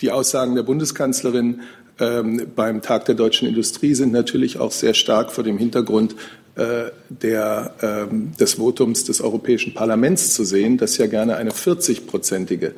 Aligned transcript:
Die 0.00 0.10
Aussagen 0.10 0.54
der 0.54 0.62
Bundeskanzlerin 0.62 1.60
ähm, 1.98 2.46
beim 2.56 2.80
Tag 2.80 3.04
der 3.04 3.14
deutschen 3.14 3.46
Industrie 3.46 3.94
sind 3.94 4.12
natürlich 4.12 4.58
auch 4.58 4.72
sehr 4.72 4.94
stark 4.94 5.30
vor 5.30 5.44
dem 5.44 5.58
Hintergrund 5.58 6.16
äh, 6.56 6.90
der, 7.08 7.74
ähm, 7.82 8.32
des 8.40 8.58
Votums 8.58 9.04
des 9.04 9.20
Europäischen 9.20 9.74
Parlaments 9.74 10.34
zu 10.34 10.44
sehen, 10.44 10.78
das 10.78 10.96
ja 10.96 11.06
gerne 11.06 11.36
eine 11.36 11.50
40-prozentige 11.50 12.72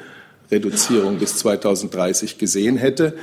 Reduzierung 0.50 1.19
bis 1.19 1.38
2030 1.38 2.38
gesehen 2.38 2.77
hätte. 2.77 3.15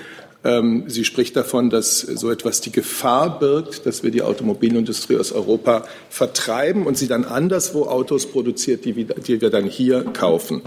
Ähm, 0.45 0.85
sie 0.87 1.03
spricht 1.03 1.35
davon, 1.35 1.69
dass 1.69 1.99
so 1.99 2.31
etwas 2.31 2.61
die 2.61 2.71
Gefahr 2.71 3.39
birgt, 3.39 3.85
dass 3.85 4.03
wir 4.03 4.11
die 4.11 4.21
Automobilindustrie 4.21 5.17
aus 5.17 5.33
Europa 5.33 5.83
vertreiben 6.09 6.87
und 6.87 6.97
sie 6.97 7.07
dann 7.07 7.25
anderswo 7.25 7.83
Autos 7.83 8.25
produziert, 8.25 8.85
die 8.85 8.95
wir 8.95 9.49
dann 9.49 9.65
hier 9.65 10.05
kaufen. 10.05 10.61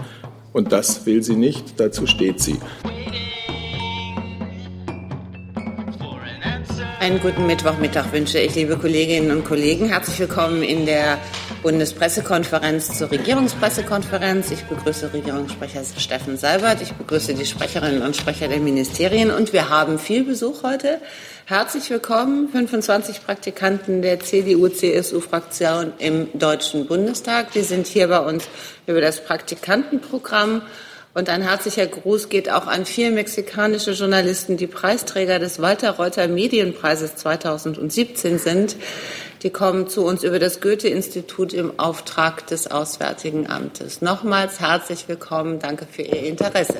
Und 0.53 0.71
das 0.71 1.07
will 1.07 1.23
sie 1.23 1.35
nicht, 1.35 1.79
dazu 1.79 2.05
steht 2.05 2.39
sie. 2.39 2.59
Einen 7.03 7.19
guten 7.19 7.45
Mittwochmittag 7.47 8.13
wünsche 8.13 8.39
ich, 8.39 8.55
liebe 8.55 8.77
Kolleginnen 8.77 9.31
und 9.31 9.43
Kollegen. 9.43 9.89
Herzlich 9.89 10.17
willkommen 10.19 10.63
in 10.63 10.85
der 10.85 11.17
Bundespressekonferenz 11.61 12.97
zur 12.97 13.11
Regierungspressekonferenz. 13.11 14.51
Ich 14.51 14.63
begrüße 14.63 15.11
Regierungssprecher 15.11 15.81
Steffen 15.97 16.37
Seibert. 16.37 16.81
Ich 16.81 16.93
begrüße 16.93 17.33
die 17.33 17.45
Sprecherinnen 17.45 18.03
und 18.03 18.15
Sprecher 18.15 18.47
der 18.47 18.61
Ministerien. 18.61 19.31
Und 19.31 19.51
wir 19.51 19.69
haben 19.69 19.99
viel 19.99 20.23
Besuch 20.23 20.63
heute. 20.63 21.01
Herzlich 21.43 21.89
willkommen, 21.89 22.47
25 22.47 23.25
Praktikanten 23.25 24.01
der 24.01 24.21
CDU-CSU-Fraktion 24.21 25.91
im 25.97 26.29
Deutschen 26.39 26.87
Bundestag. 26.87 27.51
Die 27.51 27.63
sind 27.63 27.85
hier 27.85 28.07
bei 28.07 28.19
uns 28.19 28.47
über 28.87 29.01
das 29.01 29.21
Praktikantenprogramm 29.21 30.61
und 31.13 31.29
ein 31.29 31.41
herzlicher 31.41 31.85
Gruß 31.85 32.29
geht 32.29 32.51
auch 32.51 32.67
an 32.67 32.85
vier 32.85 33.11
mexikanische 33.11 33.91
Journalisten, 33.91 34.57
die 34.57 34.67
Preisträger 34.67 35.39
des 35.39 35.61
Walter 35.61 35.91
Reuter 35.91 36.27
Medienpreises 36.27 37.15
2017 37.15 38.39
sind. 38.39 38.75
Die 39.43 39.49
kommen 39.49 39.87
zu 39.87 40.05
uns 40.05 40.23
über 40.23 40.39
das 40.39 40.61
Goethe-Institut 40.61 41.53
im 41.53 41.79
Auftrag 41.79 42.47
des 42.47 42.71
Auswärtigen 42.71 43.47
Amtes. 43.49 44.01
Nochmals 44.01 44.59
herzlich 44.59 45.07
willkommen. 45.07 45.59
Danke 45.59 45.85
für 45.85 46.01
Ihr 46.01 46.23
Interesse. 46.23 46.77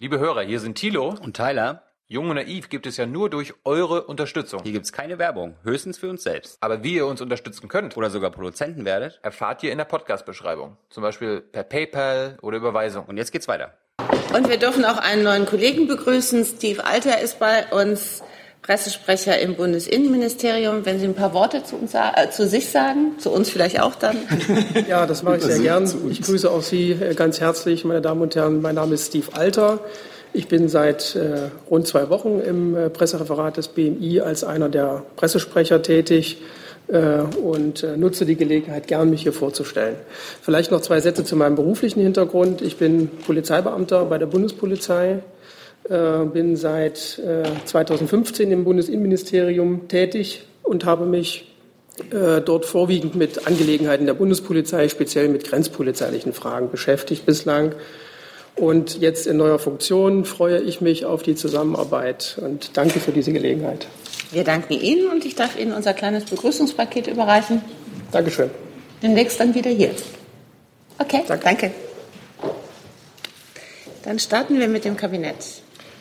Liebe 0.00 0.18
Hörer, 0.18 0.42
hier 0.42 0.60
sind 0.60 0.76
Thilo 0.76 1.14
und 1.22 1.36
Tyler. 1.36 1.89
Jung 2.12 2.28
und 2.28 2.34
Naiv 2.34 2.70
gibt 2.70 2.88
es 2.88 2.96
ja 2.96 3.06
nur 3.06 3.30
durch 3.30 3.54
eure 3.64 4.02
Unterstützung. 4.02 4.64
Hier 4.64 4.72
gibt 4.72 4.84
es 4.84 4.92
keine 4.92 5.20
Werbung, 5.20 5.54
höchstens 5.62 5.96
für 5.96 6.10
uns 6.10 6.24
selbst. 6.24 6.56
Aber 6.60 6.82
wie 6.82 6.96
ihr 6.96 7.06
uns 7.06 7.20
unterstützen 7.20 7.68
könnt 7.68 7.96
oder 7.96 8.10
sogar 8.10 8.32
Produzenten 8.32 8.84
werdet, 8.84 9.20
erfahrt 9.22 9.62
ihr 9.62 9.70
in 9.70 9.78
der 9.78 9.84
Podcast-Beschreibung. 9.84 10.76
Zum 10.88 11.04
Beispiel 11.04 11.40
per 11.40 11.62
PayPal 11.62 12.36
oder 12.42 12.56
Überweisung. 12.56 13.04
Und 13.04 13.16
jetzt 13.16 13.30
geht's 13.30 13.46
weiter. 13.46 13.74
Und 14.34 14.48
wir 14.48 14.56
dürfen 14.56 14.84
auch 14.84 14.98
einen 14.98 15.22
neuen 15.22 15.46
Kollegen 15.46 15.86
begrüßen. 15.86 16.44
Steve 16.44 16.84
Alter 16.84 17.20
ist 17.20 17.38
bei 17.38 17.66
uns. 17.70 18.24
Pressesprecher 18.62 19.38
im 19.38 19.54
Bundesinnenministerium. 19.54 20.84
Wenn 20.84 20.98
Sie 20.98 21.06
ein 21.06 21.14
paar 21.14 21.32
Worte 21.32 21.62
zu, 21.62 21.76
uns, 21.76 21.94
äh, 21.94 22.28
zu 22.30 22.46
sich 22.46 22.70
sagen, 22.70 23.18
zu 23.18 23.30
uns 23.30 23.48
vielleicht 23.48 23.80
auch 23.80 23.94
dann. 23.94 24.18
Ja, 24.88 25.06
das 25.06 25.22
mache 25.22 25.36
ich 25.36 25.44
sehr 25.44 25.60
gern. 25.60 25.90
Ich 26.10 26.20
grüße 26.20 26.50
auch 26.50 26.60
Sie 26.60 26.90
äh, 26.90 27.14
ganz 27.14 27.40
herzlich, 27.40 27.84
meine 27.84 28.02
Damen 28.02 28.20
und 28.20 28.34
Herren. 28.34 28.60
Mein 28.60 28.74
Name 28.74 28.94
ist 28.94 29.06
Steve 29.06 29.28
Alter. 29.32 29.78
Ich 30.32 30.46
bin 30.46 30.68
seit 30.68 31.16
äh, 31.16 31.50
rund 31.68 31.88
zwei 31.88 32.08
Wochen 32.08 32.40
im 32.40 32.76
äh, 32.76 32.88
Pressereferat 32.88 33.56
des 33.56 33.68
BMI 33.68 34.20
als 34.20 34.44
einer 34.44 34.68
der 34.68 35.02
Pressesprecher 35.16 35.82
tätig 35.82 36.38
äh, 36.86 37.22
und 37.42 37.82
äh, 37.82 37.96
nutze 37.96 38.26
die 38.26 38.36
Gelegenheit 38.36 38.86
gern, 38.86 39.10
mich 39.10 39.22
hier 39.22 39.32
vorzustellen. 39.32 39.96
Vielleicht 40.40 40.70
noch 40.70 40.82
zwei 40.82 41.00
Sätze 41.00 41.24
zu 41.24 41.34
meinem 41.34 41.56
beruflichen 41.56 42.00
Hintergrund. 42.00 42.62
Ich 42.62 42.76
bin 42.76 43.08
Polizeibeamter 43.26 44.04
bei 44.04 44.18
der 44.18 44.26
Bundespolizei, 44.26 45.18
äh, 45.88 46.24
bin 46.32 46.54
seit 46.56 47.20
2015 47.64 48.50
äh, 48.50 48.52
im 48.52 48.64
Bundesinnenministerium 48.64 49.88
tätig 49.88 50.44
und 50.62 50.84
habe 50.84 51.06
mich 51.06 51.46
dort 52.10 52.64
vorwiegend 52.64 53.14
mit 53.14 53.46
Angelegenheiten 53.46 54.06
der 54.06 54.14
Bundespolizei, 54.14 54.88
speziell 54.88 55.28
mit 55.28 55.44
grenzpolizeilichen 55.44 56.32
Fragen 56.32 56.70
beschäftigt 56.70 57.26
bislang. 57.26 57.74
Und 58.56 59.00
jetzt 59.00 59.26
in 59.26 59.36
neuer 59.36 59.58
Funktion 59.58 60.24
freue 60.24 60.60
ich 60.60 60.80
mich 60.80 61.04
auf 61.04 61.22
die 61.22 61.34
Zusammenarbeit 61.34 62.38
und 62.42 62.76
danke 62.76 63.00
für 63.00 63.12
diese 63.12 63.32
Gelegenheit. 63.32 63.86
Wir 64.32 64.44
danken 64.44 64.74
Ihnen 64.74 65.08
und 65.08 65.24
ich 65.24 65.34
darf 65.34 65.58
Ihnen 65.58 65.72
unser 65.72 65.94
kleines 65.94 66.24
Begrüßungspaket 66.24 67.06
überreichen. 67.06 67.62
Dankeschön. 68.12 68.50
Demnächst 69.02 69.40
dann 69.40 69.54
wieder 69.54 69.70
hier. 69.70 69.90
Okay, 70.98 71.22
danke. 71.26 71.44
danke. 71.44 71.70
Dann 74.04 74.18
starten 74.18 74.58
wir 74.58 74.68
mit 74.68 74.84
dem 74.84 74.96
Kabinett. 74.96 75.36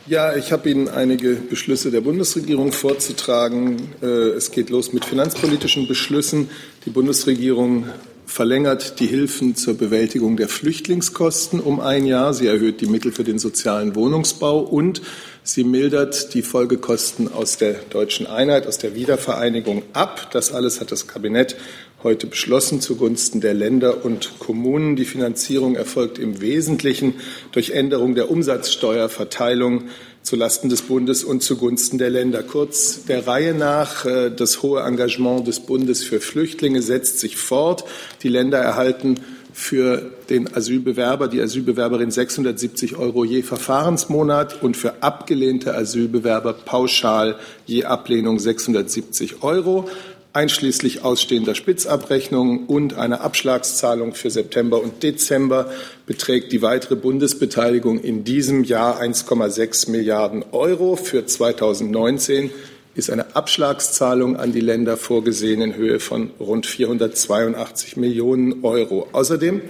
Ja, 0.07 0.35
ich 0.35 0.51
habe 0.51 0.69
Ihnen 0.69 0.87
einige 0.87 1.35
Beschlüsse 1.35 1.91
der 1.91 2.01
Bundesregierung 2.01 2.71
vorzutragen. 2.71 3.93
Äh, 4.01 4.05
es 4.05 4.51
geht 4.51 4.69
los 4.69 4.91
mit 4.91 5.05
finanzpolitischen 5.05 5.87
Beschlüssen. 5.87 6.49
Die 6.85 6.89
Bundesregierung 6.89 7.85
verlängert 8.29 8.99
die 8.99 9.07
Hilfen 9.07 9.55
zur 9.55 9.73
Bewältigung 9.73 10.37
der 10.37 10.47
Flüchtlingskosten 10.47 11.59
um 11.59 11.79
ein 11.79 12.05
Jahr. 12.05 12.33
Sie 12.33 12.45
erhöht 12.45 12.79
die 12.79 12.85
Mittel 12.85 13.11
für 13.11 13.23
den 13.23 13.39
sozialen 13.39 13.95
Wohnungsbau 13.95 14.59
und 14.59 15.01
sie 15.43 15.63
mildert 15.63 16.35
die 16.35 16.43
Folgekosten 16.43 17.33
aus 17.33 17.57
der 17.57 17.73
deutschen 17.89 18.27
Einheit, 18.27 18.67
aus 18.67 18.77
der 18.77 18.93
Wiedervereinigung 18.93 19.81
ab. 19.93 20.29
Das 20.31 20.53
alles 20.53 20.79
hat 20.79 20.91
das 20.91 21.07
Kabinett 21.07 21.55
heute 22.03 22.27
beschlossen 22.27 22.81
zugunsten 22.81 23.41
der 23.41 23.55
Länder 23.55 24.05
und 24.05 24.37
Kommunen. 24.37 24.95
Die 24.95 25.05
Finanzierung 25.05 25.75
erfolgt 25.75 26.19
im 26.19 26.39
Wesentlichen 26.39 27.15
durch 27.51 27.71
Änderung 27.71 28.13
der 28.13 28.29
Umsatzsteuerverteilung 28.29 29.85
zulasten 30.23 30.69
des 30.69 30.83
Bundes 30.83 31.23
und 31.23 31.41
zugunsten 31.41 31.97
der 31.97 32.09
Länder. 32.09 32.43
Kurz 32.43 33.05
der 33.05 33.25
Reihe 33.27 33.53
nach, 33.53 34.05
äh, 34.05 34.29
das 34.29 34.61
hohe 34.61 34.81
Engagement 34.81 35.47
des 35.47 35.59
Bundes 35.61 36.03
für 36.03 36.19
Flüchtlinge 36.19 36.81
setzt 36.81 37.19
sich 37.19 37.37
fort. 37.37 37.83
Die 38.23 38.29
Länder 38.29 38.59
erhalten 38.59 39.15
für 39.53 40.11
den 40.29 40.55
Asylbewerber, 40.55 41.27
die 41.27 41.41
Asylbewerberin 41.41 42.11
670 42.11 42.95
Euro 42.95 43.25
je 43.25 43.41
Verfahrensmonat 43.41 44.61
und 44.61 44.77
für 44.77 45.01
abgelehnte 45.01 45.75
Asylbewerber 45.75 46.53
pauschal 46.53 47.35
je 47.65 47.85
Ablehnung 47.85 48.39
670 48.39 49.43
Euro 49.43 49.89
einschließlich 50.33 51.03
ausstehender 51.03 51.55
Spitzabrechnungen 51.55 52.65
und 52.67 52.93
einer 52.93 53.21
Abschlagszahlung 53.21 54.13
für 54.13 54.29
September 54.29 54.81
und 54.81 55.01
Dezember 55.01 55.71
beträgt 56.05 56.51
die 56.51 56.61
weitere 56.61 56.95
Bundesbeteiligung 56.95 57.99
in 57.99 58.23
diesem 58.23 58.63
Jahr 58.63 59.01
1,6 59.01 59.89
Milliarden 59.89 60.45
Euro. 60.51 60.95
Für 60.95 61.25
2019 61.25 62.51
ist 62.95 63.09
eine 63.09 63.35
Abschlagszahlung 63.35 64.35
an 64.35 64.51
die 64.51 64.59
Länder 64.59 64.97
vorgesehen 64.97 65.61
in 65.61 65.75
Höhe 65.75 65.99
von 65.99 66.31
rund 66.39 66.65
482 66.65 67.97
Millionen 67.97 68.63
Euro. 68.63 69.07
Außerdem 69.13 69.61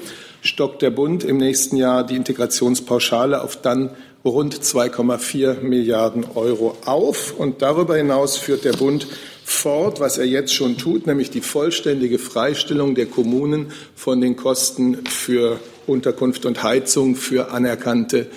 stockt 0.42 0.82
der 0.82 0.90
Bund 0.90 1.24
im 1.24 1.38
nächsten 1.38 1.78
Jahr 1.78 2.06
die 2.06 2.16
Integrationspauschale 2.16 3.42
auf 3.42 3.56
dann 3.62 3.92
rund 4.26 4.56
2,4 4.56 5.62
Milliarden 5.62 6.26
Euro 6.36 6.78
auf. 6.86 7.34
Und 7.38 7.62
darüber 7.62 7.96
hinaus 7.96 8.38
führt 8.38 8.66
der 8.66 8.74
Bund 8.74 9.08
fort, 9.50 10.00
was 10.00 10.18
er 10.18 10.26
jetzt 10.26 10.54
schon 10.54 10.78
tut, 10.78 11.08
nämlich 11.08 11.32
die 11.32 11.42
vollständige 11.42 12.20
Freistellung 12.20 12.96
der 12.96 13.08
Kommunen 13.08 13.72
von 13.96 14.22
den 14.22 14.36
Kosten 14.36 15.06
für 15.06 15.60
Unterkunft 15.88 16.46
und 16.46 16.62
Heizung 16.64 17.16
für 17.16 17.52
anerkannte 17.52 18.28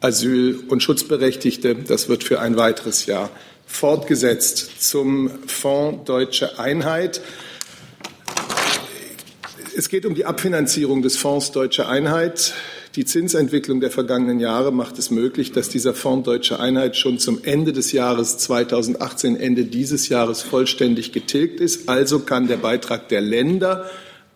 Asyl- 0.00 0.60
und 0.68 0.82
Schutzberechtigte. 0.82 1.74
Das 1.74 2.08
wird 2.08 2.24
für 2.24 2.40
ein 2.40 2.56
weiteres 2.56 3.06
Jahr 3.06 3.30
fortgesetzt. 3.66 4.80
Zum 4.80 5.30
Fonds 5.46 6.04
Deutsche 6.04 6.58
Einheit. 6.58 7.20
Es 9.76 9.88
geht 9.88 10.06
um 10.06 10.14
die 10.14 10.24
Abfinanzierung 10.24 11.02
des 11.02 11.16
Fonds 11.16 11.52
Deutsche 11.52 11.88
Einheit. 11.88 12.54
Die 12.96 13.04
Zinsentwicklung 13.04 13.80
der 13.80 13.92
vergangenen 13.92 14.40
Jahre 14.40 14.72
macht 14.72 14.98
es 14.98 15.12
möglich, 15.12 15.52
dass 15.52 15.68
dieser 15.68 15.94
Fonds 15.94 16.24
Deutsche 16.26 16.58
Einheit 16.58 16.96
schon 16.96 17.20
zum 17.20 17.38
Ende 17.44 17.72
des 17.72 17.92
Jahres 17.92 18.38
2018, 18.38 19.36
Ende 19.36 19.64
dieses 19.64 20.08
Jahres 20.08 20.42
vollständig 20.42 21.12
getilgt 21.12 21.60
ist. 21.60 21.88
Also 21.88 22.18
kann 22.18 22.48
der 22.48 22.56
Beitrag 22.56 23.08
der 23.08 23.20
Länder 23.20 23.88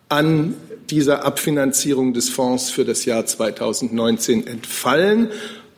an 0.07 0.55
dieser 0.89 1.25
Abfinanzierung 1.25 2.13
des 2.13 2.29
Fonds 2.29 2.69
für 2.69 2.85
das 2.85 3.03
Jahr 3.03 3.25
2019 3.25 4.47
entfallen. 4.47 5.31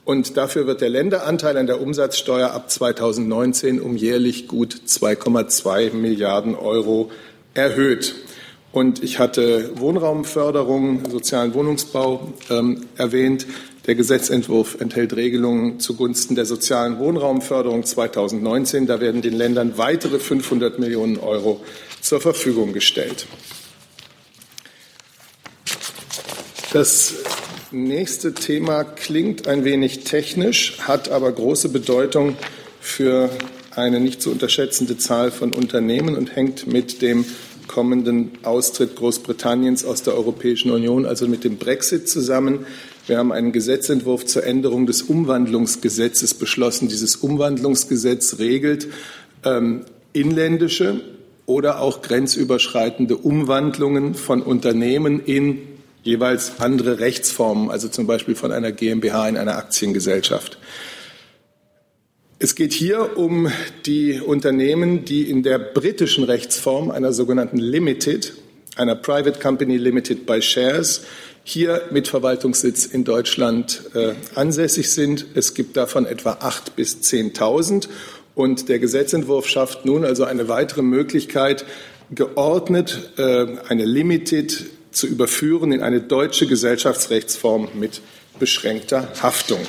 Und 0.06 0.38
dafür 0.38 0.68
wird 0.68 0.82
der 0.82 0.90
Länderanteil 0.90 1.58
an 1.58 1.66
der 1.66 1.82
Umsatzsteuer 1.82 2.52
ab 2.52 2.70
2019 2.70 3.82
um 3.82 3.98
jährlich 3.98 4.48
gut 4.48 4.82
2,2 4.88 5.94
Milliarden 5.94 6.54
Euro 6.54 7.10
erhöht. 7.56 8.14
Und 8.72 9.04
ich 9.04 9.20
hatte 9.20 9.72
Wohnraumförderung, 9.80 11.10
sozialen 11.10 11.54
Wohnungsbau 11.54 12.34
ähm, 12.50 12.86
erwähnt. 12.98 13.48
Der 13.88 13.96
Gesetzentwurf 13.96 14.82
enthält 14.82 15.16
Regelungen 15.16 15.80
zugunsten 15.80 16.36
der 16.36 16.46
sozialen 16.46 17.00
Wohnraumförderung 17.00 17.86
2019. 17.86 18.86
Da 18.86 19.00
werden 19.00 19.22
den 19.22 19.34
Ländern 19.34 19.78
weitere 19.78 20.20
500 20.20 20.78
Millionen 20.80 21.18
Euro 21.18 21.62
zur 22.02 22.20
Verfügung 22.20 22.74
gestellt. 22.74 23.28
Das 26.74 27.14
nächste 27.72 28.34
Thema 28.34 28.84
klingt 28.84 29.48
ein 29.48 29.64
wenig 29.64 30.04
technisch, 30.04 30.80
hat 30.82 31.10
aber 31.10 31.32
große 31.32 31.70
Bedeutung 31.70 32.36
für 32.82 33.30
eine 33.72 34.02
nicht 34.02 34.22
zu 34.22 34.32
unterschätzende 34.32 34.98
Zahl 34.98 35.32
von 35.32 35.54
Unternehmen 35.54 36.18
und 36.18 36.36
hängt 36.36 36.68
mit 36.68 37.02
dem 37.02 37.26
kommenden 37.68 38.32
Austritt 38.44 38.96
Großbritanniens 38.96 39.86
aus 39.86 40.04
der 40.04 40.16
Europäischen 40.16 40.72
Union, 40.72 41.06
also 41.06 41.28
mit 41.28 41.44
dem 41.44 41.58
Brexit 41.58 42.10
zusammen. 42.10 42.66
Wir 43.08 43.18
haben 43.18 43.32
einen 43.32 43.52
Gesetzentwurf 43.52 44.26
zur 44.26 44.46
Änderung 44.46 44.86
des 44.86 45.04
Umwandlungsgesetzes 45.04 46.34
beschlossen. 46.34 46.88
Dieses 46.88 47.18
Umwandlungsgesetz 47.18 48.40
regelt 48.40 48.88
ähm, 49.46 49.86
inländische 50.14 51.02
oder 51.46 51.80
auch 51.80 52.02
grenzüberschreitende 52.02 53.18
Umwandlungen 53.18 54.16
von 54.16 54.42
Unternehmen 54.42 55.24
in 55.24 55.60
jeweils 56.04 56.60
andere 56.60 57.00
Rechtsformen, 57.00 57.70
also 57.70 57.88
zum 57.88 58.08
Beispiel 58.08 58.36
von 58.36 58.52
einer 58.52 58.72
GmbH 58.72 59.30
in 59.30 59.38
eine 59.38 59.56
Aktiengesellschaft. 59.56 60.58
Es 62.40 62.54
geht 62.54 62.72
hier 62.72 63.18
um 63.18 63.52
die 63.88 64.22
Unternehmen, 64.22 65.06
die 65.06 65.28
in 65.28 65.42
der 65.42 65.58
britischen 65.58 66.24
Rechtsform 66.24 66.92
einer 66.92 67.12
sogenannten 67.12 67.58
Limited, 67.58 68.34
einer 68.76 68.94
Private 68.94 69.40
Company 69.40 69.78
Limited 69.78 70.28
by 70.28 70.40
Shares, 70.40 71.02
hier 71.44 71.82
mit 71.90 72.08
Verwaltungssitz 72.08 72.86
in 72.86 73.04
Deutschland 73.04 73.82
äh, 73.96 74.14
ansässig 74.36 74.92
sind. 74.92 75.26
Es 75.34 75.56
gibt 75.56 75.78
davon 75.78 76.06
etwa 76.06 76.38
acht 76.42 76.76
bis 76.76 77.02
zehntausend. 77.02 77.90
Und 78.36 78.70
der 78.70 78.78
Gesetzentwurf 78.78 79.48
schafft 79.48 79.86
nun 79.86 80.06
also 80.06 80.24
eine 80.24 80.48
weitere 80.48 80.84
Möglichkeit, 80.84 81.66
geordnet 82.12 83.14
äh, 83.18 83.48
eine 83.68 83.86
Limited 83.86 84.64
zu 84.92 85.08
überführen 85.08 85.72
in 85.72 85.82
eine 85.82 86.02
deutsche 86.02 86.46
Gesellschaftsrechtsform 86.46 87.70
mit 87.74 88.02
beschränkter 88.38 89.12
Haftung. 89.24 89.62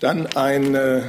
Dann 0.00 0.26
eine 0.26 1.04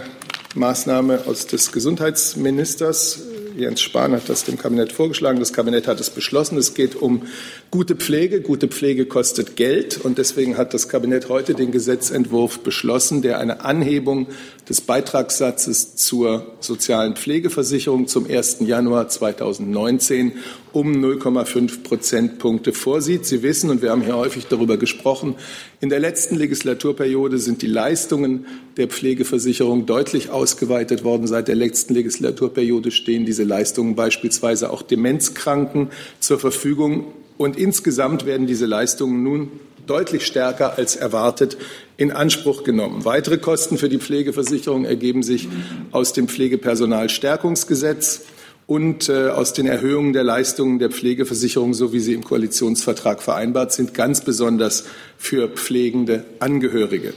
Maßnahme 0.56 1.24
aus 1.28 1.45
des 1.45 1.74
Gesundheitsministers. 1.74 3.22
Jens 3.57 3.81
Spahn 3.81 4.13
hat 4.13 4.30
das 4.30 4.45
dem 4.45 4.57
Kabinett 4.57 4.94
vorgeschlagen. 4.94 5.39
Das 5.39 5.51
Kabinett 5.51 5.88
hat 5.88 6.00
es 6.00 6.10
beschlossen. 6.10 6.57
Es 6.57 6.74
geht 6.74 6.95
um 6.95 7.24
gute 7.69 7.95
Pflege. 7.95 8.39
Gute 8.39 8.69
Pflege 8.69 9.06
kostet 9.06 9.57
Geld. 9.57 10.00
Und 10.06 10.19
deswegen 10.19 10.57
hat 10.57 10.74
das 10.74 10.88
Kabinett 10.88 11.28
heute 11.28 11.54
den 11.54 11.72
Gesetzentwurf 11.72 12.60
beschlossen, 12.60 13.22
der 13.22 13.39
eine 13.39 13.66
Anhebung 13.66 14.28
des 14.69 14.80
Beitragssatzes 14.80 15.95
zur 15.95 16.45
sozialen 16.62 17.16
Pflegeversicherung 17.16 18.07
zum 18.07 18.30
1. 18.30 18.57
Januar 18.62 19.10
2019 19.10 20.33
um 20.78 20.92
0,5 21.04 21.82
Prozentpunkte 21.82 22.72
vorsieht. 22.72 23.26
Sie 23.26 23.42
wissen, 23.42 23.72
und 23.72 23.82
wir 23.82 23.90
haben 23.90 24.04
hier 24.04 24.16
häufig 24.16 24.46
darüber 24.46 24.78
gesprochen, 24.78 25.34
in 25.82 25.90
der 25.90 26.00
letzten 26.00 26.36
Legislaturperiode 26.36 27.40
sind 27.40 27.64
die 27.64 27.68
Leistungen 27.68 28.46
der 28.78 28.88
Pflegeversicherung 28.88 29.88
deutlich 29.88 30.30
ausgeweitet 30.30 31.04
worden. 31.04 31.26
Seit 31.26 31.48
der 31.48 31.56
letzten 31.56 31.96
Legislaturperiode 31.96 32.92
stehen 32.92 33.26
diese 33.26 33.44
Leistungen 33.44 33.96
beispielsweise 33.96 34.70
auch 34.70 34.84
Demenzkranken 34.84 35.90
zur 36.20 36.38
Verfügung. 36.38 37.08
Und 37.40 37.58
insgesamt 37.58 38.28
werden 38.28 38.46
diese 38.46 38.68
Leistungen 38.68 39.24
nun 39.24 39.50
deutlich 39.88 40.28
stärker 40.28 40.78
als 40.78 40.96
erwartet 40.96 41.58
in 41.98 42.12
Anspruch 42.12 42.64
genommen. 42.64 43.04
Weitere 43.04 43.40
Kosten 43.40 43.80
für 43.80 43.90
die 43.90 43.98
Pflegeversicherung 43.98 44.86
ergeben 44.86 45.24
sich 45.24 45.48
aus 45.92 46.14
dem 46.14 46.28
Pflegepersonalstärkungsgesetz 46.28 48.26
und 48.68 49.08
äh, 49.08 49.30
aus 49.30 49.54
den 49.54 49.66
Erhöhungen 49.66 50.12
der 50.12 50.24
Leistungen 50.24 50.78
der 50.78 50.90
Pflegeversicherung, 50.90 51.74
so 51.74 51.94
wie 51.94 52.02
sie 52.02 52.14
im 52.14 52.24
Koalitionsvertrag 52.24 53.24
vereinbart 53.24 53.72
sind, 53.72 53.94
ganz 53.94 54.22
besonders 54.22 54.84
für 55.18 55.48
pflegende 55.48 56.25
Angehörige. 56.40 57.14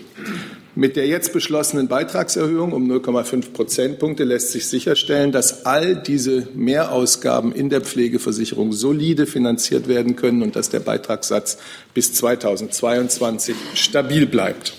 Mit 0.77 0.95
der 0.95 1.09
jetzt 1.09 1.33
beschlossenen 1.33 1.89
Beitragserhöhung 1.89 2.73
um 2.73 2.89
0,5 2.89 3.51
Prozentpunkte 3.53 4.23
lässt 4.23 4.53
sich 4.53 4.69
sicherstellen, 4.69 5.33
dass 5.33 5.67
all 5.67 5.97
diese 5.97 6.47
Mehrausgaben 6.55 7.53
in 7.53 7.69
der 7.69 7.81
Pflegeversicherung 7.81 8.73
solide 8.73 9.27
finanziert 9.27 9.89
werden 9.89 10.15
können 10.15 10.43
und 10.45 10.55
dass 10.55 10.71
der 10.71 10.79
Beitragssatz 10.79 11.59
bis 11.93 12.13
2022 12.15 13.57
stabil 13.75 14.27
bleibt. 14.27 14.75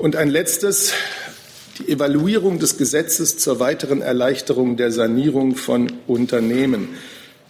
Und 0.00 0.16
ein 0.16 0.28
letztes 0.28 0.92
die 1.78 1.88
Evaluierung 1.88 2.58
des 2.58 2.78
Gesetzes 2.78 3.38
zur 3.38 3.60
weiteren 3.60 4.00
Erleichterung 4.00 4.76
der 4.76 4.90
Sanierung 4.90 5.56
von 5.56 5.92
Unternehmen. 6.06 6.88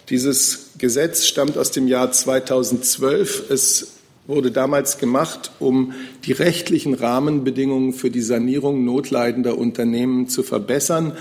Dieses 0.08 0.70
Gesetz 0.78 1.26
stammt 1.26 1.58
aus 1.58 1.70
dem 1.70 1.88
Jahr 1.88 2.12
2012. 2.12 3.50
Es 3.50 3.92
wurde 4.26 4.50
damals 4.50 4.98
gemacht, 4.98 5.52
um 5.60 5.92
die 6.24 6.32
rechtlichen 6.32 6.94
Rahmenbedingungen 6.94 7.92
für 7.92 8.10
die 8.10 8.20
Sanierung 8.20 8.84
notleidender 8.84 9.56
Unternehmen 9.56 10.28
zu 10.28 10.42
verbessern, 10.42 11.12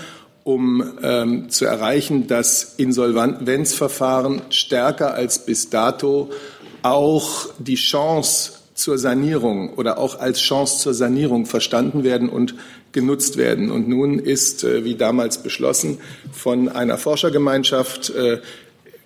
um 0.44 0.82
ähm, 1.02 1.48
zu 1.48 1.64
erreichen, 1.64 2.26
dass 2.26 2.74
Insolvenzverfahren 2.76 4.42
stärker 4.50 5.14
als 5.14 5.44
bis 5.44 5.70
dato 5.70 6.30
auch 6.82 7.48
die 7.58 7.74
Chance 7.74 8.52
zur 8.76 8.98
Sanierung 8.98 9.74
oder 9.74 9.98
auch 9.98 10.20
als 10.20 10.38
Chance 10.38 10.78
zur 10.78 10.94
Sanierung 10.94 11.46
verstanden 11.46 12.04
werden 12.04 12.28
und 12.28 12.54
genutzt 12.96 13.36
werden. 13.36 13.70
Und 13.70 13.88
nun 13.88 14.18
ist, 14.18 14.64
äh, 14.64 14.84
wie 14.84 14.94
damals 14.94 15.42
beschlossen, 15.42 15.98
von 16.32 16.70
einer 16.70 16.96
Forschergemeinschaft 16.96 18.10
äh, 18.10 18.40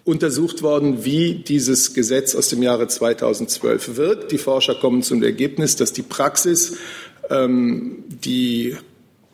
untersucht 0.05 0.63
worden, 0.63 1.05
wie 1.05 1.35
dieses 1.35 1.93
Gesetz 1.93 2.37
aus 2.37 2.49
dem 2.49 2.63
Jahre 2.63 2.87
2012 2.87 3.97
wirkt. 3.97 4.33
Die 4.33 4.39
Forscher 4.39 4.77
kommen 4.77 5.03
zum 5.03 5.23
Ergebnis, 5.25 5.75
dass 5.75 5.93
die 5.93 6.03
Praxis, 6.03 6.77
ähm, 7.29 8.05
die 8.09 8.77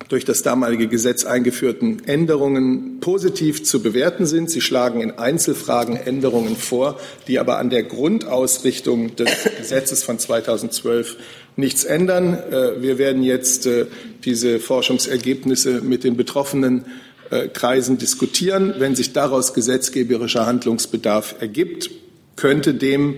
durch 0.08 0.24
das 0.24 0.42
damalige 0.42 0.88
Gesetz 0.88 1.24
eingeführten 1.24 2.04
Änderungen 2.06 3.00
positiv 3.00 3.64
zu 3.64 3.82
bewerten 3.82 4.24
sind. 4.24 4.50
Sie 4.50 4.60
schlagen 4.60 5.00
in 5.00 5.10
Einzelfragen 5.12 5.96
Änderungen 5.96 6.56
vor, 6.56 6.98
die 7.28 7.38
aber 7.38 7.58
an 7.58 7.70
der 7.70 7.82
Grundausrichtung 7.82 9.16
des 9.16 9.30
Gesetzes 9.58 10.02
von 10.04 10.18
2012 10.18 11.16
nichts 11.56 11.84
ändern. 11.84 12.34
Äh, 12.34 12.82
wir 12.82 12.98
werden 12.98 13.22
jetzt 13.22 13.66
äh, 13.66 13.86
diese 14.24 14.60
Forschungsergebnisse 14.60 15.80
mit 15.80 16.04
den 16.04 16.16
betroffenen 16.16 16.84
äh, 17.30 17.48
Kreisen 17.48 17.98
diskutieren. 17.98 18.74
Wenn 18.78 18.94
sich 18.94 19.12
daraus 19.12 19.54
gesetzgeberischer 19.54 20.46
Handlungsbedarf 20.46 21.36
ergibt, 21.40 21.90
könnte 22.36 22.74
dem 22.74 23.16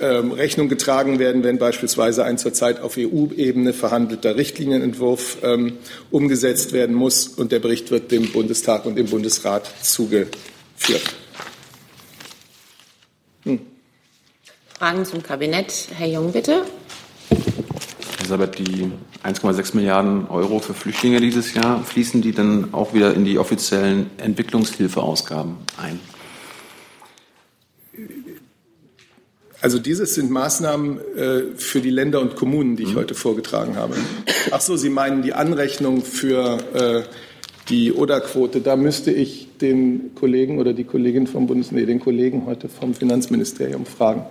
ähm, 0.00 0.32
Rechnung 0.32 0.68
getragen 0.68 1.18
werden, 1.18 1.44
wenn 1.44 1.58
beispielsweise 1.58 2.24
ein 2.24 2.38
zurzeit 2.38 2.80
auf 2.80 2.96
EU-Ebene 2.98 3.72
verhandelter 3.72 4.36
Richtlinienentwurf 4.36 5.38
ähm, 5.42 5.78
umgesetzt 6.10 6.72
werden 6.72 6.94
muss. 6.94 7.28
Und 7.28 7.52
der 7.52 7.60
Bericht 7.60 7.90
wird 7.90 8.10
dem 8.10 8.32
Bundestag 8.32 8.86
und 8.86 8.96
dem 8.96 9.06
Bundesrat 9.06 9.70
zugeführt. 9.82 11.02
Hm. 13.44 13.60
Fragen 14.78 15.04
zum 15.04 15.22
Kabinett. 15.22 15.88
Herr 15.96 16.08
Jung, 16.08 16.32
bitte. 16.32 16.64
Sabat, 18.30 18.58
die 18.58 18.90
1,6 19.24 19.76
Milliarden 19.76 20.26
Euro 20.28 20.60
für 20.60 20.72
Flüchtlinge 20.72 21.20
dieses 21.20 21.52
Jahr, 21.52 21.84
fließen 21.84 22.22
die 22.22 22.32
dann 22.32 22.72
auch 22.72 22.94
wieder 22.94 23.12
in 23.14 23.24
die 23.24 23.38
offiziellen 23.38 24.06
Entwicklungshilfeausgaben 24.18 25.56
ein? 25.76 26.00
Also 29.60 29.78
dieses 29.78 30.14
sind 30.14 30.30
Maßnahmen 30.30 30.98
äh, 31.16 31.42
für 31.56 31.80
die 31.80 31.90
Länder 31.90 32.20
und 32.20 32.36
Kommunen, 32.36 32.76
die 32.76 32.84
ich 32.84 32.94
mhm. 32.94 33.00
heute 33.00 33.14
vorgetragen 33.14 33.76
habe. 33.76 33.94
Ach 34.52 34.60
so, 34.60 34.76
Sie 34.76 34.88
meinen 34.88 35.22
die 35.22 35.34
Anrechnung 35.34 36.02
für 36.02 36.58
äh, 36.72 37.02
die 37.68 37.92
ODA-Quote. 37.92 38.60
Da 38.60 38.76
müsste 38.76 39.10
ich 39.10 39.48
den 39.60 40.14
Kollegen 40.14 40.58
oder 40.58 40.72
die 40.72 40.84
Kollegin 40.84 41.26
vom 41.26 41.46
Bundes, 41.46 41.72
nee, 41.72 41.84
den 41.84 42.00
Kollegen 42.00 42.46
heute 42.46 42.68
vom 42.68 42.94
Finanzministerium 42.94 43.84
fragen. 43.84 44.24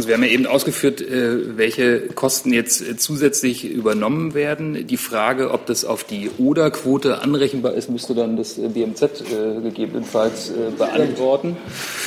Also 0.00 0.08
wir 0.08 0.14
haben 0.14 0.24
ja 0.24 0.30
eben 0.30 0.46
ausgeführt, 0.46 1.02
äh, 1.02 1.58
welche 1.58 2.06
Kosten 2.06 2.54
jetzt 2.54 2.80
äh, 2.80 2.96
zusätzlich 2.96 3.66
übernommen 3.66 4.32
werden. 4.32 4.86
Die 4.86 4.96
Frage, 4.96 5.50
ob 5.50 5.66
das 5.66 5.84
auf 5.84 6.04
die 6.04 6.30
Oder-Quote 6.38 7.20
anrechenbar 7.20 7.74
ist, 7.74 7.90
müsste 7.90 8.14
dann 8.14 8.38
das 8.38 8.56
äh, 8.56 8.68
BMZ 8.68 9.24
gegebenenfalls 9.62 10.52
beantworten. 10.78 11.58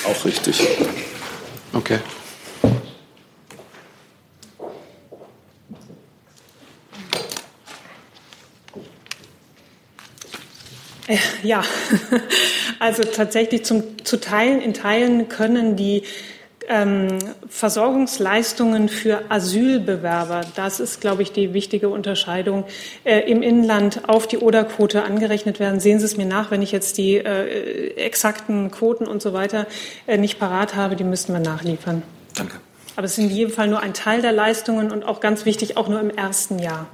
Auch 0.05 0.25
richtig. 0.25 0.67
Okay. 1.73 1.99
Ja, 11.43 11.63
also 12.79 13.03
tatsächlich 13.03 13.65
zum, 13.65 13.83
zu 14.03 14.19
Teilen, 14.19 14.61
in 14.61 14.73
Teilen 14.73 15.29
können 15.29 15.75
die 15.75 16.01
ähm, 16.67 17.19
Versorgungsleistungen 17.49 18.89
für 18.89 19.23
Asylbewerber, 19.29 20.41
das 20.55 20.79
ist, 20.79 21.01
glaube 21.01 21.21
ich, 21.21 21.31
die 21.31 21.53
wichtige 21.53 21.89
Unterscheidung, 21.89 22.65
äh, 23.03 23.19
im 23.29 23.41
Inland 23.41 24.07
auf 24.07 24.27
die 24.27 24.37
Oderquote 24.37 25.03
angerechnet 25.03 25.59
werden. 25.59 25.79
Sehen 25.79 25.99
Sie 25.99 26.05
es 26.05 26.17
mir 26.17 26.25
nach, 26.25 26.51
wenn 26.51 26.61
ich 26.61 26.71
jetzt 26.71 26.97
die 26.97 27.17
äh, 27.17 27.95
exakten 27.95 28.71
Quoten 28.71 29.07
und 29.07 29.21
so 29.21 29.33
weiter 29.33 29.67
äh, 30.07 30.17
nicht 30.17 30.39
parat 30.39 30.75
habe, 30.75 30.95
die 30.95 31.03
müssten 31.03 31.33
wir 31.33 31.39
nachliefern. 31.39 32.03
Danke. 32.35 32.55
Aber 32.95 33.05
es 33.05 33.17
ist 33.17 33.23
in 33.23 33.29
jedem 33.29 33.51
Fall 33.51 33.67
nur 33.67 33.81
ein 33.81 33.93
Teil 33.93 34.21
der 34.21 34.31
Leistungen 34.31 34.91
und 34.91 35.03
auch 35.03 35.19
ganz 35.19 35.45
wichtig, 35.45 35.77
auch 35.77 35.87
nur 35.87 35.99
im 35.99 36.09
ersten 36.09 36.59
Jahr. 36.59 36.87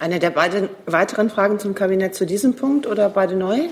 Eine 0.00 0.18
der 0.18 0.30
beiden 0.30 0.68
weiteren 0.86 1.30
Fragen 1.30 1.60
zum 1.60 1.76
Kabinett 1.76 2.16
zu 2.16 2.26
diesem 2.26 2.56
Punkt 2.56 2.88
oder 2.88 3.08
beide 3.08 3.36
neu? 3.36 3.68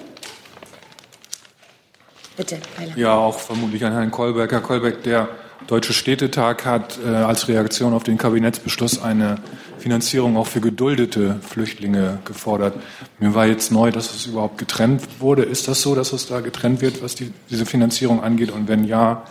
Bitte, 2.41 2.59
Heiler. 2.79 2.97
Ja, 2.97 3.15
auch 3.17 3.39
vermutlich 3.39 3.85
an 3.85 3.93
Herrn 3.93 4.11
Kolberg. 4.11 4.51
Herr 4.51 4.63
Kolberg, 4.63 5.03
der 5.03 5.29
Deutsche 5.67 5.93
Städtetag 5.93 6.65
hat 6.65 6.99
äh, 7.05 7.09
als 7.11 7.49
Reaktion 7.49 7.93
auf 7.93 8.03
den 8.03 8.17
Kabinettsbeschluss 8.17 9.03
eine 9.03 9.37
Finanzierung 9.79 10.39
auch 10.39 10.47
für 10.47 10.63
geduldete 10.63 11.37
Flüchtlinge 11.47 12.21
gefordert. 12.25 12.77
Mir 13.19 13.35
war 13.35 13.45
jetzt 13.45 13.71
neu, 13.71 13.91
dass 13.91 14.15
es 14.15 14.25
überhaupt 14.25 14.57
getrennt 14.57 15.03
wurde. 15.19 15.43
Ist 15.43 15.69
das 15.69 15.83
so, 15.83 15.95
dass 15.95 16.15
es 16.15 16.29
da 16.29 16.41
getrennt 16.41 16.81
wird, 16.81 17.03
was 17.03 17.15
die, 17.15 17.31
diese 17.51 17.67
Finanzierung 17.67 18.23
angeht? 18.23 18.51
Und 18.51 18.69
wenn 18.69 18.85
ja, 18.85 19.27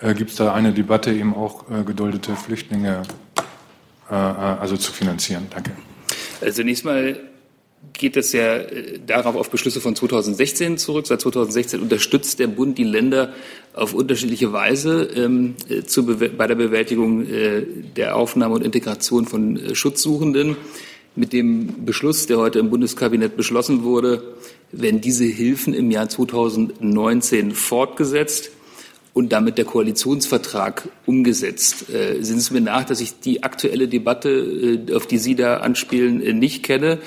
äh, 0.00 0.14
gibt 0.14 0.30
es 0.30 0.36
da 0.36 0.54
eine 0.54 0.72
Debatte, 0.72 1.12
eben 1.12 1.34
auch 1.34 1.70
äh, 1.70 1.84
geduldete 1.84 2.34
Flüchtlinge 2.34 3.02
äh, 4.10 4.14
äh, 4.14 4.14
also 4.14 4.78
zu 4.78 4.90
finanzieren? 4.90 5.48
Danke. 5.50 5.72
Also 6.40 6.62
zunächst 6.62 6.86
mal 6.86 7.14
geht 7.98 8.16
es 8.16 8.32
ja 8.32 8.56
äh, 8.56 8.98
darauf 9.06 9.36
auf 9.36 9.50
Beschlüsse 9.50 9.80
von 9.80 9.94
2016 9.94 10.78
zurück. 10.78 11.06
Seit 11.06 11.20
2016 11.20 11.80
unterstützt 11.80 12.38
der 12.38 12.46
Bund 12.46 12.78
die 12.78 12.84
Länder 12.84 13.34
auf 13.74 13.94
unterschiedliche 13.94 14.52
Weise 14.52 15.08
ähm, 15.14 15.56
äh, 15.68 15.82
zu, 15.82 16.06
bei 16.06 16.46
der 16.46 16.54
Bewältigung 16.54 17.26
äh, 17.26 17.62
der 17.96 18.16
Aufnahme 18.16 18.54
und 18.54 18.64
Integration 18.64 19.26
von 19.26 19.56
äh, 19.56 19.74
Schutzsuchenden. 19.74 20.56
Mit 21.16 21.32
dem 21.32 21.84
Beschluss, 21.84 22.26
der 22.26 22.38
heute 22.38 22.60
im 22.60 22.70
Bundeskabinett 22.70 23.36
beschlossen 23.36 23.82
wurde, 23.82 24.36
werden 24.70 25.00
diese 25.00 25.24
Hilfen 25.24 25.74
im 25.74 25.90
Jahr 25.90 26.08
2019 26.08 27.52
fortgesetzt 27.52 28.50
und 29.14 29.32
damit 29.32 29.58
der 29.58 29.64
Koalitionsvertrag 29.64 30.88
umgesetzt. 31.06 31.90
Äh, 31.90 32.22
sehen 32.22 32.38
Sie 32.38 32.54
mir 32.54 32.60
nach, 32.60 32.84
dass 32.84 33.00
ich 33.00 33.18
die 33.18 33.42
aktuelle 33.42 33.88
Debatte, 33.88 34.28
äh, 34.30 34.94
auf 34.94 35.06
die 35.06 35.18
Sie 35.18 35.34
da 35.34 35.56
anspielen, 35.56 36.38
nicht 36.38 36.62
kenne. 36.62 36.98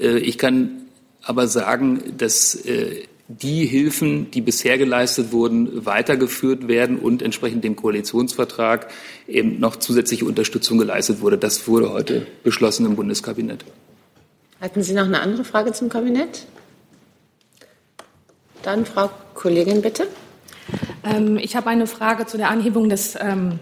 Äh, 0.00 0.18
ich 0.18 0.38
kann 0.38 0.86
aber 1.22 1.48
sagen, 1.48 2.14
dass 2.18 2.54
äh, 2.54 3.04
die 3.28 3.66
Hilfen, 3.66 4.30
die 4.30 4.40
bisher 4.40 4.78
geleistet 4.78 5.32
wurden, 5.32 5.84
weitergeführt 5.84 6.68
werden 6.68 6.98
und 6.98 7.22
entsprechend 7.22 7.64
dem 7.64 7.74
Koalitionsvertrag 7.74 8.88
eben 9.26 9.58
noch 9.58 9.76
zusätzliche 9.76 10.24
Unterstützung 10.24 10.78
geleistet 10.78 11.20
wurde. 11.20 11.36
Das 11.36 11.66
wurde 11.66 11.92
heute 11.92 12.26
beschlossen 12.44 12.86
im 12.86 12.94
Bundeskabinett. 12.94 13.64
Hatten 14.60 14.82
Sie 14.82 14.94
noch 14.94 15.04
eine 15.04 15.20
andere 15.20 15.44
Frage 15.44 15.72
zum 15.72 15.88
Kabinett? 15.88 16.46
Dann 18.62 18.86
Frau 18.86 19.10
Kollegin, 19.34 19.82
bitte. 19.82 20.06
Ähm, 21.04 21.36
ich 21.36 21.56
habe 21.56 21.68
eine 21.68 21.86
Frage 21.88 22.26
zu 22.26 22.36
der 22.36 22.50
Anhebung 22.50 22.88
des 22.88 23.16
ähm, 23.20 23.58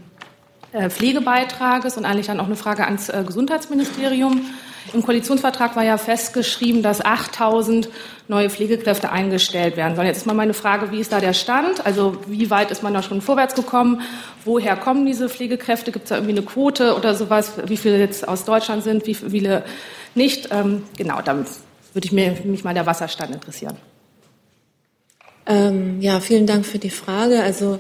äh, 0.73 0.91
Pflegebeitrages 0.91 1.97
und 1.97 2.05
eigentlich 2.05 2.27
dann 2.27 2.39
auch 2.39 2.47
eine 2.47 2.57
Frage 2.57 2.85
ans 2.85 3.11
Gesundheitsministerium. 3.27 4.43
Im 4.93 5.03
Koalitionsvertrag 5.03 5.77
war 5.77 5.85
ja 5.85 5.97
festgeschrieben, 5.97 6.83
dass 6.83 7.05
8000 7.05 7.89
neue 8.29 8.51
Pflegekräfte 8.51 9.11
eingestellt 9.11 9.77
werden 9.77 9.97
sollen. 9.97 10.07
Jetzt 10.07 10.19
ist 10.19 10.27
mal 10.27 10.35
meine 10.35 10.55
Frage, 10.55 10.93
wie 10.93 11.01
ist 11.01 11.13
da 11.13 11.21
der 11.21 11.33
Stand? 11.33 11.85
Also 11.87 12.17
wie 12.27 12.51
weit 12.51 12.71
ist 12.71 12.83
man 12.83 12.93
da 12.93 13.03
schon 13.03 13.21
vorwärts 13.21 13.55
gekommen? 13.55 14.03
Woher 14.45 14.77
kommen 14.77 15.07
diese 15.07 15.29
Pflegekräfte? 15.29 15.91
Gibt 15.91 16.05
es 16.05 16.09
da 16.11 16.17
irgendwie 16.17 16.37
eine 16.37 16.43
Quote 16.43 16.97
oder 16.97 17.15
sowas? 17.15 17.53
Wie 17.67 17.77
viele 17.77 17.99
jetzt 17.99 18.27
aus 18.27 18.45
Deutschland 18.45 18.85
sind, 18.85 19.07
wie 19.07 19.15
viele 19.15 19.65
nicht? 20.15 20.49
Ähm, 20.51 20.83
genau, 20.97 21.23
dann 21.23 21.47
würde 21.93 22.07
ich 22.07 22.13
mir, 22.13 22.37
mich 22.45 22.65
mal 22.65 22.75
der 22.75 22.87
Wasserstand 22.87 23.35
interessieren. 23.35 23.77
Ähm, 25.47 26.01
ja, 26.01 26.21
vielen 26.21 26.47
Dank 26.47 26.67
für 26.67 26.79
die 26.79 26.91
Frage. 26.91 27.43
Also 27.43 27.79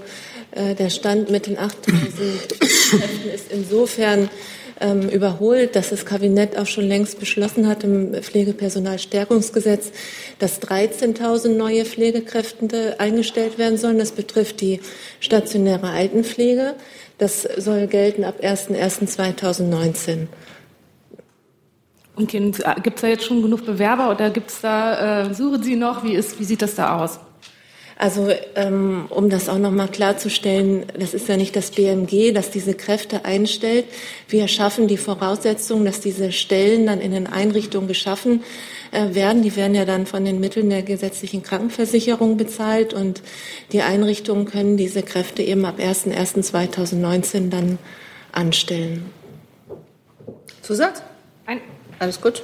äh, 0.50 0.74
der 0.74 0.90
Stand 0.90 1.30
mit 1.30 1.46
den 1.46 1.58
8000 1.58 2.12
Pflegekräften 2.12 3.30
ist 3.30 3.50
insofern 3.50 4.28
ähm, 4.80 5.08
überholt, 5.08 5.76
dass 5.76 5.90
das 5.90 6.04
Kabinett 6.04 6.58
auch 6.58 6.66
schon 6.66 6.84
längst 6.84 7.20
beschlossen 7.20 7.68
hat 7.68 7.84
im 7.84 8.14
Pflegepersonalstärkungsgesetz, 8.14 9.92
dass 10.38 10.60
13.000 10.60 11.50
neue 11.50 11.84
Pflegekräfte 11.84 12.98
eingestellt 12.98 13.58
werden 13.58 13.78
sollen. 13.78 13.98
Das 13.98 14.12
betrifft 14.12 14.60
die 14.60 14.80
stationäre 15.20 15.88
Altenpflege. 15.88 16.74
Das 17.18 17.42
soll 17.42 17.86
gelten 17.86 18.24
ab 18.24 18.40
01.01.2019. 18.42 20.26
Und 22.16 22.30
gibt 22.30 22.58
es 22.58 23.00
da 23.00 23.08
jetzt 23.08 23.24
schon 23.24 23.42
genug 23.42 23.66
Bewerber 23.66 24.10
oder 24.10 24.30
gibt's 24.30 24.60
da, 24.60 25.22
äh, 25.22 25.34
suchen 25.34 25.62
Sie 25.62 25.74
noch? 25.74 26.04
Wie, 26.04 26.14
ist, 26.14 26.38
wie 26.38 26.44
sieht 26.44 26.62
das 26.62 26.76
da 26.76 27.02
aus? 27.02 27.18
Also 27.96 28.28
ähm, 28.56 29.06
um 29.08 29.30
das 29.30 29.48
auch 29.48 29.58
noch 29.58 29.70
mal 29.70 29.86
klarzustellen, 29.86 30.84
das 30.98 31.14
ist 31.14 31.28
ja 31.28 31.36
nicht 31.36 31.54
das 31.54 31.70
BMG, 31.70 32.32
das 32.32 32.50
diese 32.50 32.74
Kräfte 32.74 33.24
einstellt. 33.24 33.84
Wir 34.28 34.48
schaffen 34.48 34.88
die 34.88 34.96
Voraussetzungen, 34.96 35.84
dass 35.84 36.00
diese 36.00 36.32
Stellen 36.32 36.86
dann 36.86 37.00
in 37.00 37.12
den 37.12 37.28
Einrichtungen 37.28 37.86
geschaffen 37.86 38.42
äh, 38.90 39.14
werden. 39.14 39.42
Die 39.42 39.54
werden 39.54 39.76
ja 39.76 39.84
dann 39.84 40.06
von 40.06 40.24
den 40.24 40.40
Mitteln 40.40 40.70
der 40.70 40.82
gesetzlichen 40.82 41.44
Krankenversicherung 41.44 42.36
bezahlt 42.36 42.94
und 42.94 43.22
die 43.70 43.82
Einrichtungen 43.82 44.46
können 44.46 44.76
diese 44.76 45.02
Kräfte 45.02 45.42
eben 45.42 45.64
ab 45.64 45.78
01.01.2019 45.78 47.48
dann 47.50 47.78
anstellen. 48.32 49.10
Zusatz? 50.62 51.00
Nein. 51.46 51.60
Alles 52.00 52.20
gut? 52.20 52.42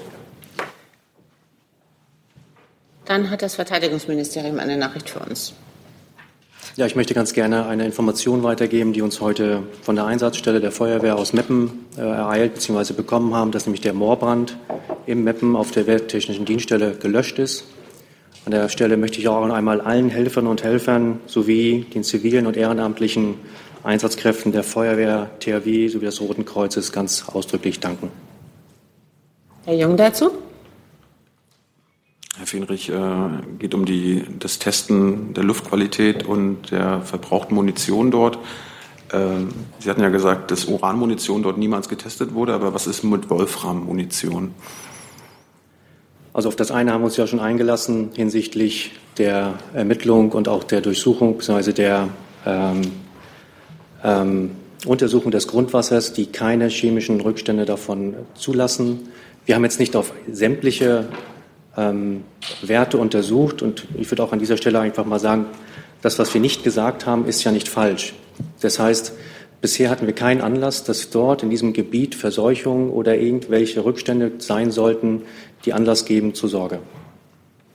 Dann 3.04 3.30
hat 3.30 3.42
das 3.42 3.54
Verteidigungsministerium 3.54 4.59
eine 4.59 4.76
Nachricht 4.76 5.11
für 5.11 5.21
uns. 5.21 5.54
Ja, 6.76 6.87
ich 6.87 6.95
möchte 6.95 7.14
ganz 7.14 7.33
gerne 7.33 7.66
eine 7.66 7.85
Information 7.85 8.42
weitergeben, 8.42 8.92
die 8.92 9.02
uns 9.02 9.21
heute 9.21 9.64
von 9.83 9.97
der 9.97 10.07
Einsatzstelle 10.07 10.61
der 10.61 10.71
Feuerwehr 10.71 11.16
aus 11.16 11.33
Meppen 11.33 11.87
äh, 11.97 12.00
ereilt 12.02 12.54
bzw. 12.54 12.92
bekommen 12.92 13.35
haben, 13.35 13.50
dass 13.50 13.66
nämlich 13.66 13.80
der 13.80 13.92
Moorbrand 13.92 14.57
im 15.07 15.25
Meppen 15.25 15.57
auf 15.57 15.73
der 15.73 15.87
Welttechnischen 15.87 16.45
Dienststelle 16.45 16.95
gelöscht 16.95 17.38
ist. 17.38 17.64
An 18.47 18.52
der 18.52 18.69
Stelle 18.69 18.97
möchte 18.97 19.19
ich 19.19 19.28
auch 19.28 19.42
einmal 19.42 19.80
allen 19.80 20.11
Helfern 20.11 20.47
und 20.47 20.62
Helfern 20.62 21.21
sowie 21.26 21.87
den 21.92 22.04
zivilen 22.04 22.47
und 22.47 22.57
ehrenamtlichen 22.57 23.35
Einsatzkräften 23.83 24.52
der 24.52 24.62
Feuerwehr, 24.62 25.30
THW 25.40 25.88
sowie 25.88 26.04
des 26.04 26.21
Roten 26.21 26.45
Kreuzes 26.45 26.92
ganz 26.92 27.25
ausdrücklich 27.28 27.80
danken. 27.80 28.11
Herr 29.64 29.75
Jung 29.75 29.97
dazu? 29.97 30.30
Herr 32.40 32.47
Fenrich, 32.47 32.88
äh, 32.88 32.94
geht 33.59 33.75
um 33.75 33.85
die, 33.85 34.25
das 34.38 34.59
Testen 34.59 35.35
der 35.35 35.44
Luftqualität 35.44 36.25
und 36.25 36.70
der 36.70 37.02
verbrauchten 37.02 37.54
Munition 37.54 38.11
dort. 38.11 38.38
Ähm, 39.12 39.50
Sie 39.78 39.90
hatten 39.90 40.00
ja 40.00 40.09
gesagt, 40.09 40.50
dass 40.50 40.64
Uranmunition 40.64 41.42
dort 41.42 41.59
niemals 41.59 41.90
getestet 41.90 42.32
wurde, 42.32 42.54
aber 42.54 42.73
was 42.73 42.87
ist 42.87 43.04
mit 43.04 43.28
Wolfram-Munition? 43.28 44.54
Also 46.32 46.49
auf 46.49 46.56
das 46.56 46.70
eine 46.70 46.94
haben 46.94 47.02
wir 47.02 47.06
uns 47.06 47.18
ja 47.18 47.26
schon 47.26 47.40
eingelassen 47.40 48.09
hinsichtlich 48.14 48.92
der 49.18 49.59
Ermittlung 49.75 50.32
und 50.32 50.49
auch 50.49 50.64
der 50.64 50.80
Durchsuchung 50.80 51.37
bzw. 51.37 51.75
der 51.75 52.09
ähm, 52.47 52.80
ähm, 54.02 54.50
Untersuchung 54.87 55.30
des 55.30 55.47
Grundwassers, 55.47 56.14
die 56.14 56.25
keine 56.25 56.68
chemischen 56.68 57.20
Rückstände 57.20 57.66
davon 57.66 58.14
zulassen. 58.35 59.11
Wir 59.44 59.56
haben 59.56 59.64
jetzt 59.64 59.78
nicht 59.78 59.94
auf 59.94 60.14
sämtliche 60.32 61.06
ähm, 61.76 62.24
Werte 62.62 62.98
untersucht. 62.98 63.62
Und 63.62 63.86
ich 63.98 64.10
würde 64.10 64.22
auch 64.22 64.32
an 64.32 64.38
dieser 64.38 64.56
Stelle 64.56 64.80
einfach 64.80 65.04
mal 65.04 65.18
sagen, 65.18 65.46
das, 66.02 66.18
was 66.18 66.32
wir 66.32 66.40
nicht 66.40 66.64
gesagt 66.64 67.06
haben, 67.06 67.26
ist 67.26 67.44
ja 67.44 67.52
nicht 67.52 67.68
falsch. 67.68 68.14
Das 68.60 68.78
heißt, 68.78 69.12
bisher 69.60 69.90
hatten 69.90 70.06
wir 70.06 70.14
keinen 70.14 70.40
Anlass, 70.40 70.84
dass 70.84 71.10
dort 71.10 71.42
in 71.42 71.50
diesem 71.50 71.72
Gebiet 71.72 72.14
Verseuchungen 72.14 72.90
oder 72.90 73.16
irgendwelche 73.18 73.84
Rückstände 73.84 74.32
sein 74.38 74.70
sollten, 74.70 75.22
die 75.64 75.72
Anlass 75.72 76.04
geben 76.04 76.34
zur 76.34 76.48
Sorge. 76.48 76.78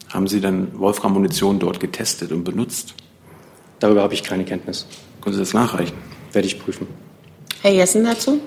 Haben 0.10 0.28
Sie 0.28 0.40
denn 0.40 0.68
Wolfram-Munition 0.80 1.60
dort 1.60 1.80
getestet 1.80 2.32
und 2.32 2.44
benutzt? 2.44 2.96
Darüber 3.80 4.02
habe 4.02 4.14
ich 4.14 4.24
keine 4.24 4.46
Kenntnis. 4.46 4.88
Können 5.22 5.34
Sie 5.34 5.40
das 5.40 5.54
nachreichen? 5.54 5.96
Werde 6.32 6.48
ich 6.48 6.60
prüfen. 6.60 6.88
Herr 7.62 7.72
Jessen 7.72 8.04
dazu? 8.04 8.40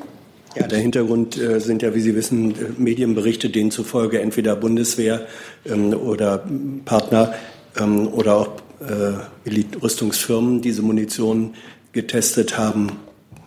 Ja, 0.58 0.66
der 0.66 0.78
Hintergrund 0.80 1.38
äh, 1.38 1.60
sind 1.60 1.82
ja, 1.82 1.94
wie 1.94 2.00
Sie 2.00 2.14
wissen, 2.14 2.52
äh, 2.52 2.54
Medienberichte, 2.76 3.50
denen 3.50 3.70
zufolge 3.70 4.20
entweder 4.20 4.56
Bundeswehr 4.56 5.26
ähm, 5.64 5.94
oder 5.94 6.44
Partner 6.84 7.34
ähm, 7.78 8.08
oder 8.08 8.36
auch 8.36 8.48
äh, 8.80 9.50
Rüstungsfirmen 9.82 10.60
diese 10.60 10.82
Munition 10.82 11.54
getestet 11.92 12.58
haben, 12.58 12.92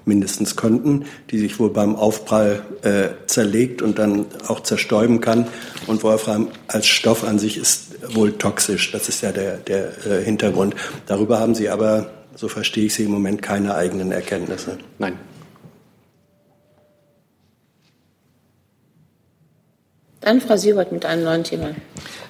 mindestens 0.05 0.55
könnten, 0.55 1.05
die 1.29 1.37
sich 1.37 1.59
wohl 1.59 1.69
beim 1.69 1.95
Aufprall 1.95 2.63
zerlegt 3.27 3.83
und 3.83 3.99
dann 3.99 4.25
auch 4.47 4.61
zerstäuben 4.61 5.21
kann. 5.21 5.47
Und 5.85 6.01
Wolfram 6.03 6.47
als 6.67 6.87
Stoff 6.87 7.23
an 7.23 7.37
sich 7.37 7.55
ist 7.55 8.15
wohl 8.15 8.31
toxisch. 8.33 8.91
Das 8.91 9.07
ist 9.09 9.21
ja 9.21 9.31
der, 9.31 9.57
der 9.57 9.91
Hintergrund. 10.23 10.75
Darüber 11.05 11.39
haben 11.39 11.53
Sie 11.53 11.69
aber 11.69 12.09
so 12.35 12.47
verstehe 12.47 12.85
ich 12.85 12.95
Sie 12.95 13.03
im 13.03 13.11
Moment, 13.11 13.43
keine 13.43 13.75
eigenen 13.75 14.11
Erkenntnisse. 14.11 14.79
Nein. 14.97 15.13
Dann 20.21 20.39
Frau 20.39 20.55
Siebert 20.55 20.91
mit 20.91 21.03
einem 21.03 21.23
neuen 21.23 21.43
Thema. 21.43 21.71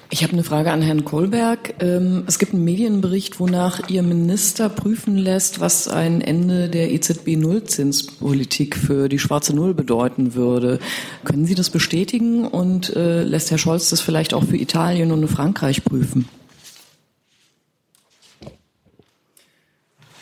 Ich 0.08 0.22
habe 0.22 0.32
eine 0.32 0.44
Frage 0.44 0.72
an 0.72 0.82
Herrn 0.82 1.04
Kohlberg. 1.04 1.74
Ähm, 1.80 2.24
es 2.26 2.38
gibt 2.38 2.52
einen 2.52 2.64
Medienbericht, 2.64 3.40
wonach 3.40 3.88
Ihr 3.88 4.02
Minister 4.02 4.68
prüfen 4.68 5.16
lässt, 5.16 5.60
was 5.60 5.88
ein 5.88 6.20
Ende 6.20 6.68
der 6.68 6.90
EZB-Nullzinspolitik 6.92 8.76
für 8.76 9.08
die 9.08 9.18
schwarze 9.18 9.54
Null 9.54 9.72
bedeuten 9.72 10.34
würde. 10.34 10.80
Können 11.24 11.46
Sie 11.46 11.54
das 11.54 11.70
bestätigen 11.70 12.46
und 12.46 12.94
äh, 12.96 13.22
lässt 13.22 13.50
Herr 13.50 13.58
Scholz 13.58 13.90
das 13.90 14.00
vielleicht 14.00 14.34
auch 14.34 14.44
für 14.44 14.56
Italien 14.56 15.12
und 15.12 15.26
Frankreich 15.28 15.84
prüfen? 15.84 16.28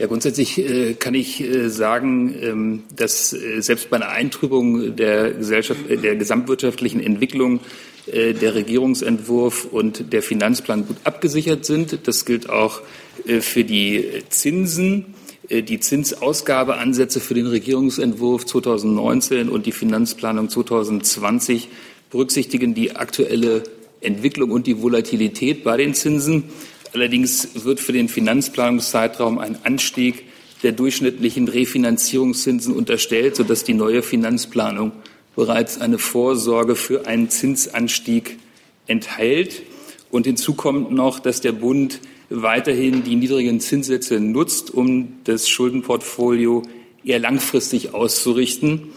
Ja, 0.00 0.06
grundsätzlich 0.06 0.56
äh, 0.56 0.94
kann 0.94 1.12
ich 1.12 1.42
äh, 1.42 1.68
sagen, 1.68 2.34
ähm, 2.40 2.82
dass 2.96 3.34
äh, 3.34 3.60
selbst 3.60 3.90
bei 3.90 3.96
einer 3.96 4.08
Eintrübung 4.08 4.96
der, 4.96 5.32
Gesellschaft, 5.32 5.90
äh, 5.90 5.98
der 5.98 6.16
gesamtwirtschaftlichen 6.16 7.02
Entwicklung 7.02 7.60
äh, 8.06 8.32
der 8.32 8.54
Regierungsentwurf 8.54 9.66
und 9.70 10.10
der 10.14 10.22
Finanzplan 10.22 10.86
gut 10.86 10.96
abgesichert 11.04 11.66
sind. 11.66 12.08
Das 12.08 12.24
gilt 12.24 12.48
auch 12.48 12.80
äh, 13.26 13.42
für 13.42 13.62
die 13.62 14.06
Zinsen. 14.30 15.14
Die 15.50 15.80
Zinsausgabeansätze 15.80 17.18
für 17.18 17.34
den 17.34 17.48
Regierungsentwurf 17.48 18.46
2019 18.46 19.48
und 19.48 19.66
die 19.66 19.72
Finanzplanung 19.72 20.48
2020 20.48 21.68
berücksichtigen 22.08 22.72
die 22.72 22.94
aktuelle 22.94 23.64
Entwicklung 24.00 24.52
und 24.52 24.68
die 24.68 24.80
Volatilität 24.80 25.64
bei 25.64 25.76
den 25.76 25.92
Zinsen. 25.92 26.44
Allerdings 26.92 27.64
wird 27.64 27.80
für 27.80 27.92
den 27.92 28.08
Finanzplanungszeitraum 28.08 29.38
ein 29.38 29.58
Anstieg 29.64 30.24
der 30.62 30.72
durchschnittlichen 30.72 31.48
Refinanzierungszinsen 31.48 32.74
unterstellt, 32.74 33.36
sodass 33.36 33.64
die 33.64 33.74
neue 33.74 34.02
Finanzplanung 34.02 34.92
bereits 35.36 35.80
eine 35.80 35.98
Vorsorge 35.98 36.74
für 36.74 37.06
einen 37.06 37.30
Zinsanstieg 37.30 38.38
enthält. 38.86 39.62
Und 40.10 40.26
hinzu 40.26 40.54
kommt 40.54 40.90
noch, 40.90 41.20
dass 41.20 41.40
der 41.40 41.52
Bund 41.52 42.00
weiterhin 42.28 43.04
die 43.04 43.16
niedrigen 43.16 43.60
Zinssätze 43.60 44.20
nutzt, 44.20 44.72
um 44.72 45.20
das 45.24 45.48
Schuldenportfolio 45.48 46.62
eher 47.04 47.18
langfristig 47.18 47.94
auszurichten. 47.94 48.88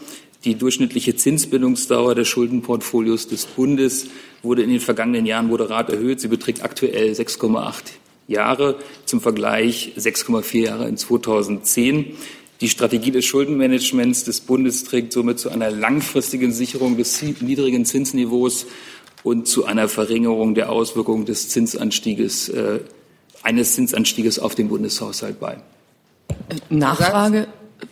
Die 0.46 0.56
durchschnittliche 0.56 1.16
Zinsbindungsdauer 1.16 2.16
des 2.16 2.28
Schuldenportfolios 2.28 3.28
des 3.28 3.46
Bundes 3.46 4.08
wurde 4.42 4.64
in 4.64 4.70
den 4.70 4.82
vergangenen 4.82 5.26
Jahren 5.26 5.48
moderat 5.48 5.90
erhöht. 5.90 6.20
Sie 6.20 6.28
beträgt 6.28 6.64
aktuell 6.64 7.14
6,8 7.14 7.74
Jahre, 8.28 8.76
zum 9.06 9.22
Vergleich 9.22 9.94
6,4 9.98 10.60
Jahre 10.60 10.88
in 10.90 10.98
2010. 10.98 12.18
Die 12.60 12.70
Strategie 12.70 13.12
des 13.12 13.26
Schuldenmanagements 13.26 14.26
des 14.26 14.42
Bundes 14.42 14.84
trägt 14.84 15.14
somit 15.14 15.40
zu 15.40 15.50
einer 15.50 15.72
langfristigen 15.72 16.52
Sicherung 16.52 16.98
des 16.98 17.22
niedrigen 17.22 17.86
Zinsniveaus 17.86 18.66
und 19.24 19.48
zu 19.48 19.66
einer 19.66 19.88
Verringerung 19.88 20.56
der 20.56 20.72
Auswirkungen 20.72 21.26
des 21.26 21.50
Zinsanstieges, 21.50 22.50
äh, 22.50 22.80
eines 23.44 23.76
Zinsanstieges 23.76 24.40
auf 24.40 24.56
den 24.56 24.68
Bundeshaushalt 24.68 25.40
bei. 25.40 25.58
Nachfrage. 26.70 27.48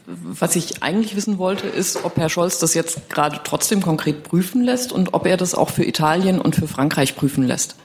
Was 0.06 0.56
ich 0.56 0.84
eigentlich 0.84 1.16
wissen 1.16 1.38
wollte, 1.38 1.68
ist, 1.68 2.04
ob 2.04 2.18
Herr 2.18 2.30
Scholz 2.30 2.60
das 2.60 2.74
jetzt 2.74 3.10
gerade 3.10 3.40
trotzdem 3.44 3.82
konkret 3.82 4.24
prüfen 4.24 4.64
lässt 4.64 4.92
und 4.92 5.14
ob 5.14 5.26
er 5.26 5.38
das 5.38 5.56
auch 5.56 5.70
für 5.70 5.86
Italien 5.86 6.40
und 6.40 6.56
für 6.56 6.68
Frankreich 6.68 7.16
prüfen 7.16 7.46
lässt. 7.46 7.76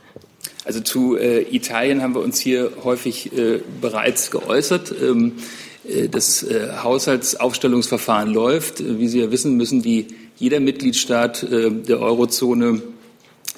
Also 0.64 0.80
zu 0.80 1.16
äh, 1.16 1.42
Italien 1.42 2.02
haben 2.02 2.14
wir 2.14 2.22
uns 2.22 2.40
hier 2.40 2.72
häufig 2.82 3.32
äh, 3.36 3.60
bereits 3.80 4.30
geäußert. 4.30 4.92
Ähm, 5.00 5.32
äh, 5.88 6.08
das 6.08 6.42
äh, 6.42 6.68
Haushaltsaufstellungsverfahren 6.82 8.32
läuft. 8.32 8.82
Wie 8.84 9.08
Sie 9.08 9.20
ja 9.20 9.30
wissen, 9.30 9.56
müssen 9.56 9.82
die, 9.82 10.08
jeder 10.36 10.60
Mitgliedstaat 10.60 11.44
äh, 11.44 11.70
der 11.70 12.00
Eurozone 12.00 12.82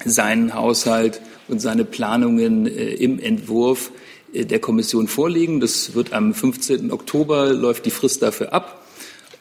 seinen 0.05 0.53
Haushalt 0.53 1.21
und 1.47 1.59
seine 1.59 1.83
Planungen 1.83 2.67
äh, 2.67 2.93
im 2.93 3.19
Entwurf 3.19 3.89
äh, 3.89 4.08
der 4.33 4.59
Kommission 4.59 5.07
vorlegen. 5.07 5.59
Das 5.59 5.95
wird 5.95 6.13
am 6.13 6.33
15. 6.33 6.91
Oktober, 6.91 7.53
läuft 7.53 7.85
die 7.85 7.91
Frist 7.91 8.21
dafür 8.21 8.53
ab. 8.53 8.85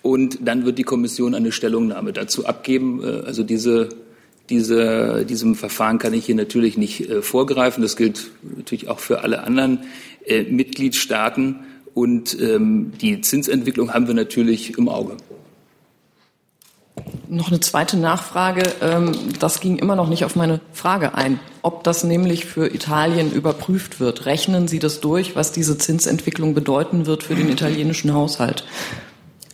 Und 0.03 0.39
dann 0.43 0.65
wird 0.65 0.79
die 0.79 0.85
Kommission 0.85 1.35
eine 1.35 1.53
Stellungnahme 1.53 2.13
dazu 2.13 2.47
abgeben. 2.47 3.03
Äh, 3.03 3.27
also 3.27 3.43
diese, 3.43 3.89
diese, 4.51 5.25
diesem 5.29 5.55
Verfahren 5.55 5.99
kann 5.99 6.15
ich 6.15 6.27
hier 6.27 6.35
natürlich 6.35 6.77
nicht 6.77 7.09
äh, 7.09 7.23
vorgreifen. 7.23 7.83
Das 7.83 7.97
gilt 7.97 8.31
natürlich 8.57 8.89
auch 8.89 9.01
für 9.01 9.23
alle 9.23 9.43
anderen 9.43 9.81
Mitgliedstaaten. 10.51 11.61
Und 11.95 12.39
ähm, 12.39 12.93
die 13.01 13.23
Zinsentwicklung 13.23 13.95
haben 13.95 14.07
wir 14.07 14.15
natürlich 14.15 14.77
im 14.77 14.91
Auge. 14.91 15.17
Noch 17.29 17.49
eine 17.49 17.61
zweite 17.61 17.97
Nachfrage. 17.97 18.63
Ähm, 18.81 19.13
das 19.39 19.61
ging 19.61 19.79
immer 19.79 19.97
noch 19.97 20.09
nicht 20.09 20.25
auf 20.25 20.37
meine 20.37 20.61
Frage 20.73 21.15
ein, 21.15 21.41
ob 21.63 21.85
das 21.85 22.05
nämlich 22.05 22.47
für 22.47 22.75
Italien 22.75 23.33
überprüft 23.33 24.01
wird. 24.01 24.27
Rechnen 24.27 24.69
Sie 24.69 24.79
das 24.79 25.01
durch, 25.01 25.37
was 25.37 25.53
diese 25.53 25.79
Zinsentwicklung 25.79 26.55
bedeuten 26.55 27.07
wird 27.07 27.23
für 27.23 27.35
den 27.35 27.51
italienischen 27.51 28.15
Haushalt? 28.15 28.65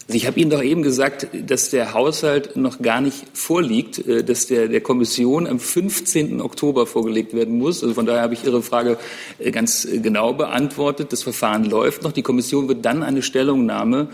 Ich 0.06 0.26
habe 0.26 0.38
Ihnen 0.38 0.50
doch 0.50 0.62
eben 0.62 0.82
gesagt, 0.82 1.28
dass 1.32 1.70
der 1.70 1.94
Haushalt 1.94 2.56
noch 2.56 2.82
gar 2.82 3.00
nicht 3.00 3.24
vorliegt, 3.32 4.06
äh, 4.06 4.22
dass 4.22 4.46
der 4.46 4.68
der 4.68 4.82
Kommission 4.82 5.46
am 5.46 5.58
15. 5.58 6.42
Oktober 6.42 6.86
vorgelegt 6.86 7.32
werden 7.32 7.56
muss. 7.56 7.82
Also 7.82 7.94
von 7.94 8.04
daher 8.04 8.20
habe 8.20 8.34
ich 8.34 8.44
Ihre 8.44 8.62
Frage 8.62 8.98
äh, 9.38 9.50
ganz 9.50 9.86
äh, 9.86 10.00
genau 10.00 10.34
beantwortet. 10.34 11.12
Das 11.12 11.22
Verfahren 11.22 11.64
läuft 11.64 12.02
noch. 12.02 12.12
Die 12.12 12.22
Kommission 12.22 12.68
wird 12.68 12.84
dann 12.84 13.02
eine 13.02 13.22
Stellungnahme 13.22 14.08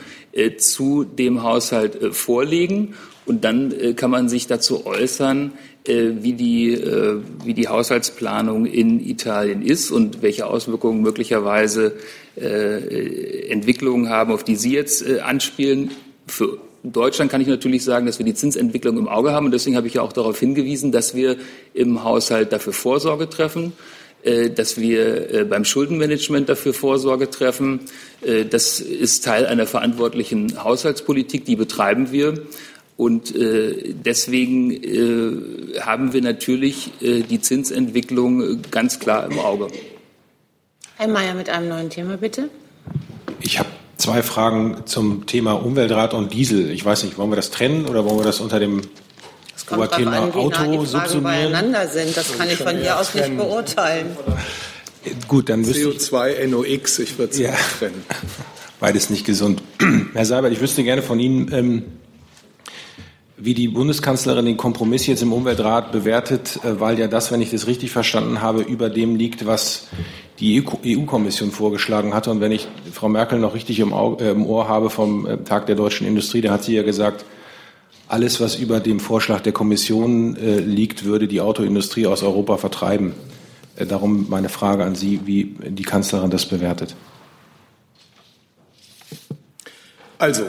zu 0.59 1.03
dem 1.03 1.43
Haushalt 1.43 2.15
vorlegen 2.15 2.95
und 3.27 3.45
dann 3.45 3.73
kann 3.97 4.11
man 4.11 4.29
sich 4.29 4.47
dazu 4.47 4.87
äußern, 4.87 5.53
wie 5.87 6.33
die, 6.33 6.79
wie 7.45 7.55
die 7.55 7.69
Haushaltsplanung 7.69 8.67
in 8.67 9.01
Italien 9.01 9.63
ist 9.63 9.91
und 9.91 10.21
welche 10.23 10.47
Auswirkungen 10.47 11.01
möglicherweise 11.03 11.95
äh, 12.41 13.49
Entwicklungen 13.49 14.09
haben, 14.09 14.33
auf 14.33 14.45
die 14.45 14.57
Sie 14.57 14.73
jetzt 14.73 15.07
äh, 15.07 15.21
anspielen. 15.21 15.91
Für 16.27 16.59
Deutschland 16.83 17.31
kann 17.31 17.41
ich 17.41 17.49
natürlich 17.49 17.85
sagen, 17.85 18.07
dass 18.07 18.19
wir 18.19 18.25
die 18.25 18.35
Zinsentwicklung 18.35 18.97
im 18.97 19.09
Auge 19.09 19.33
haben. 19.33 19.47
Und 19.47 19.53
deswegen 19.53 19.77
habe 19.77 19.89
ich 19.89 19.95
ja 19.95 20.03
auch 20.03 20.13
darauf 20.13 20.39
hingewiesen, 20.39 20.93
dass 20.93 21.15
wir 21.15 21.37
im 21.75 22.05
Haushalt 22.05 22.53
dafür 22.53 22.73
Vorsorge 22.73 23.29
treffen, 23.29 23.73
äh, 24.23 24.49
dass 24.49 24.79
wir 24.79 25.47
beim 25.51 25.65
Schuldenmanagement 25.65 26.49
dafür 26.49 26.73
Vorsorge 26.73 27.29
treffen. 27.29 27.81
Das 28.51 28.81
ist 28.81 29.25
Teil 29.25 29.47
einer 29.47 29.67
verantwortlichen 29.67 30.63
Haushaltspolitik, 30.63 31.45
die 31.45 31.57
betreiben 31.57 32.13
wir. 32.13 32.35
Und 33.01 33.33
deswegen 33.35 34.79
haben 35.81 36.13
wir 36.13 36.21
natürlich 36.21 36.91
die 37.01 37.41
Zinsentwicklung 37.41 38.61
ganz 38.71 38.99
klar 38.99 39.25
im 39.25 39.39
Auge. 39.39 39.69
Herr 40.97 41.09
Mayer 41.09 41.33
mit 41.33 41.49
einem 41.49 41.71
neuen 41.71 41.89
Thema, 41.89 42.19
bitte. 42.19 42.51
Ich 43.41 43.59
habe 43.59 43.71
zwei 43.97 44.23
Fragen 44.23 44.83
zum 44.85 45.25
Thema 45.25 45.53
Umweltrat 45.53 46.13
und 46.13 46.35
Diesel. 46.35 46.71
Ich 46.71 46.85
weiß 46.85 47.05
nicht, 47.05 47.17
wollen 47.17 47.31
wir 47.31 47.37
das 47.37 47.51
trennen 47.51 47.87
oder 47.87 48.05
wollen 48.05 48.19
wir 48.19 48.25
das 48.25 48.39
unter 48.39 48.61
dem 48.61 48.83
das 49.55 49.65
kommt 49.65 49.81
Oberthema 49.81 50.19
an, 50.19 50.35
wie 50.35 50.39
Auto 50.39 50.63
nah 50.63 50.77
die 50.77 50.87
Fragen 50.87 51.23
beieinander 51.23 51.89
sind. 51.89 52.15
Das 52.15 52.37
kann 52.37 52.51
ich 52.51 52.59
von 52.59 52.77
hier 52.77 53.01
aus 53.01 53.15
nicht 53.15 53.35
beurteilen. 53.35 54.15
Gut, 55.27 55.49
dann 55.49 55.63
müsste 55.63 55.89
CO2, 55.89 56.47
NOx, 56.49 56.99
ich 56.99 57.17
würde 57.19 57.33
es 57.33 57.39
ja. 57.39 57.55
trennen. 57.79 58.05
Beides 58.79 59.09
nicht 59.09 59.25
gesund. 59.25 59.63
Herr 60.13 60.27
Seibert, 60.27 60.53
ich 60.53 60.61
wüsste 60.61 60.85
gerne 60.85 61.01
von 61.01 61.19
Ihnen, 61.19 61.51
ähm, 61.55 61.85
wie 63.43 63.55
die 63.55 63.69
Bundeskanzlerin 63.69 64.45
den 64.45 64.59
Kompromiss 64.59 65.07
jetzt 65.07 65.23
im 65.23 65.33
Umweltrat 65.33 65.93
bewertet, 65.93 66.61
äh, 66.63 66.79
weil 66.79 66.99
ja 66.99 67.09
das, 67.09 67.33
wenn 67.33 67.41
ich 67.41 67.51
das 67.51 67.67
richtig 67.67 67.91
verstanden 67.91 68.43
habe, 68.43 68.61
über 68.61 68.91
dem 68.91 69.17
liegt, 69.17 69.47
was 69.47 69.89
die 70.39 70.63
EU-Kommission 70.63 71.51
vorgeschlagen 71.51 72.15
hatte. 72.15 72.31
Und 72.31 72.41
wenn 72.41 72.53
ich 72.53 72.69
Frau 72.93 73.09
Merkel 73.09 73.39
noch 73.39 73.55
richtig 73.55 73.81
im, 73.81 73.93
äh, 73.93 73.95
Ohr 73.95 74.69
habe 74.69 74.91
vom 74.91 75.27
äh, 75.27 75.39
Tag 75.39 75.67
der 75.67 75.75
deutschen 75.75 76.07
Industrie, 76.07 76.43
da 76.43 76.53
hat 76.53 76.65
sie 76.65 76.75
ja 76.75 76.83
gesagt, 76.83 77.25
alles, 78.09 78.41
was 78.41 78.57
über 78.57 78.81
dem 78.81 79.01
Vorschlag 79.01 79.41
der 79.41 79.53
Kommission 79.53 80.35
liegt, 80.35 81.05
würde 81.05 81.29
die 81.29 81.41
Autoindustrie 81.41 82.09
aus 82.09 82.25
Europa 82.25 82.57
vertreiben. 82.57 83.13
Darum 83.77 84.27
meine 84.29 84.49
Frage 84.49 84.83
an 84.83 84.97
Sie, 84.97 85.21
wie 85.27 85.55
die 85.65 85.85
Kanzlerin 85.85 86.29
das 86.29 86.45
bewertet. 86.45 86.97
Also, 90.19 90.43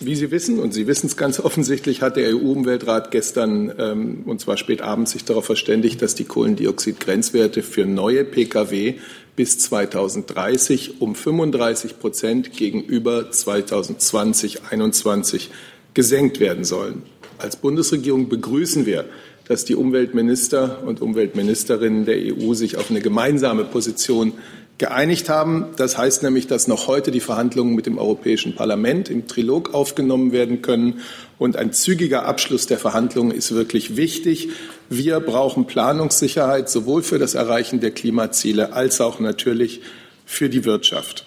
wie 0.00 0.14
Sie 0.16 0.30
wissen, 0.30 0.58
und 0.58 0.72
Sie 0.72 0.86
wissen 0.86 1.06
es 1.06 1.16
ganz 1.16 1.40
offensichtlich, 1.40 2.02
hat 2.02 2.16
der 2.16 2.34
EU-Umweltrat 2.34 3.10
gestern, 3.10 3.72
ähm, 3.78 4.22
und 4.24 4.40
zwar 4.40 4.56
spät 4.56 4.82
abends, 4.82 5.12
sich 5.12 5.24
darauf 5.24 5.44
verständigt, 5.44 6.02
dass 6.02 6.14
die 6.14 6.24
Kohlendioxid-Grenzwerte 6.24 7.62
für 7.62 7.86
neue 7.86 8.24
Pkw 8.24 8.94
bis 9.36 9.58
2030 9.58 11.00
um 11.00 11.14
35 11.14 11.98
Prozent 11.98 12.52
gegenüber 12.52 13.30
2020, 13.30 14.56
2021 14.56 15.50
gesenkt 15.94 16.40
werden 16.40 16.64
sollen. 16.64 17.02
Als 17.38 17.56
Bundesregierung 17.56 18.28
begrüßen 18.28 18.86
wir, 18.86 19.06
dass 19.50 19.64
die 19.64 19.74
Umweltminister 19.74 20.82
und 20.86 21.02
Umweltministerinnen 21.02 22.04
der 22.04 22.18
EU 22.18 22.54
sich 22.54 22.76
auf 22.76 22.90
eine 22.90 23.00
gemeinsame 23.00 23.64
Position 23.64 24.34
geeinigt 24.80 25.28
haben. 25.28 25.66
Das 25.76 25.98
heißt 25.98 26.22
nämlich, 26.22 26.46
dass 26.46 26.66
noch 26.66 26.88
heute 26.88 27.10
die 27.10 27.20
Verhandlungen 27.20 27.74
mit 27.74 27.84
dem 27.84 27.98
Europäischen 27.98 28.54
Parlament 28.54 29.10
im 29.10 29.28
Trilog 29.28 29.74
aufgenommen 29.74 30.32
werden 30.32 30.62
können. 30.62 31.02
Und 31.38 31.56
ein 31.56 31.74
zügiger 31.74 32.24
Abschluss 32.24 32.66
der 32.66 32.78
Verhandlungen 32.78 33.30
ist 33.30 33.54
wirklich 33.54 33.96
wichtig. 33.96 34.48
Wir 34.88 35.20
brauchen 35.20 35.66
Planungssicherheit 35.66 36.70
sowohl 36.70 37.02
für 37.02 37.18
das 37.18 37.34
Erreichen 37.34 37.80
der 37.80 37.90
Klimaziele 37.90 38.72
als 38.72 39.02
auch 39.02 39.20
natürlich 39.20 39.82
für 40.24 40.48
die 40.48 40.64
Wirtschaft. 40.64 41.26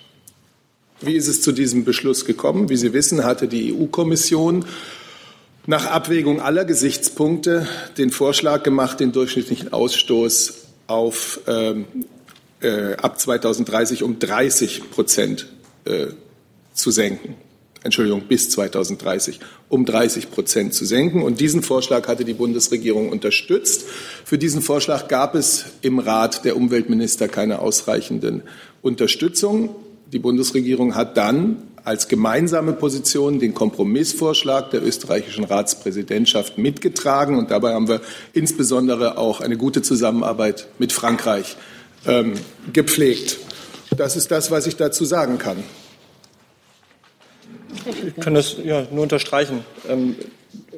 Wie 0.99 1.15
ist 1.15 1.27
es 1.27 1.43
zu 1.43 1.51
diesem 1.51 1.85
Beschluss 1.85 2.25
gekommen? 2.25 2.69
Wie 2.69 2.77
Sie 2.77 2.91
wissen, 2.91 3.23
hatte 3.23 3.47
die 3.47 3.71
EU-Kommission 3.71 4.65
nach 5.67 5.85
Abwägung 5.85 6.41
aller 6.41 6.65
Gesichtspunkte 6.65 7.67
den 7.99 8.09
Vorschlag 8.09 8.63
gemacht, 8.63 8.99
den 8.99 9.11
durchschnittlichen 9.11 9.71
Ausstoß 9.73 10.55
auf 10.87 11.39
ähm, 11.47 11.85
äh, 12.63 12.95
ab 12.95 13.19
2030 13.19 14.03
um 14.03 14.19
30 14.19 14.91
Prozent 14.91 15.47
äh, 15.85 16.07
zu 16.73 16.91
senken. 16.91 17.35
Entschuldigung, 17.83 18.21
bis 18.21 18.49
2030 18.49 19.39
um 19.67 19.85
30 19.85 20.31
Prozent 20.31 20.73
zu 20.73 20.85
senken. 20.85 21.21
Und 21.21 21.41
diesen 21.41 21.61
Vorschlag 21.61 22.07
hatte 22.07 22.23
die 22.23 22.33
Bundesregierung 22.33 23.09
unterstützt. 23.09 23.83
Für 24.23 24.37
diesen 24.37 24.61
Vorschlag 24.61 25.09
gab 25.09 25.35
es 25.35 25.65
im 25.81 25.99
Rat 25.99 26.45
der 26.45 26.55
Umweltminister 26.55 27.27
keine 27.27 27.59
ausreichenden 27.59 28.43
Unterstützung. 28.81 29.75
Die 30.13 30.19
Bundesregierung 30.19 30.95
hat 30.95 31.17
dann 31.17 31.57
als 31.83 32.07
gemeinsame 32.07 32.71
Position 32.71 33.39
den 33.39 33.53
Kompromissvorschlag 33.53 34.71
der 34.71 34.81
österreichischen 34.81 35.43
Ratspräsidentschaft 35.43 36.57
mitgetragen. 36.57 37.37
Und 37.37 37.51
dabei 37.51 37.73
haben 37.73 37.89
wir 37.89 37.99
insbesondere 38.31 39.17
auch 39.17 39.41
eine 39.41 39.57
gute 39.57 39.81
Zusammenarbeit 39.81 40.67
mit 40.79 40.93
Frankreich 40.93 41.57
ähm, 42.07 42.33
gepflegt. 42.71 43.37
Das 43.95 44.15
ist 44.15 44.31
das, 44.31 44.51
was 44.51 44.67
ich 44.67 44.75
dazu 44.75 45.05
sagen 45.05 45.37
kann. 45.37 45.63
Ich 48.07 48.23
kann 48.23 48.33
das 48.33 48.55
ja, 48.63 48.85
nur 48.91 49.03
unterstreichen. 49.03 49.65
Ähm, 49.89 50.15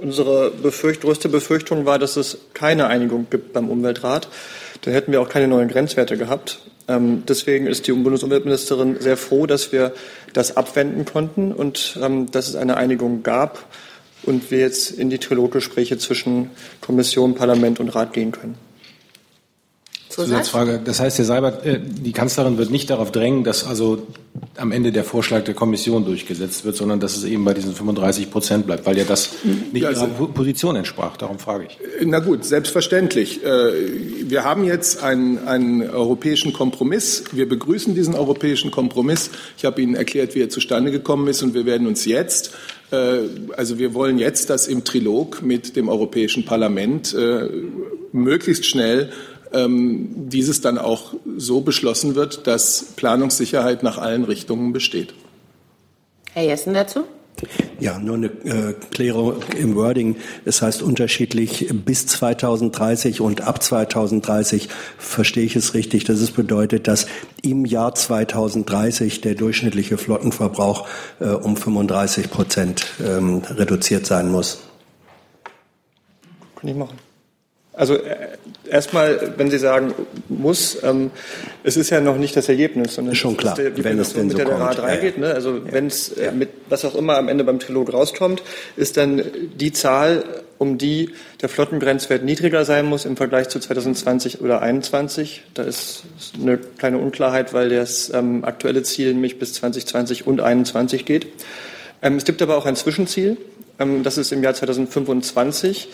unsere 0.02 0.52
Befürcht 0.52 1.02
größte 1.02 1.30
Befürchtung 1.30 1.86
war, 1.86 2.00
dass 2.00 2.16
es 2.18 2.38
keine 2.54 2.88
Einigung 2.88 3.28
gibt 3.30 3.54
beim 3.54 3.70
Umweltrat. 3.70 4.28
Dann 4.82 4.94
hätten 4.94 5.12
wir 5.12 5.22
auch 5.22 5.30
keine 5.30 5.48
neuen 5.48 5.68
Grenzwerte 5.68 6.18
gehabt. 6.18 6.60
Ähm, 6.88 7.24
deswegen 7.28 7.68
ist 7.68 7.88
die 7.88 7.92
Bundesumweltministerin 7.92 8.98
sehr 9.00 9.18
froh, 9.18 9.46
dass 9.46 9.72
wir 9.72 9.94
das 10.34 10.56
abwenden 10.58 11.06
konnten 11.06 11.52
und 11.52 11.98
ähm, 12.02 12.30
dass 12.32 12.48
es 12.48 12.56
eine 12.56 12.78
Einigung 12.78 13.24
gab 13.24 13.66
und 14.24 14.52
wir 14.52 14.60
jetzt 14.60 14.92
in 14.92 15.10
die 15.10 15.18
Triloggespräche 15.18 15.98
zwischen 15.98 16.52
Kommission, 16.82 17.36
Parlament 17.36 17.80
und 17.80 17.90
Rat 17.90 18.14
gehen 18.14 18.32
können. 18.32 18.56
Zusatzfrage. 20.24 20.82
Das 20.84 21.00
heißt, 21.00 21.18
Herr 21.18 21.26
Seibert, 21.26 21.66
äh, 21.66 21.80
die 21.80 22.14
Kanzlerin 22.14 22.58
wird 22.58 22.72
nicht 22.72 22.90
darauf 22.90 23.12
drängen, 23.12 23.44
dass 23.44 23.66
also 23.66 24.08
am 24.58 24.72
Ende 24.72 24.92
der 24.92 25.04
Vorschlag 25.04 25.44
der 25.44 25.54
Kommission 25.54 26.06
durchgesetzt 26.06 26.66
wird, 26.66 26.76
sondern 26.76 27.00
dass 27.00 27.18
es 27.18 27.24
eben 27.26 27.44
bei 27.44 27.54
diesen 27.54 27.74
35 27.74 28.32
Prozent 28.32 28.66
bleibt, 28.66 28.86
weil 28.86 28.98
ja 28.98 29.04
das 29.04 29.32
nicht 29.72 29.84
ja, 29.84 29.90
also, 29.90 30.06
Ihrer 30.06 30.28
Position 30.28 30.76
entsprach. 30.76 31.18
Darum 31.18 31.40
frage 31.40 31.68
ich. 31.68 32.02
Äh, 32.02 32.06
na 32.06 32.20
gut, 32.20 32.46
selbstverständlich. 32.46 33.44
Äh, 33.44 33.72
wir 34.24 34.44
haben 34.44 34.64
jetzt 34.64 35.04
einen, 35.04 35.48
einen 35.48 35.82
europäischen 35.90 36.54
Kompromiss. 36.54 37.26
Wir 37.32 37.48
begrüßen 37.50 37.94
diesen 37.96 38.16
europäischen 38.16 38.72
Kompromiss. 38.72 39.32
Ich 39.58 39.66
habe 39.66 39.82
Ihnen 39.82 39.96
erklärt, 39.96 40.36
wie 40.36 40.42
er 40.42 40.50
zustande 40.50 40.92
gekommen 40.92 41.28
ist, 41.28 41.44
und 41.44 41.54
wir 41.54 41.66
werden 41.66 41.88
uns 41.88 42.06
jetzt 42.06 42.52
also 43.58 43.78
wir 43.78 43.94
wollen 43.96 44.20
jetzt, 44.20 44.52
dass 44.52 44.68
im 44.68 44.84
Trilog 44.84 45.42
mit 45.42 45.76
dem 45.76 45.90
Europäischen 45.90 46.46
Parlament 46.46 47.16
möglichst 48.14 48.66
schnell 48.66 49.10
dieses 49.58 50.62
dann 50.62 50.78
auch 50.78 51.14
so 51.38 51.62
beschlossen 51.62 52.16
wird, 52.16 52.48
dass 52.48 52.94
Planungssicherheit 52.96 53.84
nach 53.84 53.98
allen 53.98 54.24
Richtungen 54.24 54.74
besteht. 54.74 55.14
Herr 56.34 56.44
Jessen 56.44 56.74
dazu? 56.74 57.06
Ja, 57.80 58.00
nur 58.00 58.16
eine 58.16 58.28
äh, 58.28 58.74
Klärung 58.92 59.36
im 59.58 59.76
Wording. 59.76 60.16
Es 60.46 60.62
heißt 60.62 60.82
unterschiedlich 60.82 61.68
bis 61.72 62.08
2030 62.08 63.20
und 63.20 63.42
ab 63.42 63.62
2030 63.62 64.70
verstehe 64.98 65.44
ich 65.44 65.56
es 65.56 65.74
richtig, 65.74 66.06
dass 66.06 66.22
es 66.22 66.32
bedeutet, 66.32 66.88
dass 66.88 67.08
im 67.42 67.66
Jahr 67.66 67.94
2030 67.94 69.22
der 69.22 69.36
durchschnittliche 69.36 69.98
Flottenverbrauch 69.98 70.88
äh, 71.20 71.26
um 71.26 71.58
35 71.58 72.30
Prozent 72.30 72.86
ähm, 73.06 73.42
reduziert 73.50 74.06
sein 74.06 74.32
muss. 74.32 74.62
Kann 76.56 76.70
ich 76.70 76.76
machen. 76.76 77.05
Also 77.76 77.96
äh, 77.96 78.16
erstmal, 78.70 79.34
wenn 79.38 79.52
Sie 79.52 79.58
sagen 79.58 79.94
muss, 80.30 80.78
ähm, 80.84 81.12
es 81.64 81.78
ist 81.78 81.90
ja 81.90 82.00
noch 82.00 82.18
nicht 82.18 82.36
das 82.36 82.48
Ergebnis, 82.48 82.96
sondern 82.96 83.16
schon 83.16 83.36
klar, 83.36 83.56
der, 83.56 83.72
wenn 83.84 84.00
es 84.00 84.14
denn 84.14 84.30
so 84.30 84.38
mit 84.38 84.48
der 84.48 84.58
Rat 84.58 84.80
reingeht. 84.80 85.18
Ne? 85.18 85.34
Also 85.34 85.58
ja. 85.58 85.72
wenn 85.72 85.88
es 85.88 86.10
äh, 86.10 86.32
mit 86.32 86.50
was 86.70 86.86
auch 86.86 86.96
immer 86.96 87.18
am 87.18 87.28
Ende 87.28 87.44
beim 87.44 87.60
Trilog 87.60 87.92
rauskommt, 87.92 88.44
ist 88.78 88.98
dann 88.98 89.24
die 89.56 89.74
Zahl, 89.74 90.24
um 90.58 90.78
die 90.78 91.12
der 91.42 91.50
Flottengrenzwert 91.50 92.24
niedriger 92.24 92.64
sein 92.64 92.86
muss 92.86 93.04
im 93.06 93.18
Vergleich 93.18 93.50
zu 93.50 93.60
2020 93.60 94.40
oder 94.40 94.60
2021. 94.60 95.44
Da 95.54 95.64
ist 95.64 96.04
eine 96.42 96.58
kleine 96.58 97.00
Unklarheit, 97.00 97.54
weil 97.54 97.70
das 97.70 98.10
ähm, 98.14 98.46
aktuelle 98.46 98.84
Ziel 98.84 99.14
nämlich 99.14 99.38
bis 99.38 99.54
2020 99.54 100.28
und 100.28 100.38
2021 100.38 101.06
geht. 101.06 101.28
Ähm, 102.02 102.16
es 102.16 102.24
gibt 102.24 102.42
aber 102.42 102.56
auch 102.56 102.66
ein 102.66 102.78
Zwischenziel. 102.78 103.38
Ähm, 103.80 104.04
das 104.04 104.18
ist 104.18 104.32
im 104.32 104.44
Jahr 104.44 104.54
2025. 104.54 105.90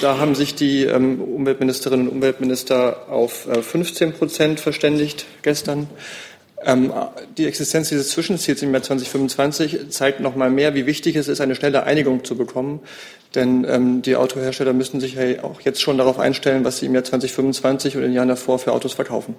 Da 0.00 0.18
haben 0.18 0.34
sich 0.34 0.54
die 0.54 0.84
ähm, 0.84 1.20
Umweltministerinnen 1.20 2.08
und 2.08 2.14
Umweltminister 2.14 3.08
auf 3.08 3.46
15 3.60 4.08
äh, 4.08 4.12
Prozent 4.12 4.60
verständigt 4.60 5.26
gestern. 5.42 5.88
Ähm, 6.64 6.92
die 7.36 7.46
Existenz 7.46 7.90
dieses 7.90 8.10
Zwischenziels 8.10 8.62
im 8.62 8.72
Jahr 8.72 8.82
2025 8.82 9.90
zeigt 9.90 10.20
noch 10.20 10.36
mal 10.36 10.50
mehr, 10.50 10.74
wie 10.74 10.86
wichtig 10.86 11.16
es 11.16 11.28
ist, 11.28 11.40
eine 11.40 11.54
schnelle 11.54 11.84
Einigung 11.84 12.24
zu 12.24 12.36
bekommen. 12.36 12.80
Denn 13.34 14.00
die 14.00 14.16
Autohersteller 14.16 14.72
müssen 14.72 14.98
sich 14.98 15.14
ja 15.14 15.44
auch 15.44 15.60
jetzt 15.60 15.82
schon 15.82 15.98
darauf 15.98 16.18
einstellen, 16.18 16.64
was 16.64 16.78
sie 16.78 16.86
im 16.86 16.94
Jahr 16.94 17.04
2025 17.04 17.96
und 17.96 18.02
in 18.02 18.08
den 18.08 18.14
Jahren 18.14 18.28
davor 18.28 18.58
für 18.58 18.72
Autos 18.72 18.94
verkaufen. 18.94 19.34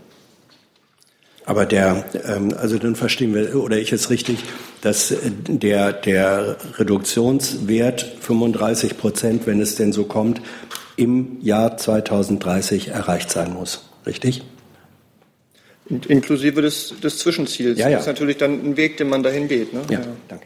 Aber 1.47 1.65
der, 1.65 2.03
ähm, 2.25 2.53
also 2.57 2.77
dann 2.77 2.97
verstehen 2.97 3.33
wir, 3.33 3.55
oder 3.55 3.77
ich 3.77 3.93
es 3.93 4.09
richtig, 4.09 4.39
dass 4.81 5.15
der, 5.47 5.93
der 5.93 6.57
Reduktionswert 6.77 8.01
35 8.19 8.97
Prozent, 8.97 9.47
wenn 9.47 9.61
es 9.61 9.75
denn 9.75 9.93
so 9.93 10.03
kommt, 10.03 10.41
im 10.97 11.37
Jahr 11.41 11.77
2030 11.77 12.89
erreicht 12.89 13.31
sein 13.31 13.53
muss. 13.53 13.89
Richtig? 14.05 14.43
Inklusive 15.89 16.61
des, 16.61 16.95
des 17.01 17.19
Zwischenziels. 17.19 17.79
Ja, 17.79 17.87
ja. 17.87 17.93
Das 17.93 18.01
ist 18.01 18.07
natürlich 18.07 18.35
dann 18.35 18.51
ein 18.51 18.75
Weg, 18.75 18.97
den 18.97 19.07
man 19.07 19.23
dahin 19.23 19.47
geht. 19.47 19.71
Ne? 19.71 19.83
Ja, 19.89 20.01
ja. 20.01 20.05
danke. 20.27 20.45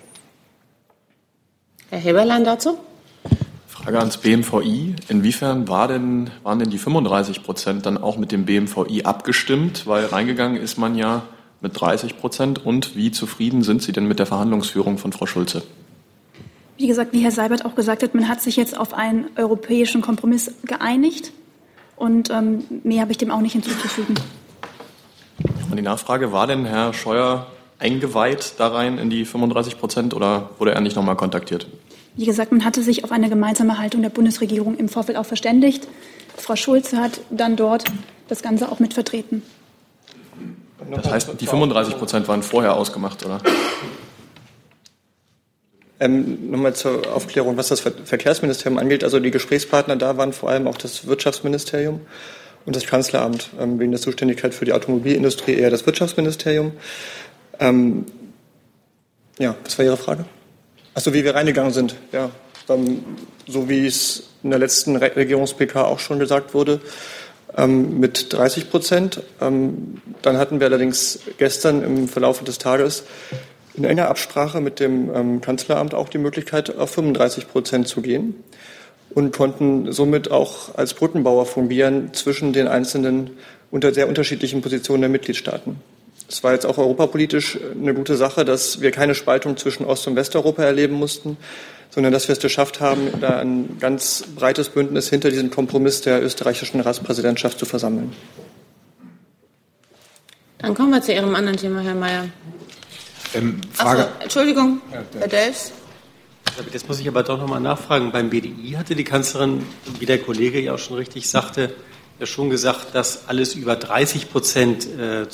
Herr 1.90 2.00
Heberlein 2.00 2.44
dazu? 2.44 2.78
Frage 3.84 3.98
ans 3.98 4.18
BMVI. 4.18 4.96
Inwiefern 5.08 5.68
war 5.68 5.88
denn, 5.88 6.30
waren 6.44 6.60
denn 6.60 6.70
die 6.70 6.78
35 6.78 7.42
Prozent 7.42 7.88
dann 7.88 7.98
auch 7.98 8.16
mit 8.16 8.32
dem 8.32 8.46
BMVI 8.46 9.06
abgestimmt? 9.06 9.88
Weil 9.88 10.06
reingegangen 10.06 10.62
ist 10.62 10.78
man 10.78 10.94
ja 10.94 11.24
mit 11.62 11.82
30 11.82 12.20
Prozent. 12.20 12.64
Und 12.64 12.96
wie 12.96 13.12
zufrieden 13.12 13.64
sind 13.64 13.82
Sie 13.82 13.92
denn 13.92 14.08
mit 14.08 14.20
der 14.20 14.28
Verhandlungsführung 14.28 15.00
von 15.00 15.14
Frau 15.14 15.26
Schulze? 15.26 15.64
Wie 16.78 16.86
gesagt, 16.86 17.12
wie 17.14 17.24
Herr 17.24 17.32
Seibert 17.32 17.66
auch 17.66 17.74
gesagt 17.74 18.04
hat, 18.04 18.14
man 18.14 18.28
hat 18.28 18.40
sich 18.40 18.56
jetzt 18.56 18.78
auf 18.78 18.94
einen 18.94 19.26
europäischen 19.36 20.04
Kompromiss 20.04 20.54
geeinigt. 20.64 21.32
Und 21.96 22.30
ähm, 22.30 22.64
mehr 22.84 23.02
habe 23.02 23.12
ich 23.12 23.18
dem 23.18 23.32
auch 23.32 23.42
nicht 23.42 23.54
hinzuzufügen. 23.54 24.14
Und 25.72 25.76
die 25.76 25.82
Nachfrage, 25.82 26.32
war 26.32 26.46
denn 26.46 26.66
Herr 26.66 26.94
Scheuer 26.94 27.48
eingeweiht 27.80 28.54
da 28.60 28.68
rein 28.68 29.00
in 29.00 29.10
die 29.10 29.26
35 29.26 29.80
Prozent 29.80 30.14
oder 30.14 30.52
wurde 30.60 30.74
er 30.74 30.82
nicht 30.82 30.96
nochmal 30.96 31.16
kontaktiert? 31.16 31.66
Wie 32.16 32.26
gesagt, 32.26 32.52
man 32.52 32.66
hatte 32.66 32.84
sich 32.84 33.04
auf 33.04 33.12
eine 33.12 33.30
gemeinsame 33.30 33.78
Haltung 33.78 34.02
der 34.02 34.10
Bundesregierung 34.10 34.78
im 34.78 34.90
Vorfeld 34.90 35.18
auch 35.18 35.26
verständigt. 35.26 35.88
Frau 36.36 36.56
Schulze 36.56 36.98
hat 36.98 37.22
dann 37.30 37.56
dort 37.56 37.86
das 38.28 38.42
Ganze 38.42 38.72
auch 38.72 38.80
mit 38.80 38.94
vertreten. 38.94 39.44
Das 40.90 41.10
heißt, 41.10 41.30
die 41.40 41.48
35 41.48 41.98
Prozent 41.98 42.28
waren 42.28 42.44
vorher 42.44 42.76
ausgemacht, 42.76 43.26
oder? 43.26 43.40
Ähm, 46.00 46.50
Nochmal 46.50 46.74
zur 46.74 47.14
Aufklärung, 47.14 47.56
was 47.58 47.68
das 47.68 47.80
Verkehrsministerium 47.80 48.80
angeht. 48.80 49.04
Also 49.04 49.20
die 49.20 49.32
Gesprächspartner 49.32 49.96
da 49.96 50.18
waren 50.18 50.34
vor 50.34 50.50
allem 50.50 50.68
auch 50.68 50.78
das 50.78 51.06
Wirtschaftsministerium 51.06 52.02
und 52.66 52.76
das 52.76 52.86
Kanzleramt. 52.88 53.52
Ähm, 53.60 53.80
wegen 53.80 53.92
der 53.92 54.02
Zuständigkeit 54.02 54.54
für 54.54 54.66
die 54.66 54.74
Automobilindustrie 54.74 55.54
eher 55.54 55.70
das 55.70 55.86
Wirtschaftsministerium. 55.86 56.72
Ähm, 57.60 58.06
ja, 59.38 59.56
was 59.64 59.78
war 59.78 59.86
Ihre 59.86 59.98
Frage? 59.98 60.26
Achso, 60.94 61.14
wie 61.14 61.24
wir 61.24 61.36
reingegangen 61.36 61.72
sind, 61.72 61.96
ja. 62.12 62.32
so 63.48 63.70
wie 63.70 63.86
es 63.86 64.24
in 64.44 64.50
der 64.50 64.60
letzten 64.60 64.96
Regierungs-PK 64.96 65.84
auch 65.84 66.00
schon 66.00 66.20
gesagt 66.20 66.54
wurde, 66.54 66.82
ähm, 67.58 68.00
mit 68.00 68.34
30 68.34 68.70
Prozent. 68.70 69.22
Ähm, 69.40 70.02
dann 70.22 70.38
hatten 70.38 70.60
wir 70.60 70.68
allerdings 70.68 71.20
gestern 71.38 71.84
im 71.84 72.08
Verlauf 72.08 72.44
des 72.44 72.58
Tages 72.58 73.04
in 73.74 73.86
enger 73.86 74.10
Absprache 74.10 74.60
mit 74.60 74.80
dem 74.80 75.14
ähm, 75.16 75.42
Kanzleramt 75.42 75.94
auch 75.94 76.10
die 76.10 76.18
Möglichkeit, 76.18 76.76
auf 76.78 76.92
35 76.92 77.48
Prozent 77.48 77.88
zu 77.88 78.02
gehen 78.02 78.44
und 79.14 79.36
konnten 79.36 79.92
somit 79.92 80.30
auch 80.32 80.76
als 80.76 80.94
Brückenbauer 80.94 81.46
fungieren 81.46 82.14
zwischen 82.14 82.54
den 82.54 82.68
einzelnen 82.68 83.32
unter 83.70 83.94
sehr 83.94 84.10
unterschiedlichen 84.10 84.62
Positionen 84.62 85.02
der 85.02 85.10
Mitgliedstaaten. 85.10 85.78
Es 86.32 86.44
war 86.44 86.54
jetzt 86.54 86.66
auch 86.66 86.78
europapolitisch 86.78 87.60
eine 87.76 87.94
gute 87.94 88.16
Sache, 88.16 88.46
dass 88.46 88.80
wir 88.80 88.92
keine 88.92 89.16
Spaltung 89.16 89.58
zwischen 89.58 89.86
Ost- 89.86 90.08
und 90.08 90.16
Westeuropa 90.16 90.64
erleben 90.64 90.96
mussten, 90.96 91.36
sondern 91.90 92.14
dass 92.14 92.30
wir 92.30 92.34
es 92.34 92.40
geschafft 92.40 92.80
haben, 92.80 93.20
da 93.20 93.40
ein 93.40 93.78
ganz 93.80 94.24
breites 94.34 94.70
Bündnis 94.70 95.10
hinter 95.10 95.30
diesem 95.30 95.52
Kompromiss 95.52 96.02
der 96.02 96.24
österreichischen 96.24 96.80
Ratspräsidentschaft 96.80 97.60
zu 97.60 97.66
versammeln. 97.66 98.16
Dann 100.60 100.74
kommen 100.74 100.92
wir 100.92 101.02
zu 101.02 101.12
Ihrem 101.12 101.36
anderen 101.36 101.58
Thema, 101.58 101.82
Herr 101.82 101.96
Mayer. 101.96 102.30
Ähm, 103.34 103.60
Frage. 103.74 104.04
So, 104.04 104.24
Entschuldigung, 104.24 104.82
Herr 105.20 105.28
Delfs. 105.28 105.74
Jetzt 106.72 106.88
muss 106.88 107.00
ich 107.00 107.08
aber 107.08 107.24
doch 107.24 107.40
noch 107.40 107.48
mal 107.48 107.60
nachfragen. 107.60 108.12
Beim 108.12 108.30
BDI 108.30 108.76
hatte 108.78 108.96
die 108.96 109.04
Kanzlerin, 109.04 109.66
wie 110.00 110.06
der 110.06 110.20
Kollege 110.20 110.62
ja 110.62 110.76
auch 110.76 110.80
schon 110.80 110.98
richtig 110.98 111.30
sagte, 111.30 111.74
ja 112.22 112.28
schon 112.28 112.52
gesagt, 112.52 112.94
dass 112.94 113.28
alles 113.28 113.56
über 113.56 113.76
30 113.76 114.30
Prozent 114.30 114.86
äh, 114.86 115.26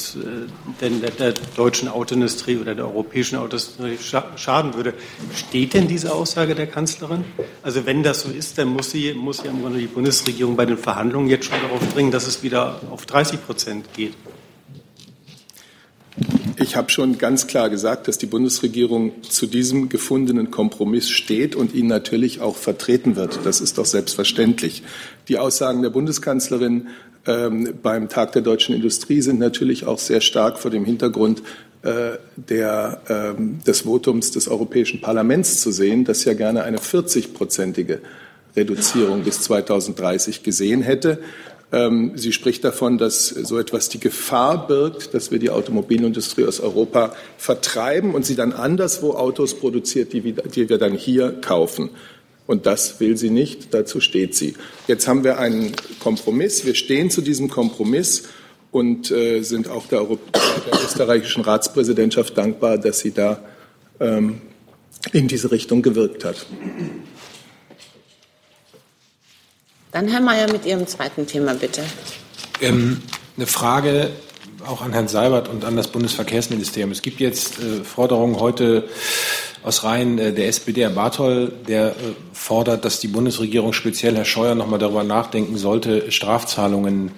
der, 0.80 1.12
der, 1.12 1.34
deutschen 1.58 1.90
Autoindustrie 1.90 2.58
oder 2.58 2.76
der 2.76 2.86
europäischen 2.86 3.36
Autoindustrie 3.36 3.98
schaden 4.38 4.74
würde. 4.74 4.94
Steht 5.36 5.74
denn 5.74 5.90
diese 5.90 6.14
Aussage 6.14 6.56
der 6.56 6.66
Kanzlerin? 6.66 7.26
Also 7.62 7.86
wenn 7.86 8.04
das 8.04 8.22
so 8.22 8.30
ist, 8.30 8.58
dann 8.58 8.70
muss 8.70 8.92
sie, 8.92 9.14
muss 9.14 9.44
ja 9.44 9.52
im 9.52 9.62
Grunde 9.62 9.80
die 9.80 9.88
Bundesregierung 9.88 10.56
bei 10.56 10.66
den 10.66 10.78
Verhandlungen 10.78 11.28
jetzt 11.28 11.46
schon 11.46 11.60
darauf 11.62 11.82
dringen, 11.94 12.12
dass 12.12 12.26
es 12.26 12.42
wieder 12.42 12.80
auf 12.90 13.06
30 13.06 13.46
Prozent 13.46 13.94
geht. 13.94 14.14
Ich 16.68 16.76
habe 16.76 16.90
schon 16.90 17.18
ganz 17.18 17.48
klar 17.48 17.70
gesagt, 17.70 18.10
dass 18.10 18.18
die 18.18 18.26
Bundesregierung 18.26 19.24
zu 19.24 19.48
diesem 19.48 19.88
gefundenen 19.88 20.52
Kompromiss 20.52 21.10
steht 21.10 21.56
und 21.56 21.74
ihn 21.74 21.88
natürlich 21.88 22.42
auch 22.42 22.58
vertreten 22.58 23.16
wird. 23.16 23.40
Das 23.46 23.62
ist 23.62 23.78
doch 23.78 23.86
selbstverständlich. 23.86 24.84
Die 25.30 25.38
Aussagen 25.38 25.82
der 25.82 25.92
Bundeskanzlerin 25.92 26.88
ähm, 27.26 27.74
beim 27.82 28.10
Tag 28.10 28.34
der 28.34 28.42
deutschen 28.42 28.76
Industrie 28.76 29.22
sind 29.22 29.40
natürlich 29.40 29.86
auch 29.86 29.98
sehr 29.98 30.20
stark 30.20 30.60
vor 30.60 30.70
dem 30.70 30.84
Hintergrund 30.84 31.42
äh, 31.84 32.18
der, 32.36 33.00
ähm, 33.08 33.60
des 33.66 33.86
Votums 33.86 34.32
des 34.32 34.50
Europäischen 34.50 35.00
Parlaments 35.00 35.62
zu 35.62 35.72
sehen, 35.72 36.04
das 36.04 36.26
ja 36.26 36.34
gerne 36.34 36.64
eine 36.64 36.80
40-prozentige 36.80 38.00
Reduzierung 38.58 39.24
bis 39.24 39.40
2030 39.42 40.44
gesehen 40.44 40.82
hätte. 40.82 41.20
Ähm, 41.72 42.14
sie 42.16 42.32
spricht 42.32 42.64
davon, 42.64 42.98
dass 42.98 43.28
so 43.28 43.60
etwas 43.60 43.90
die 43.90 44.00
Gefahr 44.00 44.68
birgt, 44.68 45.14
dass 45.14 45.32
wir 45.32 45.40
die 45.40 45.50
Automobilindustrie 45.50 46.46
aus 46.46 46.60
Europa 46.60 47.14
vertreiben 47.38 48.16
und 48.16 48.26
sie 48.26 48.36
dann 48.36 48.54
anderswo 48.54 49.14
Autos 49.14 49.54
produziert, 49.54 50.14
die 50.14 50.24
wir 50.24 50.78
dann 50.78 50.94
hier 50.94 51.32
kaufen. 51.42 51.90
Und 52.48 52.66
das 52.66 53.02
will 53.02 53.18
sie 53.18 53.30
nicht, 53.30 53.74
dazu 53.74 54.00
steht 54.00 54.34
sie. 54.34 54.56
Jetzt 54.88 55.08
haben 55.10 55.26
wir 55.26 55.38
einen 55.38 55.74
Kompromiss, 56.00 56.66
wir 56.66 56.76
stehen 56.76 57.12
zu 57.12 57.22
diesem 57.22 57.50
Kompromiss 57.50 58.24
und 58.72 59.12
äh, 59.12 59.42
sind 59.42 59.70
auch 59.70 59.88
der, 59.88 60.06
der, 60.06 60.84
österreichischen 60.86 61.44
Ratspräsidentschaft 61.44 62.38
dankbar, 62.38 62.78
dass 62.78 63.00
sie 63.00 63.12
da 63.12 63.42
ähm, 64.00 64.42
in 65.12 65.28
diese 65.28 65.52
Richtung 65.52 65.82
gewirkt 65.82 66.24
hat. 66.24 66.46
Dann 69.98 70.10
Herr 70.10 70.22
Mayer 70.22 70.52
mit 70.52 70.64
Ihrem 70.64 70.86
zweiten 70.86 71.26
Thema, 71.26 71.56
bitte. 71.56 71.82
Ähm, 72.62 73.02
eine 73.36 73.48
Frage 73.48 74.12
auch 74.64 74.84
an 74.84 74.94
Herrn 74.94 75.08
Seibert 75.08 75.48
und 75.48 75.66
an 75.66 75.76
das 75.76 75.88
Bundesverkehrsministerium. 75.88 76.92
Es 76.92 77.02
gibt 77.02 77.20
jetzt 77.20 77.58
äh, 77.58 77.84
Forderungen 77.84 78.40
heute 78.40 78.88
aus 79.64 79.84
Reihen 79.84 80.20
äh, 80.20 80.34
der 80.34 80.50
SPD, 80.50 80.84
Herr 80.84 80.92
Barthol, 80.92 81.52
der 81.68 81.88
äh, 81.88 81.94
fordert, 82.32 82.86
dass 82.86 83.00
die 83.00 83.08
Bundesregierung, 83.08 83.74
speziell 83.74 84.16
Herr 84.16 84.26
Scheuer, 84.26 84.54
noch 84.54 84.68
mal 84.68 84.78
darüber 84.78 85.04
nachdenken 85.04 85.58
sollte, 85.58 86.12
Strafzahlungen 86.12 87.10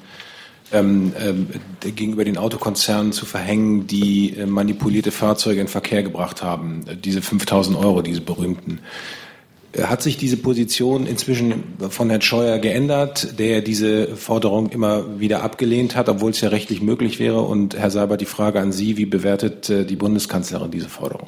ähm, 0.71 1.11
äh, 1.19 1.91
gegenüber 1.91 2.23
den 2.23 2.37
Autokonzernen 2.37 3.11
zu 3.11 3.25
verhängen, 3.25 3.87
die 3.87 4.37
äh, 4.37 4.45
manipulierte 4.45 5.11
Fahrzeuge 5.11 5.59
in 5.59 5.67
Verkehr 5.67 6.01
gebracht 6.01 6.43
haben. 6.43 6.85
Diese 7.03 7.21
5000 7.21 7.77
Euro, 7.77 8.01
diese 8.01 8.21
berühmten. 8.21 8.79
Hat 9.77 10.01
sich 10.01 10.17
diese 10.17 10.38
Position 10.38 11.05
inzwischen 11.05 11.63
von 11.89 12.10
Herrn 12.10 12.21
Scheuer 12.21 12.58
geändert, 12.58 13.38
der 13.38 13.62
diese 13.62 14.15
Forderung 14.15 14.69
immer 14.69 15.19
wieder 15.19 15.43
abgelehnt 15.43 15.95
hat, 15.95 16.10
obwohl 16.10 16.32
es 16.32 16.41
ja 16.41 16.49
rechtlich 16.49 16.82
möglich 16.82 17.19
wäre? 17.19 17.41
Und 17.41 17.77
Herr 17.77 17.91
Saber, 17.91 18.17
die 18.17 18.25
Frage 18.25 18.60
an 18.60 18.71
Sie, 18.71 18.97
wie 18.97 19.05
bewertet 19.05 19.69
äh, 19.69 19.86
die 19.86 19.95
Bundeskanzlerin 19.95 20.71
diese 20.71 20.89
Forderung? 20.89 21.27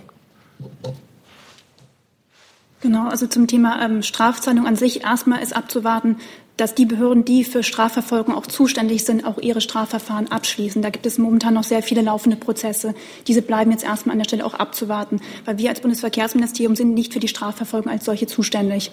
Genau, 2.82 3.08
also 3.08 3.28
zum 3.28 3.46
Thema 3.46 3.80
ähm, 3.86 4.02
Strafzahlung 4.02 4.66
an 4.66 4.76
sich 4.76 5.04
erstmal 5.04 5.44
ist 5.44 5.56
abzuwarten, 5.56 6.18
dass 6.58 6.76
die 6.76 6.86
Behörden, 6.86 7.26
die 7.26 7.44
für 7.44 7.64
Strafverfolgung 7.64 8.36
auch 8.36 8.46
zuständig 8.46 9.04
sind, 9.04 9.26
auch 9.26 9.40
ihre 9.40 9.62
Strafverfahren 9.62 10.32
abschließen. 10.32 10.82
Da 10.82 10.90
gibt 10.90 11.06
es 11.06 11.18
momentan 11.18 11.54
noch 11.54 11.64
sehr 11.64 11.82
viele 11.82 12.02
laufende 12.02 12.38
Prozesse. 12.38 12.94
Diese 13.28 13.42
bleiben 13.42 13.72
jetzt 13.72 13.84
erstmal 13.84 14.14
an 14.14 14.20
der 14.20 14.26
Stelle 14.26 14.46
auch 14.46 14.54
abzuwarten, 14.54 15.22
weil 15.46 15.58
wir 15.58 15.70
als 15.70 15.82
Bundesverkehrsministerium 15.82 16.76
sind 16.76 16.94
nicht 16.94 17.14
für 17.14 17.20
die 17.20 17.28
Strafverfolgung 17.28 17.92
als 17.92 18.06
solche 18.06 18.28
zuständig. 18.28 18.92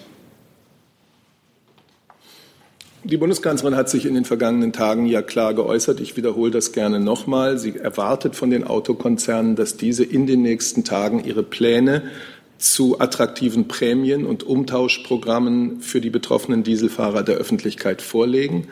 Die 3.05 3.15
Bundeskanzlerin 3.15 3.77
hat 3.77 3.89
sich 3.89 4.05
in 4.05 4.13
den 4.13 4.25
vergangenen 4.25 4.73
Tagen 4.73 5.05
ja 5.05 5.21
klar 5.21 5.53
geäußert. 5.53 6.01
Ich 6.01 6.17
wiederhole 6.17 6.51
das 6.51 6.73
gerne 6.73 6.99
nochmal. 6.99 7.57
Sie 7.57 7.77
erwartet 7.77 8.35
von 8.35 8.49
den 8.49 8.65
Autokonzernen, 8.65 9.55
dass 9.55 9.77
diese 9.77 10.03
in 10.03 10.27
den 10.27 10.41
nächsten 10.41 10.83
Tagen 10.83 11.23
ihre 11.23 11.41
Pläne 11.41 12.03
zu 12.59 12.99
attraktiven 12.99 13.67
Prämien 13.67 14.25
und 14.25 14.43
Umtauschprogrammen 14.43 15.81
für 15.81 16.01
die 16.01 16.09
betroffenen 16.09 16.63
Dieselfahrer 16.63 17.23
der 17.23 17.35
Öffentlichkeit 17.35 18.01
vorlegen. 18.01 18.67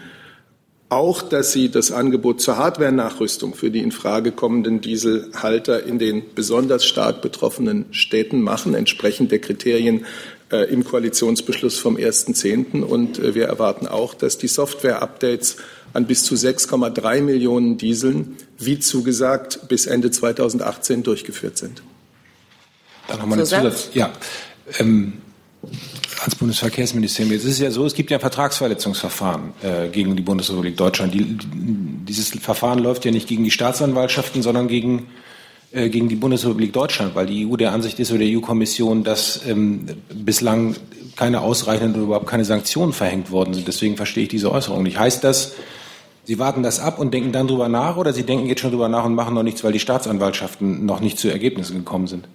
Auch, 0.90 1.22
dass 1.22 1.52
sie 1.52 1.70
das 1.70 1.92
Angebot 1.92 2.40
zur 2.40 2.58
Hardware-Nachrüstung 2.58 3.56
für 3.56 3.72
die 3.72 3.82
in 3.82 3.92
Frage 3.92 4.32
kommenden 4.32 4.80
Dieselhalter 4.80 5.84
in 5.86 6.00
den 6.00 6.24
besonders 6.34 6.86
stark 6.86 7.22
betroffenen 7.22 7.86
Städten 7.92 8.42
machen, 8.42 8.74
entsprechend 8.74 9.32
der 9.32 9.40
Kriterien 9.40 10.06
äh, 10.50 10.72
im 10.72 10.86
Koalitionsbeschluss 10.86 11.78
vom 11.78 11.98
1.10. 11.98 12.84
Und 12.84 13.20
äh, 13.20 13.36
wir 13.36 13.48
erwarten 13.48 13.88
auch, 13.88 14.14
dass 14.14 14.38
die 14.38 14.48
Software-Updates 14.48 15.58
an 15.92 16.08
bis 16.08 16.24
zu 16.24 16.36
6,3 16.36 17.22
Millionen 17.22 17.78
Dieseln, 17.78 18.38
wie 18.58 18.80
zugesagt, 18.80 19.68
bis 19.68 19.88
Ende 19.88 20.12
2018 20.12 21.04
durchgeführt 21.04 21.58
sind. 21.58 21.82
Dann 23.08 23.20
nochmal 23.20 23.38
eine 23.38 23.46
Zusatz. 23.46 23.90
Ja. 23.94 24.12
Ähm, 24.80 25.14
als 26.24 26.36
Bundesverkehrsministerium. 26.36 27.34
Jetzt 27.34 27.44
ist 27.44 27.54
es 27.54 27.60
ja 27.60 27.72
so, 27.72 27.86
es 27.86 27.94
gibt 27.94 28.12
ja 28.12 28.18
ein 28.18 28.22
Vertragsverletzungsverfahren 28.22 29.54
äh, 29.62 29.88
gegen 29.90 30.16
die 30.16 30.24
Bundesrepublik 30.24 30.78
Deutschland. 30.78 31.14
Die, 31.14 31.38
dieses 31.44 32.30
Verfahren 32.30 32.80
läuft 32.80 33.06
ja 33.06 33.12
nicht 33.12 33.28
gegen 33.28 33.44
die 33.44 33.52
Staatsanwaltschaften, 33.52 34.42
sondern 34.42 34.68
gegen, 34.68 35.08
äh, 35.72 35.90
gegen 35.90 36.10
die 36.10 36.16
Bundesrepublik 36.16 36.74
Deutschland, 36.74 37.16
weil 37.16 37.28
die 37.28 37.48
EU 37.48 37.56
der 37.56 37.72
Ansicht 37.72 38.00
ist 38.00 38.12
oder 38.12 38.20
die 38.20 38.38
EU-Kommission, 38.38 39.04
dass 39.04 39.42
ähm, 39.48 39.88
bislang 40.14 40.76
keine 41.16 41.42
ausreichenden 41.42 41.96
oder 41.96 42.04
überhaupt 42.04 42.28
keine 42.28 42.46
Sanktionen 42.46 42.94
verhängt 42.94 43.32
worden 43.32 43.54
sind. 43.54 43.68
Deswegen 43.68 43.98
verstehe 43.98 44.24
ich 44.24 44.30
diese 44.30 44.52
Äußerung 44.52 44.84
nicht. 44.84 45.00
Heißt 45.00 45.24
das, 45.24 45.54
Sie 46.24 46.40
warten 46.40 46.62
das 46.62 46.82
ab 46.82 47.00
und 47.00 47.14
denken 47.14 47.32
dann 47.32 47.48
drüber 47.48 47.70
nach 47.70 47.96
oder 47.96 48.12
Sie 48.12 48.24
denken 48.24 48.48
jetzt 48.48 48.60
schon 48.60 48.72
drüber 48.72 48.90
nach 48.90 49.06
und 49.06 49.16
machen 49.16 49.34
noch 49.34 49.44
nichts, 49.44 49.64
weil 49.64 49.72
die 49.72 49.80
Staatsanwaltschaften 49.80 50.86
noch 50.86 51.00
nicht 51.00 51.18
zu 51.18 51.30
Ergebnissen 51.30 51.78
gekommen 51.78 52.08
sind? 52.08 52.28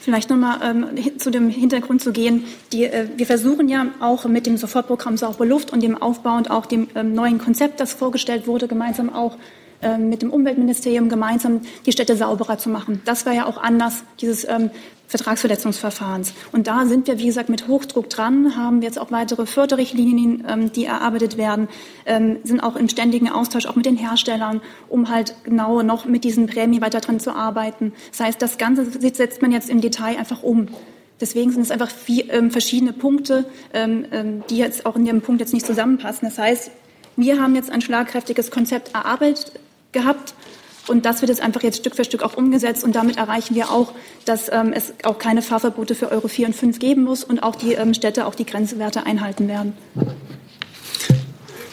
Vielleicht 0.00 0.30
nochmal 0.30 0.60
ähm, 0.62 1.18
zu 1.18 1.30
dem 1.30 1.50
Hintergrund 1.50 2.00
zu 2.00 2.12
gehen. 2.12 2.44
Die, 2.72 2.84
äh, 2.84 3.06
wir 3.16 3.26
versuchen 3.26 3.68
ja 3.68 3.86
auch 4.00 4.24
mit 4.24 4.46
dem 4.46 4.56
Sofortprogramm 4.56 5.18
Saubere 5.18 5.44
Luft 5.44 5.72
und 5.72 5.82
dem 5.82 6.00
Aufbau 6.00 6.36
und 6.36 6.50
auch 6.50 6.64
dem 6.64 6.88
ähm, 6.94 7.14
neuen 7.14 7.38
Konzept, 7.38 7.80
das 7.80 7.92
vorgestellt 7.92 8.46
wurde, 8.46 8.66
gemeinsam 8.66 9.12
auch 9.12 9.36
ähm, 9.82 10.08
mit 10.08 10.22
dem 10.22 10.30
Umweltministerium 10.30 11.08
gemeinsam 11.08 11.60
die 11.86 11.92
Städte 11.92 12.16
sauberer 12.16 12.58
zu 12.58 12.68
machen. 12.68 13.02
Das 13.04 13.26
war 13.26 13.32
ja 13.32 13.46
auch 13.46 13.58
anders 13.58 14.04
dieses 14.20 14.46
ähm, 14.48 14.70
Vertragsverletzungsverfahrens. 15.10 16.34
Und 16.52 16.68
da 16.68 16.86
sind 16.86 17.08
wir, 17.08 17.18
wie 17.18 17.26
gesagt, 17.26 17.48
mit 17.48 17.66
Hochdruck 17.66 18.08
dran, 18.08 18.56
haben 18.56 18.80
jetzt 18.80 18.98
auch 18.98 19.10
weitere 19.10 19.44
Förderrichtlinien, 19.44 20.44
ähm, 20.48 20.72
die 20.72 20.84
erarbeitet 20.84 21.36
werden, 21.36 21.68
ähm, 22.06 22.38
sind 22.44 22.60
auch 22.60 22.76
im 22.76 22.88
ständigen 22.88 23.28
Austausch 23.28 23.66
auch 23.66 23.74
mit 23.74 23.86
den 23.86 23.96
Herstellern, 23.96 24.60
um 24.88 25.10
halt 25.10 25.34
genau 25.42 25.82
noch 25.82 26.04
mit 26.04 26.22
diesen 26.22 26.46
Prämien 26.46 26.80
weiter 26.80 27.00
dran 27.00 27.18
zu 27.18 27.32
arbeiten. 27.32 27.92
Das 28.12 28.20
heißt, 28.20 28.40
das 28.40 28.56
Ganze 28.56 28.86
setzt 29.12 29.42
man 29.42 29.50
jetzt 29.50 29.68
im 29.68 29.80
Detail 29.80 30.16
einfach 30.16 30.44
um. 30.44 30.68
Deswegen 31.20 31.50
sind 31.50 31.62
es 31.62 31.70
einfach 31.70 31.90
vier, 31.90 32.32
ähm, 32.32 32.50
verschiedene 32.50 32.92
Punkte, 32.92 33.44
ähm, 33.74 34.06
ähm, 34.12 34.42
die 34.48 34.56
jetzt 34.56 34.86
auch 34.86 34.94
in 34.94 35.04
dem 35.04 35.20
Punkt 35.22 35.40
jetzt 35.40 35.52
nicht 35.52 35.66
zusammenpassen. 35.66 36.28
Das 36.28 36.38
heißt, 36.38 36.70
wir 37.16 37.42
haben 37.42 37.56
jetzt 37.56 37.70
ein 37.70 37.80
schlagkräftiges 37.82 38.50
Konzept 38.50 38.94
erarbeitet 38.94 39.52
gehabt 39.92 40.34
und 40.90 41.04
das 41.06 41.20
wird 41.20 41.28
jetzt 41.28 41.40
einfach 41.40 41.62
jetzt 41.62 41.78
Stück 41.78 41.94
für 41.94 42.04
Stück 42.04 42.24
auch 42.24 42.36
umgesetzt. 42.36 42.82
Und 42.82 42.96
damit 42.96 43.16
erreichen 43.16 43.54
wir 43.54 43.70
auch, 43.70 43.92
dass 44.24 44.50
ähm, 44.50 44.72
es 44.74 44.92
auch 45.04 45.18
keine 45.18 45.40
Fahrverbote 45.40 45.94
für 45.94 46.10
Euro 46.10 46.26
4 46.26 46.48
und 46.48 46.56
5 46.56 46.78
geben 46.80 47.04
muss 47.04 47.22
und 47.22 47.44
auch 47.44 47.54
die 47.54 47.74
ähm, 47.74 47.94
Städte 47.94 48.26
auch 48.26 48.34
die 48.34 48.44
Grenzwerte 48.44 49.06
einhalten 49.06 49.46
werden. 49.46 49.74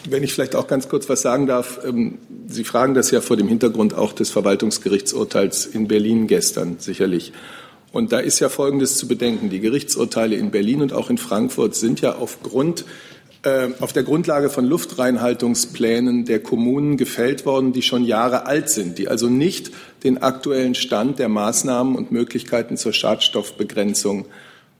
Wenn 0.08 0.22
ich 0.22 0.32
vielleicht 0.32 0.54
auch 0.54 0.68
ganz 0.68 0.88
kurz 0.88 1.08
was 1.08 1.20
sagen 1.20 1.46
darf. 1.48 1.80
Ähm, 1.84 2.18
Sie 2.50 2.64
fragen 2.64 2.94
das 2.94 3.10
ja 3.10 3.20
vor 3.20 3.36
dem 3.36 3.46
Hintergrund 3.46 3.92
auch 3.92 4.14
des 4.14 4.30
Verwaltungsgerichtsurteils 4.30 5.66
in 5.66 5.86
Berlin 5.86 6.28
gestern 6.28 6.76
sicherlich. 6.78 7.32
Und 7.92 8.12
da 8.12 8.20
ist 8.20 8.38
ja 8.38 8.48
Folgendes 8.48 8.96
zu 8.96 9.06
bedenken. 9.06 9.50
Die 9.50 9.60
Gerichtsurteile 9.60 10.36
in 10.36 10.50
Berlin 10.50 10.80
und 10.80 10.92
auch 10.94 11.10
in 11.10 11.18
Frankfurt 11.18 11.74
sind 11.74 12.00
ja 12.00 12.16
aufgrund 12.16 12.86
auf 13.80 13.92
der 13.92 14.02
Grundlage 14.02 14.50
von 14.50 14.64
Luftreinhaltungsplänen 14.64 16.24
der 16.24 16.40
Kommunen 16.40 16.96
gefällt 16.96 17.46
worden, 17.46 17.72
die 17.72 17.82
schon 17.82 18.04
Jahre 18.04 18.46
alt 18.46 18.70
sind, 18.70 18.98
die 18.98 19.08
also 19.08 19.28
nicht 19.28 19.70
den 20.04 20.22
aktuellen 20.22 20.74
Stand 20.74 21.18
der 21.18 21.28
Maßnahmen 21.28 21.96
und 21.96 22.12
Möglichkeiten 22.12 22.76
zur 22.76 22.92
Schadstoffbegrenzung 22.92 24.26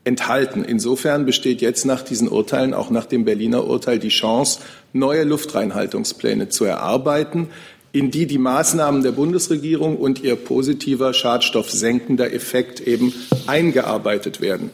enthalten. 0.04 0.64
Insofern 0.64 1.26
besteht 1.26 1.60
jetzt 1.60 1.84
nach 1.84 2.02
diesen 2.02 2.28
Urteilen, 2.28 2.74
auch 2.74 2.90
nach 2.90 3.06
dem 3.06 3.24
Berliner 3.24 3.66
Urteil, 3.66 3.98
die 3.98 4.08
Chance, 4.08 4.60
neue 4.92 5.24
Luftreinhaltungspläne 5.24 6.48
zu 6.48 6.64
erarbeiten, 6.64 7.48
in 7.92 8.10
die 8.10 8.26
die 8.26 8.38
Maßnahmen 8.38 9.02
der 9.02 9.12
Bundesregierung 9.12 9.96
und 9.96 10.22
ihr 10.22 10.36
positiver 10.36 11.14
schadstoffsenkender 11.14 12.32
Effekt 12.32 12.80
eben 12.80 13.12
eingearbeitet 13.46 14.40
werden. 14.40 14.70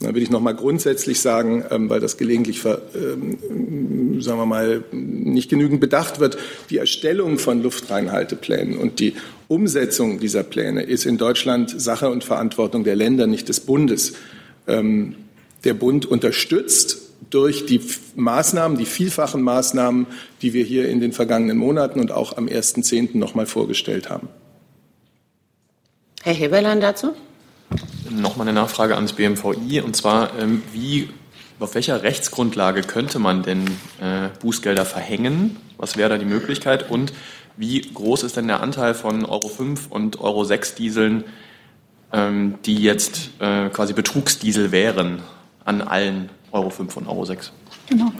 Da 0.00 0.14
will 0.14 0.22
ich 0.22 0.30
noch 0.30 0.40
mal 0.40 0.54
grundsätzlich 0.54 1.20
sagen, 1.20 1.64
ähm, 1.70 1.90
weil 1.90 1.98
das 1.98 2.16
gelegentlich, 2.16 2.64
ähm, 2.64 4.20
sagen 4.20 4.38
wir 4.38 4.46
mal, 4.46 4.84
nicht 4.92 5.50
genügend 5.50 5.80
bedacht 5.80 6.20
wird, 6.20 6.38
die 6.70 6.78
Erstellung 6.78 7.38
von 7.38 7.62
Luftreinhalteplänen 7.62 8.78
und 8.78 9.00
die 9.00 9.14
Umsetzung 9.48 10.20
dieser 10.20 10.44
Pläne 10.44 10.82
ist 10.82 11.04
in 11.04 11.18
Deutschland 11.18 11.80
Sache 11.80 12.10
und 12.10 12.22
Verantwortung 12.22 12.84
der 12.84 12.94
Länder, 12.94 13.26
nicht 13.26 13.48
des 13.48 13.60
Bundes. 13.60 14.12
Ähm, 14.68 15.16
der 15.64 15.74
Bund 15.74 16.06
unterstützt 16.06 17.08
durch 17.30 17.66
die 17.66 17.80
Maßnahmen, 18.14 18.78
die 18.78 18.84
vielfachen 18.84 19.42
Maßnahmen, 19.42 20.06
die 20.42 20.52
wir 20.52 20.64
hier 20.64 20.88
in 20.88 21.00
den 21.00 21.12
vergangenen 21.12 21.58
Monaten 21.58 21.98
und 21.98 22.12
auch 22.12 22.36
am 22.36 22.46
1.10. 22.46 23.16
noch 23.16 23.34
mal 23.34 23.46
vorgestellt 23.46 24.08
haben. 24.08 24.28
Herr 26.22 26.34
Heberlein 26.34 26.80
dazu? 26.80 27.14
Nochmal 28.10 28.48
eine 28.48 28.58
Nachfrage 28.58 28.94
ans 28.94 29.12
BMVI 29.12 29.80
und 29.80 29.94
zwar, 29.94 30.38
ähm, 30.38 30.62
wie, 30.72 31.10
auf 31.60 31.74
welcher 31.74 32.02
Rechtsgrundlage 32.02 32.82
könnte 32.82 33.18
man 33.18 33.42
denn 33.42 33.66
äh, 34.00 34.28
Bußgelder 34.40 34.84
verhängen? 34.84 35.56
Was 35.76 35.96
wäre 35.96 36.08
da 36.08 36.18
die 36.18 36.24
Möglichkeit? 36.24 36.90
Und 36.90 37.12
wie 37.56 37.80
groß 37.80 38.22
ist 38.22 38.36
denn 38.36 38.46
der 38.46 38.60
Anteil 38.60 38.94
von 38.94 39.24
Euro 39.24 39.48
5 39.48 39.88
und 39.90 40.20
Euro 40.20 40.44
6 40.44 40.76
Dieseln, 40.76 41.24
ähm, 42.12 42.54
die 42.64 42.76
jetzt 42.76 43.30
äh, 43.40 43.68
quasi 43.68 43.92
Betrugsdiesel 43.92 44.72
wären 44.72 45.22
an 45.64 45.82
allen 45.82 46.30
Euro 46.52 46.70
5 46.70 46.96
und 46.96 47.06
Euro 47.08 47.24
6? 47.24 47.52
Genau. 47.88 48.12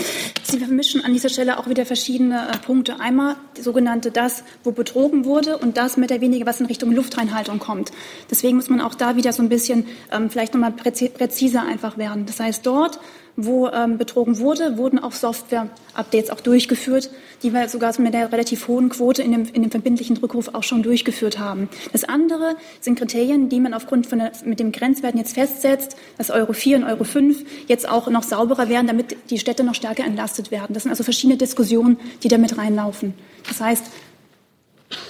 Sie 0.42 0.58
vermischen 0.58 1.04
an 1.04 1.12
dieser 1.12 1.28
Stelle 1.28 1.58
auch 1.58 1.68
wieder 1.68 1.84
verschiedene 1.84 2.48
äh, 2.48 2.58
Punkte. 2.58 3.00
Einmal 3.00 3.36
die 3.56 3.62
sogenannte 3.62 4.10
das, 4.10 4.42
wo 4.64 4.72
betrogen 4.72 5.26
wurde 5.26 5.58
und 5.58 5.76
das 5.76 5.96
mit 5.98 6.08
der 6.10 6.22
weniger, 6.22 6.46
was 6.46 6.60
in 6.60 6.66
Richtung 6.66 6.90
Luftreinhaltung 6.92 7.58
kommt. 7.58 7.92
Deswegen 8.30 8.56
muss 8.56 8.70
man 8.70 8.80
auch 8.80 8.94
da 8.94 9.16
wieder 9.16 9.32
so 9.32 9.42
ein 9.42 9.50
bisschen 9.50 9.86
ähm, 10.10 10.30
vielleicht 10.30 10.54
nochmal 10.54 10.72
präziser 10.72 11.62
einfach 11.66 11.98
werden. 11.98 12.24
Das 12.24 12.40
heißt, 12.40 12.64
dort, 12.64 12.98
wo 13.40 13.68
ähm, 13.68 13.98
betrogen 13.98 14.38
wurde, 14.38 14.76
wurden 14.76 14.98
auch 14.98 15.12
Software-Updates 15.12 16.30
auch 16.30 16.40
durchgeführt, 16.40 17.08
die 17.44 17.54
wir 17.54 17.68
sogar 17.68 17.98
mit 18.00 18.12
der 18.12 18.32
relativ 18.32 18.66
hohen 18.66 18.88
Quote 18.88 19.22
in 19.22 19.30
dem, 19.30 19.44
in 19.52 19.62
dem 19.62 19.70
verbindlichen 19.70 20.16
Rückruf 20.16 20.54
auch 20.54 20.64
schon 20.64 20.82
durchgeführt 20.82 21.38
haben. 21.38 21.68
Das 21.92 22.02
andere 22.02 22.56
sind 22.80 22.98
Kriterien, 22.98 23.48
die 23.48 23.60
man 23.60 23.74
aufgrund 23.74 24.08
von 24.08 24.18
der, 24.18 24.32
mit 24.44 24.58
dem 24.58 24.72
Grenzwerten 24.72 25.18
jetzt 25.18 25.34
festsetzt, 25.34 25.96
dass 26.18 26.30
Euro 26.30 26.52
4 26.52 26.78
und 26.78 26.84
Euro 26.84 27.04
5 27.04 27.44
jetzt 27.68 27.88
auch 27.88 28.08
noch 28.08 28.24
sauberer 28.24 28.68
werden, 28.68 28.88
damit 28.88 29.16
die 29.30 29.38
Städte 29.38 29.62
noch 29.62 29.76
stärker 29.76 30.04
entlastet 30.04 30.50
werden. 30.50 30.74
Das 30.74 30.82
sind 30.82 30.90
also 30.90 31.04
verschiedene 31.04 31.38
Diskussionen, 31.38 31.96
die 32.24 32.28
da 32.28 32.38
mit 32.38 32.58
reinlaufen. 32.58 33.14
Das 33.46 33.60
heißt, 33.60 33.84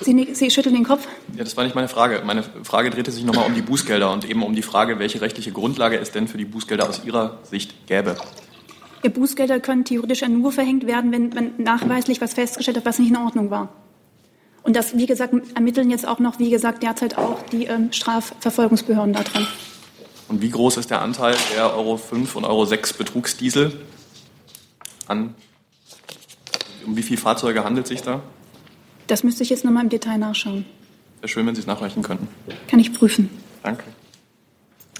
Sie, 0.00 0.28
Sie, 0.32 0.50
schütteln 0.50 0.74
den 0.74 0.84
Kopf? 0.84 1.06
Ja, 1.36 1.44
das 1.44 1.56
war 1.56 1.64
nicht 1.64 1.76
meine 1.76 1.88
Frage. 1.88 2.22
Meine 2.24 2.42
Frage 2.42 2.90
drehte 2.90 3.12
sich 3.12 3.24
nochmal 3.24 3.46
um 3.46 3.54
die 3.54 3.62
Bußgelder 3.62 4.12
und 4.12 4.28
eben 4.28 4.42
um 4.42 4.54
die 4.54 4.62
Frage, 4.62 4.98
welche 4.98 5.20
rechtliche 5.20 5.52
Grundlage 5.52 5.98
es 5.98 6.10
denn 6.10 6.26
für 6.26 6.38
die 6.38 6.44
Bußgelder 6.44 6.88
aus 6.88 7.04
Ihrer 7.04 7.38
Sicht 7.44 7.86
gäbe. 7.86 8.16
Ja, 9.04 9.10
Bußgelder 9.10 9.60
können 9.60 9.84
theoretisch 9.84 10.22
ja 10.22 10.28
nur 10.28 10.50
verhängt 10.50 10.86
werden, 10.86 11.12
wenn 11.12 11.28
man 11.28 11.52
nachweislich 11.58 12.20
was 12.20 12.34
festgestellt 12.34 12.78
hat, 12.78 12.86
was 12.86 12.98
nicht 12.98 13.10
in 13.10 13.16
Ordnung 13.16 13.50
war. 13.50 13.68
Und 14.64 14.74
das, 14.74 14.96
wie 14.96 15.06
gesagt, 15.06 15.32
ermitteln 15.54 15.90
jetzt 15.90 16.06
auch 16.06 16.18
noch, 16.18 16.38
wie 16.40 16.50
gesagt, 16.50 16.82
derzeit 16.82 17.16
auch 17.16 17.42
die 17.52 17.66
ähm, 17.66 17.92
Strafverfolgungsbehörden 17.92 19.14
daran. 19.14 19.46
Und 20.26 20.42
wie 20.42 20.50
groß 20.50 20.76
ist 20.76 20.90
der 20.90 21.00
Anteil 21.00 21.36
der 21.54 21.74
Euro 21.74 21.96
5 21.96 22.36
und 22.36 22.44
Euro 22.44 22.64
6 22.64 22.94
Betrugsdiesel 22.94 23.80
an? 25.06 25.34
Um 26.84 26.96
wie 26.96 27.02
viele 27.02 27.20
Fahrzeuge 27.20 27.64
handelt 27.64 27.86
es 27.86 27.90
sich 27.90 28.02
da? 28.02 28.22
Das 29.08 29.24
müsste 29.24 29.42
ich 29.42 29.50
jetzt 29.50 29.64
nochmal 29.64 29.82
im 29.82 29.88
Detail 29.88 30.18
nachschauen. 30.18 30.64
Wäre 31.20 31.28
schön, 31.28 31.46
wenn 31.46 31.54
Sie 31.54 31.62
es 31.62 31.66
nachreichen 31.66 32.02
könnten. 32.02 32.28
Kann 32.68 32.78
ich 32.78 32.92
prüfen. 32.92 33.30
Danke. 33.62 33.82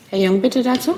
Herr 0.09 0.19
Jung, 0.19 0.41
bitte 0.41 0.63
dazu. 0.63 0.95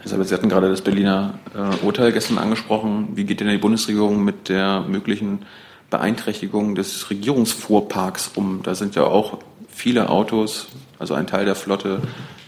Herr 0.00 0.08
Sabat, 0.08 0.28
Sie 0.28 0.34
hatten 0.34 0.48
gerade 0.48 0.68
das 0.68 0.82
Berliner 0.82 1.38
äh, 1.54 1.84
Urteil 1.86 2.12
gestern 2.12 2.36
angesprochen. 2.36 3.10
Wie 3.14 3.24
geht 3.24 3.38
denn 3.38 3.48
die 3.48 3.58
Bundesregierung 3.58 4.24
mit 4.24 4.48
der 4.48 4.80
möglichen 4.80 5.46
Beeinträchtigung 5.88 6.74
des 6.74 7.08
Regierungsfuhrparks 7.08 8.32
um? 8.34 8.60
Da 8.64 8.74
sind 8.74 8.96
ja 8.96 9.04
auch 9.04 9.38
viele 9.68 10.10
Autos, 10.10 10.66
also 10.98 11.14
ein 11.14 11.28
Teil 11.28 11.44
der 11.44 11.54
Flotte, 11.54 12.02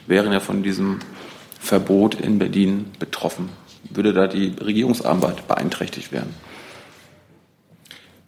wären 0.09 0.33
ja 0.33 0.41
von 0.41 0.65
diesem 0.65 0.99
Verbot 1.61 2.17
in 2.17 2.41
Berlin 2.41 2.87
betroffen. 2.99 3.49
Würde 3.89 4.13
da 4.13 4.27
die 4.27 4.57
Regierungsarbeit 4.61 5.47
beeinträchtigt 5.47 6.11
werden? 6.11 6.35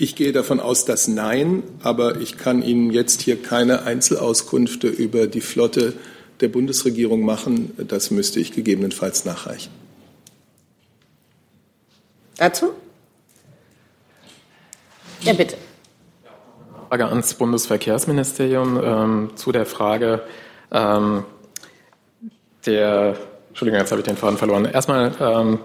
Ich 0.02 0.16
gehe 0.16 0.32
davon 0.32 0.58
aus, 0.58 0.84
dass 0.84 1.06
nein, 1.06 1.62
aber 1.80 2.16
ich 2.16 2.36
kann 2.36 2.60
Ihnen 2.60 2.90
jetzt 2.90 3.20
hier 3.20 3.40
keine 3.40 3.84
Einzelauskünfte 3.84 4.88
über 4.88 5.28
die 5.28 5.40
Flotte 5.40 5.92
der 6.40 6.48
Bundesregierung 6.48 7.24
machen. 7.24 7.72
Das 7.86 8.10
müsste 8.10 8.40
ich 8.40 8.50
gegebenenfalls 8.50 9.24
nachreichen. 9.24 9.70
Dazu? 12.36 12.72
Ja, 15.20 15.34
bitte. 15.34 15.56
Frage 16.88 17.06
ans 17.06 17.34
Bundesverkehrsministerium 17.34 18.80
ähm, 18.82 19.30
zu 19.36 19.52
der 19.52 19.66
Frage 19.66 20.22
ähm, 20.72 21.22
der, 22.66 23.16
Entschuldigung, 23.50 23.78
jetzt 23.78 23.92
habe 23.92 24.00
ich 24.00 24.08
den 24.08 24.16
Faden 24.16 24.36
verloren. 24.36 24.64
Erstmal 24.64 25.12
ähm, 25.20 25.60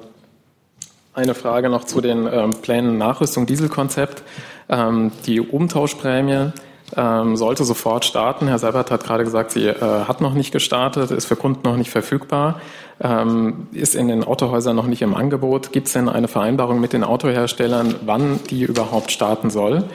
eine 1.17 1.33
Frage 1.33 1.69
noch 1.69 1.83
zu 1.83 1.99
den 1.99 2.29
ähm, 2.31 2.51
Plänen 2.61 2.99
Nachrüstung 2.99 3.47
Dieselkonzept. 3.47 4.21
Ähm, 4.69 5.11
die 5.25 5.41
Umtauschprämie 5.41 6.51
ähm, 6.95 7.35
sollte 7.35 7.63
sofort 7.63 8.05
starten. 8.05 8.47
Herr 8.47 8.59
Seibert 8.59 8.91
hat 8.91 9.03
gerade 9.03 9.23
gesagt, 9.23 9.49
sie 9.49 9.65
äh, 9.65 9.81
hat 9.81 10.21
noch 10.21 10.35
nicht 10.35 10.51
gestartet, 10.51 11.09
ist 11.09 11.25
für 11.25 11.35
Kunden 11.35 11.61
noch 11.63 11.75
nicht 11.75 11.89
verfügbar, 11.89 12.61
ähm, 13.01 13.67
ist 13.71 13.95
in 13.95 14.09
den 14.09 14.23
Autohäusern 14.23 14.75
noch 14.75 14.85
nicht 14.85 15.01
im 15.01 15.15
Angebot. 15.15 15.71
Gibt 15.71 15.87
es 15.87 15.93
denn 15.93 16.07
eine 16.07 16.27
Vereinbarung 16.27 16.79
mit 16.79 16.93
den 16.93 17.03
Autoherstellern, 17.03 17.95
wann 18.05 18.39
die 18.51 18.61
überhaupt 18.61 19.11
starten 19.11 19.49
soll? 19.49 19.85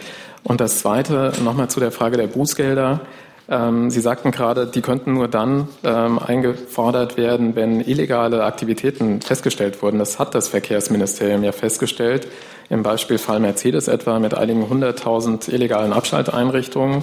Und 0.42 0.60
das 0.60 0.80
Zweite, 0.80 1.32
nochmal 1.44 1.70
zu 1.70 1.78
der 1.78 1.92
Frage 1.92 2.16
der 2.16 2.26
Bußgelder. 2.26 3.00
Ähm, 3.48 3.90
Sie 3.90 4.00
sagten 4.00 4.30
gerade, 4.30 4.66
die 4.66 4.82
könnten 4.82 5.14
nur 5.14 5.28
dann 5.28 5.68
ähm, 5.84 6.18
eingefordert 6.18 7.16
werden, 7.16 7.56
wenn 7.56 7.80
illegale 7.80 8.44
Aktivitäten 8.44 9.20
festgestellt 9.20 9.82
wurden. 9.82 9.98
Das 9.98 10.18
hat 10.18 10.34
das 10.34 10.48
Verkehrsministerium 10.48 11.42
ja 11.42 11.52
festgestellt. 11.52 12.28
Im 12.70 12.82
Beispielfall 12.82 13.40
Mercedes 13.40 13.88
etwa 13.88 14.18
mit 14.18 14.34
einigen 14.34 14.68
hunderttausend 14.68 15.48
illegalen 15.48 15.92
Abschalteinrichtungen. 15.92 17.02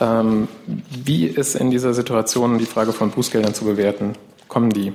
Ähm, 0.00 0.48
wie 1.04 1.26
ist 1.26 1.54
in 1.54 1.70
dieser 1.70 1.94
Situation 1.94 2.58
die 2.58 2.66
Frage 2.66 2.92
von 2.92 3.10
Bußgeldern 3.10 3.54
zu 3.54 3.64
bewerten? 3.64 4.12
Kommen 4.48 4.70
die? 4.70 4.92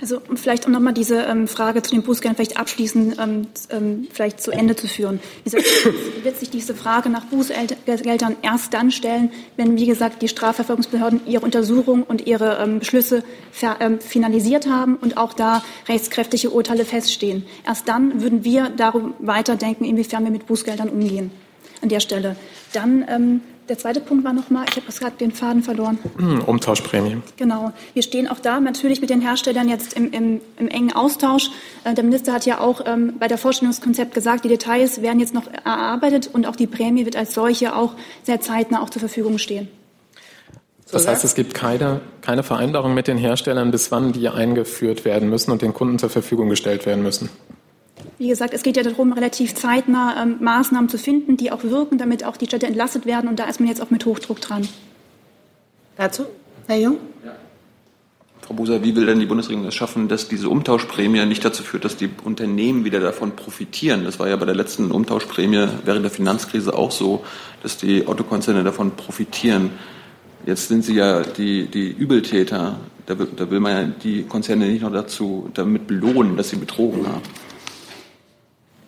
Also 0.00 0.20
vielleicht 0.34 0.66
um 0.66 0.72
nochmal 0.72 0.92
diese 0.92 1.22
ähm, 1.22 1.48
Frage 1.48 1.82
zu 1.82 1.90
den 1.92 2.02
Bußgeldern 2.02 2.36
vielleicht 2.36 2.58
abschließend 2.58 3.16
ähm, 3.18 3.46
ähm, 3.70 4.08
vielleicht 4.12 4.40
zu 4.40 4.50
Ende 4.50 4.76
zu 4.76 4.88
führen. 4.88 5.20
Wie 5.44 5.50
gesagt, 5.50 5.66
wird 6.22 6.38
sich 6.38 6.50
diese 6.50 6.74
Frage 6.74 7.08
nach 7.08 7.24
Bußgeldern 7.26 8.36
erst 8.42 8.74
dann 8.74 8.90
stellen, 8.90 9.30
wenn, 9.56 9.76
wie 9.76 9.86
gesagt, 9.86 10.22
die 10.22 10.28
Strafverfolgungsbehörden 10.28 11.26
ihre 11.26 11.44
Untersuchung 11.44 12.02
und 12.02 12.26
ihre 12.26 12.58
ähm, 12.58 12.78
Beschlüsse 12.80 13.24
ähm, 13.80 14.00
finalisiert 14.00 14.66
haben 14.66 14.96
und 14.96 15.16
auch 15.16 15.32
da 15.32 15.62
rechtskräftige 15.88 16.50
Urteile 16.50 16.84
feststehen. 16.84 17.46
Erst 17.66 17.88
dann 17.88 18.22
würden 18.22 18.44
wir 18.44 18.70
darüber 18.76 19.12
weiterdenken, 19.18 19.84
inwiefern 19.84 20.24
wir 20.24 20.30
mit 20.30 20.46
Bußgeldern 20.46 20.88
umgehen. 20.88 21.30
An 21.82 21.88
der 21.88 22.00
Stelle. 22.00 22.36
Dann 22.72 23.04
ähm, 23.08 23.40
der 23.68 23.78
zweite 23.78 24.00
Punkt 24.00 24.24
war 24.24 24.32
nochmal, 24.32 24.64
ich 24.68 24.76
habe 24.76 24.86
gerade 24.92 25.16
den 25.16 25.32
Faden 25.32 25.62
verloren. 25.62 25.98
Umtauschprämie. 26.46 27.18
Genau. 27.36 27.72
Wir 27.94 28.02
stehen 28.02 28.28
auch 28.28 28.38
da 28.38 28.60
natürlich 28.60 29.00
mit 29.00 29.10
den 29.10 29.20
Herstellern 29.20 29.68
jetzt 29.68 29.94
im, 29.94 30.10
im, 30.12 30.40
im 30.58 30.68
engen 30.68 30.92
Austausch. 30.92 31.50
Äh, 31.84 31.94
der 31.94 32.04
Minister 32.04 32.32
hat 32.32 32.46
ja 32.46 32.60
auch 32.60 32.82
ähm, 32.86 33.14
bei 33.18 33.28
der 33.28 33.38
Vorstellungskonzept 33.38 34.14
gesagt, 34.14 34.44
die 34.44 34.48
Details 34.48 35.02
werden 35.02 35.20
jetzt 35.20 35.34
noch 35.34 35.48
erarbeitet 35.64 36.30
und 36.32 36.46
auch 36.46 36.56
die 36.56 36.66
Prämie 36.66 37.04
wird 37.04 37.16
als 37.16 37.34
solche 37.34 37.74
auch 37.74 37.94
sehr 38.22 38.40
zeitnah 38.40 38.82
auch 38.82 38.90
zur 38.90 39.00
Verfügung 39.00 39.38
stehen. 39.38 39.68
Das 40.92 41.08
heißt, 41.08 41.24
es 41.24 41.34
gibt 41.34 41.52
keine, 41.52 42.00
keine 42.20 42.44
Vereinbarung 42.44 42.94
mit 42.94 43.08
den 43.08 43.18
Herstellern, 43.18 43.72
bis 43.72 43.90
wann 43.90 44.12
die 44.12 44.28
eingeführt 44.28 45.04
werden 45.04 45.28
müssen 45.28 45.50
und 45.50 45.62
den 45.62 45.74
Kunden 45.74 45.98
zur 45.98 46.10
Verfügung 46.10 46.48
gestellt 46.48 46.86
werden 46.86 47.02
müssen. 47.02 47.28
Wie 48.18 48.28
gesagt, 48.28 48.54
es 48.54 48.62
geht 48.62 48.76
ja 48.76 48.82
darum, 48.82 49.12
relativ 49.12 49.54
zeitnah 49.54 50.22
ähm, 50.22 50.36
Maßnahmen 50.40 50.88
zu 50.88 50.98
finden, 50.98 51.36
die 51.36 51.50
auch 51.52 51.64
wirken, 51.64 51.98
damit 51.98 52.24
auch 52.24 52.36
die 52.36 52.46
Städte 52.46 52.66
entlastet 52.66 53.06
werden. 53.06 53.28
Und 53.28 53.38
da 53.38 53.44
ist 53.44 53.60
man 53.60 53.68
jetzt 53.68 53.82
auch 53.82 53.90
mit 53.90 54.06
Hochdruck 54.06 54.40
dran. 54.40 54.66
Dazu, 55.96 56.24
Herr 56.66 56.78
Jung? 56.78 56.98
Ja. 57.24 57.36
Frau 58.46 58.54
Buser, 58.54 58.84
wie 58.84 58.94
will 58.94 59.06
denn 59.06 59.18
die 59.18 59.26
Bundesregierung 59.26 59.66
es 59.66 59.74
schaffen, 59.74 60.08
dass 60.08 60.28
diese 60.28 60.48
Umtauschprämie 60.48 61.24
nicht 61.26 61.44
dazu 61.44 61.64
führt, 61.64 61.84
dass 61.84 61.96
die 61.96 62.10
Unternehmen 62.22 62.84
wieder 62.84 63.00
davon 63.00 63.34
profitieren? 63.34 64.04
Das 64.04 64.20
war 64.20 64.28
ja 64.28 64.36
bei 64.36 64.46
der 64.46 64.54
letzten 64.54 64.92
Umtauschprämie 64.92 65.66
während 65.84 66.04
der 66.04 66.12
Finanzkrise 66.12 66.74
auch 66.74 66.92
so, 66.92 67.24
dass 67.62 67.76
die 67.76 68.06
Autokonzerne 68.06 68.62
davon 68.62 68.92
profitieren. 68.92 69.70
Jetzt 70.44 70.68
sind 70.68 70.84
sie 70.84 70.94
ja 70.94 71.22
die, 71.22 71.66
die 71.66 71.90
Übeltäter. 71.90 72.78
Da, 73.06 73.14
da 73.14 73.50
will 73.50 73.58
man 73.58 73.72
ja 73.72 73.92
die 74.02 74.22
Konzerne 74.22 74.68
nicht 74.68 74.82
noch 74.82 74.92
dazu 74.92 75.50
damit 75.54 75.88
belohnen, 75.88 76.36
dass 76.36 76.50
sie 76.50 76.56
betrogen 76.56 77.06
haben. 77.06 77.22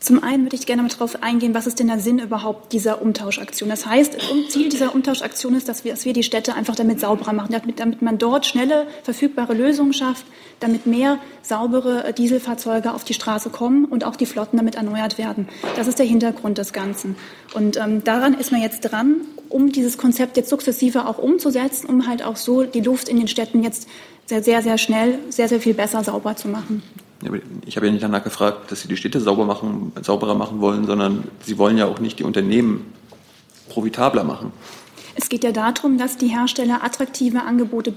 Zum 0.00 0.22
einen 0.22 0.44
würde 0.44 0.54
ich 0.54 0.64
gerne 0.64 0.82
mal 0.82 0.88
darauf 0.88 1.24
eingehen, 1.24 1.54
was 1.54 1.66
ist 1.66 1.80
denn 1.80 1.88
der 1.88 1.98
Sinn 1.98 2.20
überhaupt 2.20 2.72
dieser 2.72 3.02
Umtauschaktion? 3.02 3.68
Das 3.68 3.84
heißt, 3.84 4.16
Ziel 4.48 4.68
dieser 4.68 4.94
Umtauschaktion 4.94 5.54
ist, 5.56 5.68
dass 5.68 5.84
wir, 5.84 5.92
dass 5.92 6.04
wir 6.04 6.12
die 6.12 6.22
Städte 6.22 6.54
einfach 6.54 6.76
damit 6.76 7.00
sauberer 7.00 7.32
machen, 7.32 7.52
damit, 7.52 7.80
damit 7.80 8.00
man 8.00 8.16
dort 8.16 8.46
schnelle, 8.46 8.86
verfügbare 9.02 9.54
Lösungen 9.54 9.92
schafft, 9.92 10.24
damit 10.60 10.86
mehr 10.86 11.18
saubere 11.42 12.04
äh, 12.04 12.12
Dieselfahrzeuge 12.12 12.92
auf 12.94 13.02
die 13.02 13.14
Straße 13.14 13.50
kommen 13.50 13.86
und 13.86 14.04
auch 14.04 14.14
die 14.14 14.26
Flotten 14.26 14.56
damit 14.56 14.76
erneuert 14.76 15.18
werden. 15.18 15.48
Das 15.76 15.88
ist 15.88 15.98
der 15.98 16.06
Hintergrund 16.06 16.58
des 16.58 16.72
Ganzen. 16.72 17.16
Und 17.54 17.76
ähm, 17.76 18.04
daran 18.04 18.34
ist 18.34 18.52
man 18.52 18.62
jetzt 18.62 18.80
dran, 18.82 19.22
um 19.48 19.72
dieses 19.72 19.98
Konzept 19.98 20.36
jetzt 20.36 20.50
sukzessive 20.50 21.06
auch 21.06 21.18
umzusetzen, 21.18 21.88
um 21.88 22.06
halt 22.06 22.22
auch 22.22 22.36
so 22.36 22.62
die 22.62 22.80
Luft 22.80 23.08
in 23.08 23.18
den 23.18 23.28
Städten 23.28 23.64
jetzt 23.64 23.88
sehr, 24.26 24.44
sehr, 24.44 24.62
sehr 24.62 24.78
schnell, 24.78 25.18
sehr, 25.28 25.48
sehr 25.48 25.60
viel 25.60 25.74
besser 25.74 26.04
sauber 26.04 26.36
zu 26.36 26.46
machen. 26.46 26.82
Ich 27.66 27.76
habe 27.76 27.86
ja 27.86 27.92
nicht 27.92 28.02
danach 28.02 28.22
gefragt, 28.22 28.70
dass 28.70 28.82
Sie 28.82 28.88
die 28.88 28.96
Städte 28.96 29.20
sauber 29.20 29.44
machen, 29.44 29.92
sauberer 30.02 30.34
machen 30.34 30.60
wollen, 30.60 30.86
sondern 30.86 31.24
Sie 31.44 31.58
wollen 31.58 31.76
ja 31.76 31.86
auch 31.86 31.98
nicht 31.98 32.18
die 32.20 32.24
Unternehmen 32.24 32.92
profitabler 33.68 34.24
machen. 34.24 34.52
Es 35.14 35.28
geht 35.28 35.42
ja 35.42 35.50
darum, 35.50 35.98
dass 35.98 36.16
die 36.16 36.28
Hersteller 36.28 36.84
attraktive 36.84 37.42
Angebote 37.42 37.94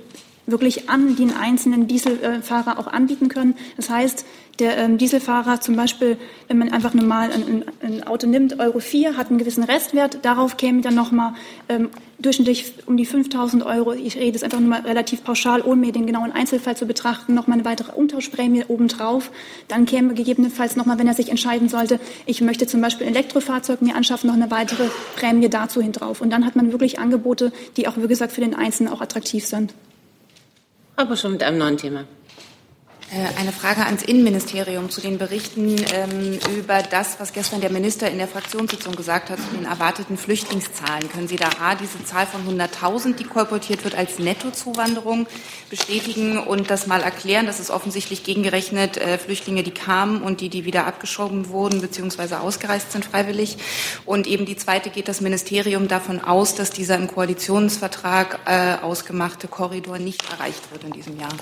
wirklich 0.48 0.90
an 0.90 1.16
den 1.16 1.36
einzelnen 1.36 1.88
Dieselfahrer 1.88 2.80
auch 2.80 2.88
anbieten 2.88 3.30
können. 3.30 3.56
Das 3.78 3.90
heißt, 3.90 4.26
der 4.60 4.78
ähm, 4.78 4.98
Dieselfahrer 4.98 5.62
zum 5.62 5.76
Beispiel, 5.76 6.18
wenn 6.48 6.58
man 6.58 6.72
einfach 6.72 6.94
normal 6.94 7.32
ein, 7.32 7.64
ein, 7.82 8.04
Auto 8.06 8.28
nimmt, 8.28 8.60
Euro 8.60 8.80
4, 8.80 9.18
hat 9.18 9.30
einen 9.30 9.40
gewissen 9.40 9.64
Restwert, 9.64 10.20
darauf 10.24 10.58
käme 10.58 10.82
dann 10.82 10.94
nochmal 10.94 11.34
ähm, 11.70 11.90
durchschnittlich 12.20 12.74
um 12.86 12.98
die 12.98 13.06
5000 13.06 13.66
Euro, 13.66 13.94
ich 13.94 14.16
rede 14.16 14.34
jetzt 14.34 14.44
einfach 14.44 14.60
nur 14.60 14.70
mal 14.70 14.82
relativ 14.82 15.24
pauschal, 15.24 15.62
ohne 15.62 15.82
mir 15.82 15.92
den 15.92 16.06
genauen 16.06 16.32
Einzelfall 16.32 16.78
zu 16.78 16.86
betrachten, 16.86 17.34
nochmal 17.34 17.58
eine 17.58 17.66
weitere 17.66 17.92
Umtauschprämie 17.94 18.66
obendrauf. 18.68 19.32
Dann 19.68 19.86
käme 19.86 20.14
gegebenenfalls 20.14 20.76
nochmal, 20.76 21.00
wenn 21.00 21.08
er 21.08 21.16
sich 21.16 21.30
entscheiden 21.30 21.70
sollte, 21.70 22.00
ich 22.26 22.42
möchte 22.42 22.68
zum 22.68 22.82
Beispiel 22.82 23.08
ein 23.08 23.16
Elektrofahrzeug 23.16 23.82
mir 23.82 23.96
anschaffen, 23.96 24.28
noch 24.28 24.36
eine 24.36 24.52
weitere 24.52 24.90
Prämie 25.16 25.50
dazu 25.50 25.82
hindrauf. 25.82 26.22
Und 26.22 26.30
dann 26.30 26.46
hat 26.46 26.56
man 26.56 26.72
wirklich 26.72 27.00
Angebote, 27.00 27.52
die 27.78 27.88
auch, 27.88 27.98
wie 27.98 28.08
gesagt, 28.08 28.34
für 28.34 28.42
den 28.42 28.54
Einzelnen 28.54 28.94
auch 28.94 29.02
attraktiv 29.02 29.46
sind. 29.46 29.74
Aber 30.96 31.16
schon 31.16 31.32
mit 31.32 31.44
einem 31.44 31.58
neuen 31.58 31.78
Thema. 31.78 32.04
Äh, 33.12 33.38
eine 33.38 33.52
Frage 33.52 33.86
ans 33.86 34.04
Innenministerium 34.04 34.90
zu 34.90 35.02
den 35.02 35.18
Berichten 35.18 35.76
ähm, 35.94 36.40
über 36.58 36.82
das, 36.82 37.20
was 37.20 37.34
gestern 37.34 37.60
der 37.60 37.70
Minister 37.70 38.10
in 38.10 38.18
der 38.18 38.28
Fraktionssitzung 38.28 38.96
gesagt 38.96 39.30
hat, 39.30 39.38
zu 39.38 39.54
den 39.54 39.66
erwarteten 39.66 40.18
Flüchtlingszahlen. 40.18 41.10
Können 41.10 41.28
Sie 41.28 41.36
da 41.36 41.50
A, 41.60 41.76
diese 41.76 42.02
Zahl 42.06 42.26
von 42.26 42.48
100.000, 42.48 43.16
die 43.16 43.26
kolportiert 43.26 43.84
wird, 43.84 43.96
als 43.96 44.18
Nettozuwanderung 44.18 45.28
bestätigen 45.70 46.38
und 46.38 46.70
das 46.70 46.88
mal 46.88 47.02
erklären? 47.02 47.48
Das 47.48 47.60
ist 47.60 47.70
offensichtlich 47.70 48.24
gegengerechnet 48.24 48.96
äh, 48.96 49.18
Flüchtlinge, 49.18 49.64
die 49.64 49.72
kamen 49.72 50.22
und 50.22 50.40
die, 50.40 50.48
die 50.48 50.64
wieder 50.64 50.88
abgeschoben 50.88 51.50
wurden 51.50 51.82
bzw. 51.82 52.36
ausgereist 52.36 52.94
sind 52.94 53.04
freiwillig. 53.04 53.58
Und 54.06 54.26
eben 54.26 54.46
die 54.46 54.56
zweite 54.56 54.90
geht 54.90 55.10
das 55.10 55.20
Ministerium 55.20 55.90
davon 55.90 56.22
aus, 56.22 56.56
dass 56.56 56.70
dieser 56.70 56.96
im 56.96 57.08
Koalitionsvertrag 57.08 58.40
äh, 58.46 58.76
ausgemachte 58.82 59.50
Korridor 59.50 60.00
nicht 60.00 60.32
erreicht 60.32 60.72
wird 60.72 60.86
in 60.86 60.92
diesem 60.92 61.20
Jahr. 61.20 61.34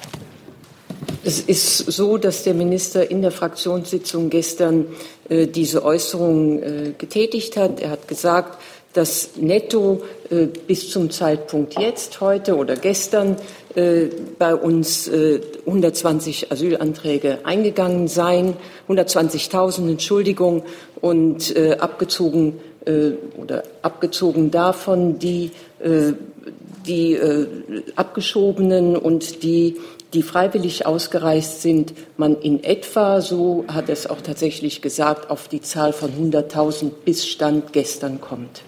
Es 1.24 1.40
ist 1.40 1.78
so, 1.78 2.18
dass 2.18 2.44
der 2.44 2.54
Minister 2.54 3.10
in 3.10 3.22
der 3.22 3.32
Fraktionssitzung 3.32 4.30
gestern 4.30 4.86
äh, 5.30 5.48
diese 5.48 5.84
Äußerung 5.84 6.62
äh, 6.62 6.94
getätigt 6.98 7.58
hat. 7.58 7.80
Er 7.80 7.92
hat 7.92 8.08
gesagt, 8.08 8.60
dass 8.94 9.38
netto 9.38 10.02
äh, 10.30 10.46
bis 10.46 10.90
zum 10.90 11.12
Zeitpunkt 11.12 11.80
jetzt, 11.80 12.22
heute 12.22 12.56
oder 12.58 12.76
gestern, 12.76 13.38
äh, 13.76 14.08
bei 14.40 14.56
uns 14.56 15.10
120 15.10 16.44
äh, 16.44 16.54
Asylanträge 16.54 17.40
eingegangen 17.44 18.08
seien, 18.08 18.56
120.000 18.88 19.90
Entschuldigung, 19.90 20.64
und 21.02 21.56
äh, 21.56 21.78
abgezogen 21.80 22.60
oder 23.38 23.64
abgezogen 23.84 24.50
davon 24.52 25.20
die, 25.20 25.52
die 26.88 27.20
abgeschobenen 27.96 28.96
und 28.96 29.44
die 29.44 29.76
die 30.14 30.24
freiwillig 30.24 30.86
ausgereist 30.86 31.62
sind, 31.62 31.94
man 32.18 32.40
in 32.42 32.64
etwa, 32.64 33.22
so 33.22 33.66
hat 33.68 33.90
es 33.90 34.08
auch 34.08 34.22
tatsächlich 34.22 34.82
gesagt, 34.82 35.30
auf 35.30 35.48
die 35.48 35.62
Zahl 35.62 35.94
von 35.94 36.12
100.000 36.12 36.92
bis 37.06 37.28
Stand 37.28 37.74
gestern 37.74 38.20
kommt. 38.20 38.64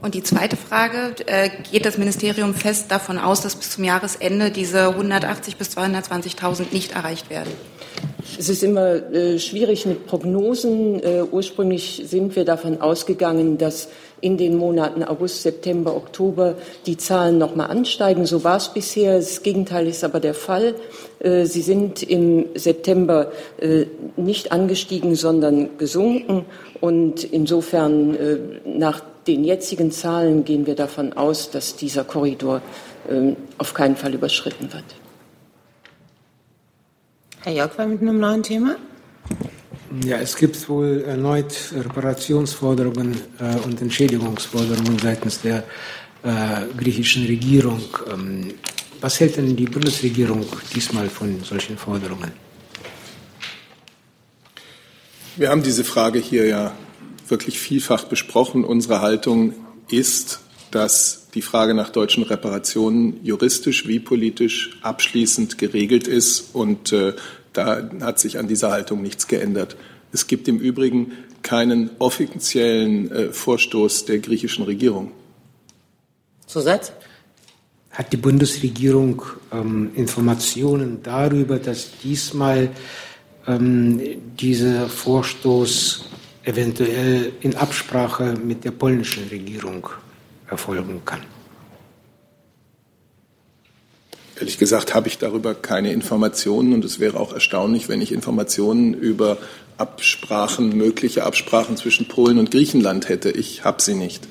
Und 0.00 0.14
die 0.14 0.22
zweite 0.22 0.56
Frage, 0.56 1.14
äh, 1.26 1.50
geht 1.70 1.84
das 1.84 1.98
Ministerium 1.98 2.54
fest 2.54 2.90
davon 2.90 3.18
aus, 3.18 3.42
dass 3.42 3.56
bis 3.56 3.70
zum 3.70 3.84
Jahresende 3.84 4.50
diese 4.50 4.88
180 4.88 5.56
bis 5.56 5.76
220.000 5.76 6.72
nicht 6.72 6.92
erreicht 6.92 7.28
werden? 7.28 7.52
Es 8.38 8.48
ist 8.48 8.62
immer 8.62 8.94
äh, 9.12 9.38
schwierig 9.38 9.86
mit 9.86 10.06
Prognosen. 10.06 11.02
Äh, 11.02 11.22
ursprünglich 11.30 12.02
sind 12.06 12.34
wir 12.36 12.44
davon 12.44 12.80
ausgegangen, 12.80 13.58
dass 13.58 13.88
in 14.24 14.38
den 14.38 14.56
Monaten 14.56 15.04
August, 15.04 15.42
September, 15.42 15.94
Oktober 15.94 16.54
die 16.86 16.96
Zahlen 16.96 17.36
noch 17.36 17.54
mal 17.54 17.66
ansteigen. 17.66 18.24
So 18.24 18.42
war 18.42 18.56
es 18.56 18.70
bisher. 18.70 19.16
Das 19.16 19.42
Gegenteil 19.42 19.86
ist 19.86 20.02
aber 20.02 20.18
der 20.18 20.32
Fall. 20.32 20.74
Äh, 21.18 21.44
sie 21.44 21.60
sind 21.60 22.02
im 22.02 22.46
September 22.54 23.30
äh, 23.60 23.84
nicht 24.16 24.50
angestiegen, 24.50 25.14
sondern 25.14 25.76
gesunken. 25.76 26.46
Und 26.80 27.22
insofern 27.22 28.14
äh, 28.14 28.38
nach 28.64 29.02
den 29.26 29.44
jetzigen 29.44 29.90
Zahlen 29.90 30.44
gehen 30.44 30.66
wir 30.66 30.74
davon 30.74 31.12
aus, 31.12 31.50
dass 31.50 31.76
dieser 31.76 32.04
Korridor 32.04 32.60
auf 33.58 33.74
keinen 33.74 33.96
Fall 33.96 34.14
überschritten 34.14 34.72
wird. 34.72 34.84
Herr 37.42 37.52
Jörg 37.52 37.76
war 37.76 37.86
mit 37.86 38.00
einem 38.00 38.18
neuen 38.18 38.42
Thema. 38.42 38.76
Ja, 40.02 40.18
es 40.18 40.34
gibt 40.34 40.68
wohl 40.68 41.04
erneut 41.06 41.72
Reparationsforderungen 41.72 43.14
äh, 43.38 43.56
und 43.64 43.80
Entschädigungsforderungen 43.80 44.98
seitens 44.98 45.40
der 45.42 45.64
äh, 46.22 46.66
griechischen 46.76 47.26
Regierung. 47.26 47.82
Ähm, 48.10 48.54
was 49.00 49.20
hält 49.20 49.36
denn 49.36 49.54
die 49.54 49.66
Bundesregierung 49.66 50.44
diesmal 50.74 51.08
von 51.08 51.44
solchen 51.44 51.76
Forderungen? 51.76 52.32
Wir 55.36 55.50
haben 55.50 55.62
diese 55.62 55.84
Frage 55.84 56.18
hier 56.18 56.46
ja 56.46 56.74
wirklich 57.28 57.58
vielfach 57.58 58.04
besprochen. 58.04 58.64
Unsere 58.64 59.00
Haltung 59.00 59.54
ist, 59.90 60.40
dass 60.70 61.28
die 61.34 61.42
Frage 61.42 61.74
nach 61.74 61.90
deutschen 61.90 62.22
Reparationen 62.24 63.20
juristisch 63.22 63.86
wie 63.86 64.00
politisch 64.00 64.78
abschließend 64.82 65.58
geregelt 65.58 66.08
ist 66.08 66.54
und 66.54 66.92
äh, 66.92 67.14
da 67.54 67.88
hat 68.00 68.18
sich 68.18 68.38
an 68.38 68.48
dieser 68.48 68.70
Haltung 68.70 69.00
nichts 69.00 69.26
geändert. 69.26 69.76
Es 70.12 70.26
gibt 70.26 70.46
im 70.48 70.58
Übrigen 70.58 71.12
keinen 71.42 71.90
offiziellen 71.98 73.10
äh, 73.10 73.32
Vorstoß 73.32 74.06
der 74.06 74.18
griechischen 74.18 74.64
Regierung. 74.64 75.12
Zusatz? 76.46 76.92
Hat 77.90 78.12
die 78.12 78.16
Bundesregierung 78.16 79.22
ähm, 79.52 79.90
Informationen 79.94 81.00
darüber, 81.02 81.58
dass 81.58 81.90
diesmal 82.02 82.70
ähm, 83.46 84.00
dieser 84.38 84.88
Vorstoß 84.88 86.04
eventuell 86.44 87.32
in 87.40 87.54
Absprache 87.56 88.34
mit 88.34 88.64
der 88.64 88.72
polnischen 88.72 89.28
Regierung 89.28 89.88
erfolgen 90.48 91.02
kann? 91.04 91.33
Ehrlich 94.36 94.58
gesagt 94.58 94.94
habe 94.94 95.08
ich 95.08 95.18
darüber 95.18 95.54
keine 95.54 95.92
Informationen 95.92 96.72
und 96.72 96.84
es 96.84 96.98
wäre 96.98 97.20
auch 97.20 97.32
erstaunlich, 97.32 97.88
wenn 97.88 98.00
ich 98.00 98.10
Informationen 98.10 98.92
über 98.94 99.38
Absprachen, 99.78 100.76
mögliche 100.76 101.24
Absprachen 101.24 101.76
zwischen 101.76 102.08
Polen 102.08 102.38
und 102.38 102.50
Griechenland 102.50 103.08
hätte. 103.08 103.30
Ich 103.30 103.64
habe 103.64 103.80
sie 103.80 103.94
nicht. 103.94 104.26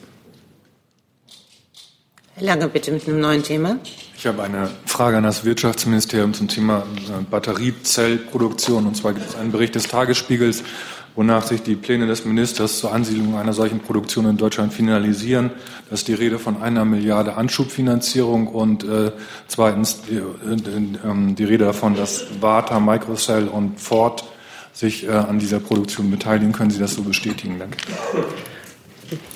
Herr 2.36 2.44
Lange, 2.44 2.68
bitte 2.68 2.92
mit 2.92 3.08
einem 3.08 3.20
neuen 3.22 3.44
Thema. 3.44 3.78
Ich 4.18 4.26
habe 4.26 4.42
eine 4.42 4.70
Frage 4.86 5.18
an 5.18 5.24
das 5.24 5.46
Wirtschaftsministerium 5.46 6.34
zum 6.34 6.48
Thema 6.48 6.80
äh, 6.80 7.24
Batteriezellproduktion. 7.30 8.88
Und 8.88 8.96
zwar 8.96 9.14
gibt 9.14 9.30
es 9.30 9.36
einen 9.36 9.52
Bericht 9.52 9.76
des 9.76 9.88
Tagesspiegels, 9.88 10.64
wonach 11.16 11.46
sich 11.46 11.62
die 11.62 11.76
Pläne 11.76 12.08
des 12.08 12.26
Ministers 12.26 12.80
zur 12.80 12.94
Ansiedlung 12.94 13.38
einer 13.38 13.54
solchen 13.54 13.80
Produktion 13.80 14.26
in 14.26 14.38
Deutschland 14.38 14.74
finalisieren. 14.74 15.52
Das 15.90 16.00
ist 16.00 16.08
die 16.08 16.14
Rede 16.14 16.40
von 16.40 16.62
einer 16.62 16.86
Milliarde 16.86 17.36
Anschubfinanzierung 17.36 18.48
und 18.48 18.84
äh, 18.84 19.12
zweitens 19.48 20.02
die, 20.02 20.16
äh, 20.16 20.20
äh, 20.20 21.34
die 21.36 21.44
Rede 21.44 21.66
davon, 21.66 21.96
dass 21.96 22.26
Vata, 22.42 22.80
Microcell 22.80 23.48
und 23.48 23.80
Ford 23.80 24.24
sich 24.74 25.08
äh, 25.08 25.12
an 25.12 25.40
dieser 25.40 25.60
Produktion 25.60 26.10
beteiligen. 26.10 26.52
Können 26.52 26.72
Sie 26.72 26.80
das 26.80 26.96
so 26.96 27.04
bestätigen? 27.04 27.60
Danke. 27.60 27.78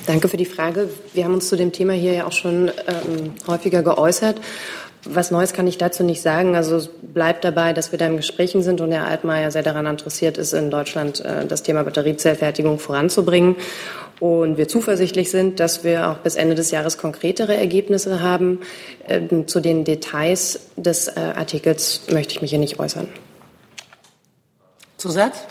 Danke 0.08 0.28
für 0.28 0.38
die 0.38 0.46
Frage. 0.46 0.90
Wir 1.14 1.26
haben 1.26 1.36
uns 1.36 1.50
zu 1.50 1.56
dem 1.56 1.72
Thema 1.72 1.94
hier 1.94 2.14
ja 2.14 2.26
auch 2.26 2.32
schon 2.32 2.70
ähm, 2.88 3.34
häufiger 3.46 3.84
geäußert. 3.84 4.42
Was 5.06 5.32
Neues 5.32 5.54
kann 5.54 5.68
ich 5.68 5.78
dazu 5.78 6.04
nicht 6.04 6.22
sagen. 6.22 6.56
Also 6.56 6.76
es 6.76 6.90
bleibt 7.02 7.44
dabei, 7.44 7.74
dass 7.74 7.92
wir 7.92 8.00
da 8.00 8.08
im 8.08 8.18
Gesprächen 8.18 8.62
sind 8.62 8.82
und 8.82 8.92
Herr 8.92 9.08
Altmaier 9.08 9.52
sehr 9.52 9.64
daran 9.64 9.86
interessiert 9.86 10.38
ist, 10.38 10.54
in 10.54 10.70
Deutschland 10.70 11.24
äh, 11.24 11.46
das 11.46 11.64
Thema 11.64 11.84
Batteriezellfertigung 11.84 12.80
voranzubringen. 12.80 13.56
Und 14.20 14.58
wir 14.58 14.68
zuversichtlich 14.68 15.30
sind, 15.30 15.60
dass 15.60 15.84
wir 15.84 16.10
auch 16.10 16.18
bis 16.18 16.36
Ende 16.36 16.56
des 16.56 16.72
Jahres 16.72 16.98
konkretere 16.98 17.56
Ergebnisse 17.56 18.22
haben. 18.22 18.62
Ähm, 19.08 19.48
zu 19.48 19.60
den 19.60 19.84
Details 19.84 20.60
des 20.76 21.08
äh, 21.08 21.20
Artikels 21.20 22.02
möchte 22.12 22.34
ich 22.34 22.42
mich 22.42 22.50
hier 22.50 22.60
nicht 22.60 22.80
äußern. 22.80 23.08
Zusatz? 24.98 25.46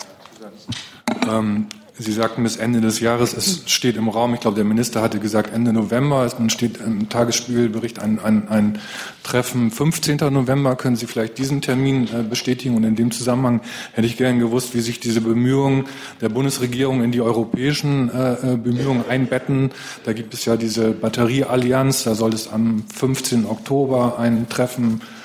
Ähm, 1.29 1.67
Sie 1.99 2.11
sagten 2.11 2.43
bis 2.43 2.57
Ende 2.57 2.79
des 2.79 2.99
Jahres, 2.99 3.33
es 3.33 3.63
steht 3.65 3.97
im 3.97 4.07
Raum, 4.07 4.35
ich 4.35 4.39
glaube, 4.39 4.53
der 4.53 4.65
Minister 4.65 5.01
hatte 5.01 5.19
gesagt 5.19 5.51
Ende 5.51 5.73
November, 5.73 6.25
es 6.25 6.35
steht 6.53 6.77
im 6.77 7.09
Tagesspiegelbericht 7.09 7.97
ein, 7.97 8.19
ein, 8.19 8.47
ein 8.49 8.79
Treffen 9.23 9.71
15. 9.71 10.17
November. 10.31 10.75
Können 10.75 10.95
Sie 10.95 11.07
vielleicht 11.07 11.39
diesen 11.39 11.61
Termin 11.61 12.07
äh, 12.07 12.21
bestätigen? 12.21 12.75
Und 12.75 12.83
in 12.83 12.95
dem 12.95 13.09
Zusammenhang 13.09 13.61
hätte 13.93 14.05
ich 14.05 14.15
gerne 14.15 14.37
gewusst, 14.37 14.75
wie 14.75 14.81
sich 14.81 14.99
diese 14.99 15.21
Bemühungen 15.21 15.85
der 16.21 16.29
Bundesregierung 16.29 17.03
in 17.03 17.11
die 17.11 17.21
europäischen 17.21 18.13
äh, 18.13 18.53
äh 18.53 18.57
Bemühungen 18.57 19.03
einbetten. 19.09 19.71
Da 20.03 20.13
gibt 20.13 20.35
es 20.35 20.45
ja 20.45 20.55
diese 20.55 20.91
Batterieallianz, 20.91 22.03
da 22.03 22.13
soll 22.13 22.33
es 22.33 22.47
am 22.47 22.83
15. 22.93 23.47
Oktober 23.47 24.19
ein 24.19 24.47
Treffen 24.49 25.01
äh, 25.01 25.16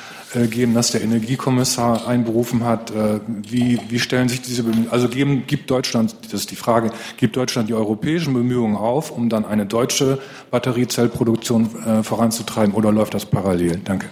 geben, 0.46 0.74
das 0.74 0.90
der 0.90 1.02
Energiekommissar 1.02 2.06
einberufen 2.06 2.64
hat. 2.64 2.90
Äh, 2.90 3.20
wie, 3.26 3.78
wie 3.88 3.98
stellen 3.98 4.28
sich 4.28 4.42
diese 4.42 4.62
Bemühungen, 4.62 4.90
also 4.90 5.08
geben, 5.08 5.44
gibt 5.46 5.70
Deutschland, 5.70 6.14
das 6.24 6.32
ist 6.32 6.50
die 6.50 6.56
Frage, 6.56 6.90
gibt 7.16 7.36
Deutschland 7.36 7.68
die 7.68 7.74
europäischen 7.74 8.34
Bemühungen 8.34 8.76
auf, 8.76 9.10
um 9.10 9.28
dann 9.28 9.44
eine 9.44 9.66
deutsche 9.66 10.18
Batteriezellproduktion 10.50 11.70
äh, 11.84 12.02
voranzutreiben 12.02 12.74
oder 12.74 12.92
läuft 12.92 13.14
das 13.14 13.26
parallel? 13.26 13.80
Danke. 13.84 14.06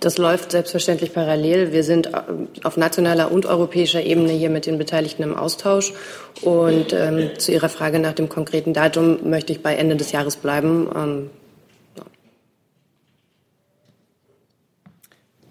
Das 0.00 0.16
läuft 0.16 0.52
selbstverständlich 0.52 1.12
parallel. 1.12 1.72
Wir 1.72 1.82
sind 1.82 2.10
auf 2.62 2.76
nationaler 2.76 3.32
und 3.32 3.46
europäischer 3.46 4.00
Ebene 4.00 4.30
hier 4.30 4.48
mit 4.48 4.66
den 4.66 4.78
Beteiligten 4.78 5.24
im 5.24 5.34
Austausch. 5.34 5.92
Und 6.42 6.92
ähm, 6.92 7.30
zu 7.38 7.50
Ihrer 7.50 7.68
Frage 7.68 7.98
nach 7.98 8.12
dem 8.12 8.28
konkreten 8.28 8.72
Datum 8.72 9.28
möchte 9.28 9.52
ich 9.52 9.60
bei 9.60 9.74
Ende 9.74 9.96
des 9.96 10.12
Jahres 10.12 10.36
bleiben. 10.36 10.88
Ähm, 10.94 11.30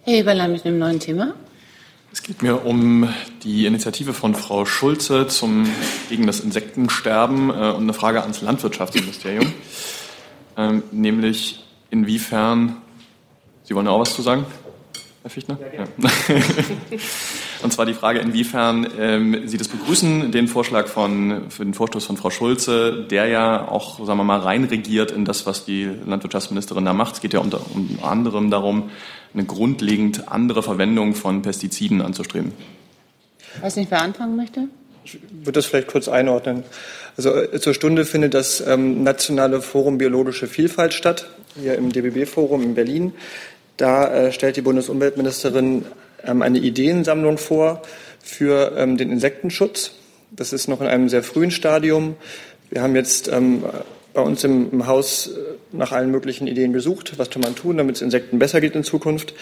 Herr 0.09 0.19
Eberlein 0.19 0.53
mit 0.53 0.65
einem 0.65 0.79
neuen 0.79 1.01
Thema. 1.01 1.33
Es 2.13 2.23
geht 2.23 2.41
mir 2.41 2.65
um 2.65 3.09
die 3.43 3.65
Initiative 3.65 4.13
von 4.13 4.35
Frau 4.35 4.63
Schulze 4.63 5.27
zum, 5.27 5.69
gegen 6.07 6.25
das 6.25 6.39
Insektensterben 6.39 7.49
äh, 7.49 7.71
und 7.71 7.83
eine 7.83 7.91
Frage 7.91 8.21
ans 8.21 8.41
Landwirtschaftsministerium. 8.41 9.51
Ähm, 10.59 10.81
nämlich 10.91 11.63
inwiefern, 11.91 12.77
Sie 13.61 13.75
wollen 13.75 13.85
ja 13.85 13.91
auch 13.91 13.99
was 13.99 14.15
zu 14.15 14.23
sagen? 14.23 14.47
Herr 15.27 15.31
Fichtner? 15.31 15.59
Ja, 15.75 15.83
Und 17.63 17.73
zwar 17.73 17.85
die 17.85 17.93
Frage, 17.93 18.19
inwiefern 18.19 18.87
ähm, 18.97 19.41
Sie 19.45 19.57
das 19.57 19.67
begrüßen, 19.67 20.31
den 20.31 20.47
Vorschlag 20.47 20.87
von, 20.87 21.49
für 21.49 21.65
den 21.65 21.73
Vorstoß 21.73 22.05
von 22.05 22.15
Frau 22.15 22.29
Schulze, 22.29 23.05
der 23.11 23.27
ja 23.27 23.67
auch, 23.67 23.97
sagen 24.05 24.17
wir 24.19 24.23
mal, 24.23 24.39
reinregiert 24.39 25.11
in 25.11 25.25
das, 25.25 25.45
was 25.45 25.65
die 25.65 25.89
Landwirtschaftsministerin 26.05 26.85
da 26.85 26.93
macht. 26.93 27.15
Es 27.15 27.21
geht 27.21 27.33
ja 27.33 27.41
unter, 27.41 27.59
unter 27.75 28.05
anderem 28.05 28.49
darum, 28.49 28.89
eine 29.33 29.43
grundlegend 29.43 30.29
andere 30.29 30.63
Verwendung 30.63 31.13
von 31.13 31.41
Pestiziden 31.41 32.01
anzustreben. 32.01 32.53
Ich 33.55 33.61
weiß 33.61 33.75
nicht, 33.75 33.91
wer 33.91 34.03
anfangen 34.03 34.37
möchte. 34.37 34.69
Ich 35.03 35.19
würde 35.29 35.53
das 35.53 35.65
vielleicht 35.65 35.89
kurz 35.89 36.07
einordnen. 36.07 36.63
Also 37.17 37.35
äh, 37.35 37.59
zur 37.59 37.73
Stunde 37.73 38.05
findet 38.05 38.33
das 38.33 38.61
ähm, 38.61 39.03
Nationale 39.03 39.61
Forum 39.61 39.97
Biologische 39.97 40.47
Vielfalt 40.47 40.93
statt, 40.93 41.27
hier 41.59 41.75
im 41.75 41.91
DBB-Forum 41.91 42.63
in 42.63 42.75
Berlin. 42.75 43.11
Da 43.77 44.07
äh, 44.07 44.31
stellt 44.31 44.57
die 44.57 44.61
Bundesumweltministerin 44.61 45.85
ähm, 46.23 46.41
eine 46.41 46.57
Ideensammlung 46.57 47.37
vor 47.37 47.81
für 48.23 48.73
ähm, 48.75 48.97
den 48.97 49.11
Insektenschutz. 49.11 49.91
Das 50.31 50.51
ist 50.51 50.67
noch 50.67 50.81
in 50.81 50.87
einem 50.87 51.09
sehr 51.09 51.23
frühen 51.23 51.51
Stadium. 51.51 52.15
Wir 52.69 52.81
haben 52.81 52.95
jetzt 52.95 53.29
ähm, 53.29 53.63
bei 54.13 54.21
uns 54.21 54.43
im, 54.43 54.71
im, 54.71 54.87
Haus 54.87 55.27
äh, 55.27 55.31
nach 55.71 55.91
allen 55.91 56.11
möglichen 56.11 56.47
Ideen 56.47 56.73
gesucht. 56.73 57.13
Was 57.17 57.29
kann 57.29 57.43
man 57.43 57.55
tun, 57.55 57.77
damit 57.77 57.97
es 57.97 58.01
Insekten 58.01 58.39
besser 58.39 58.59
geht 58.61 58.75
in 58.75 58.83
Zukunft? 58.83 59.33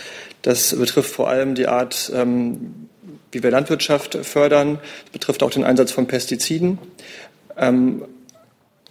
Das 0.42 0.76
betrifft 0.76 1.10
vor 1.10 1.30
allem 1.30 1.56
die 1.56 1.68
Art, 1.68 2.12
ähm, 2.14 2.90
wie 3.32 3.42
wir 3.42 3.52
Landwirtschaft 3.52 4.18
fördern. 4.24 4.80
Das 5.06 5.12
betrifft 5.14 5.44
auch 5.44 5.52
den 5.52 5.64
Einsatz 5.64 5.92
von 5.92 6.08
Pestiziden. 6.08 6.78
Ähm, 7.58 8.04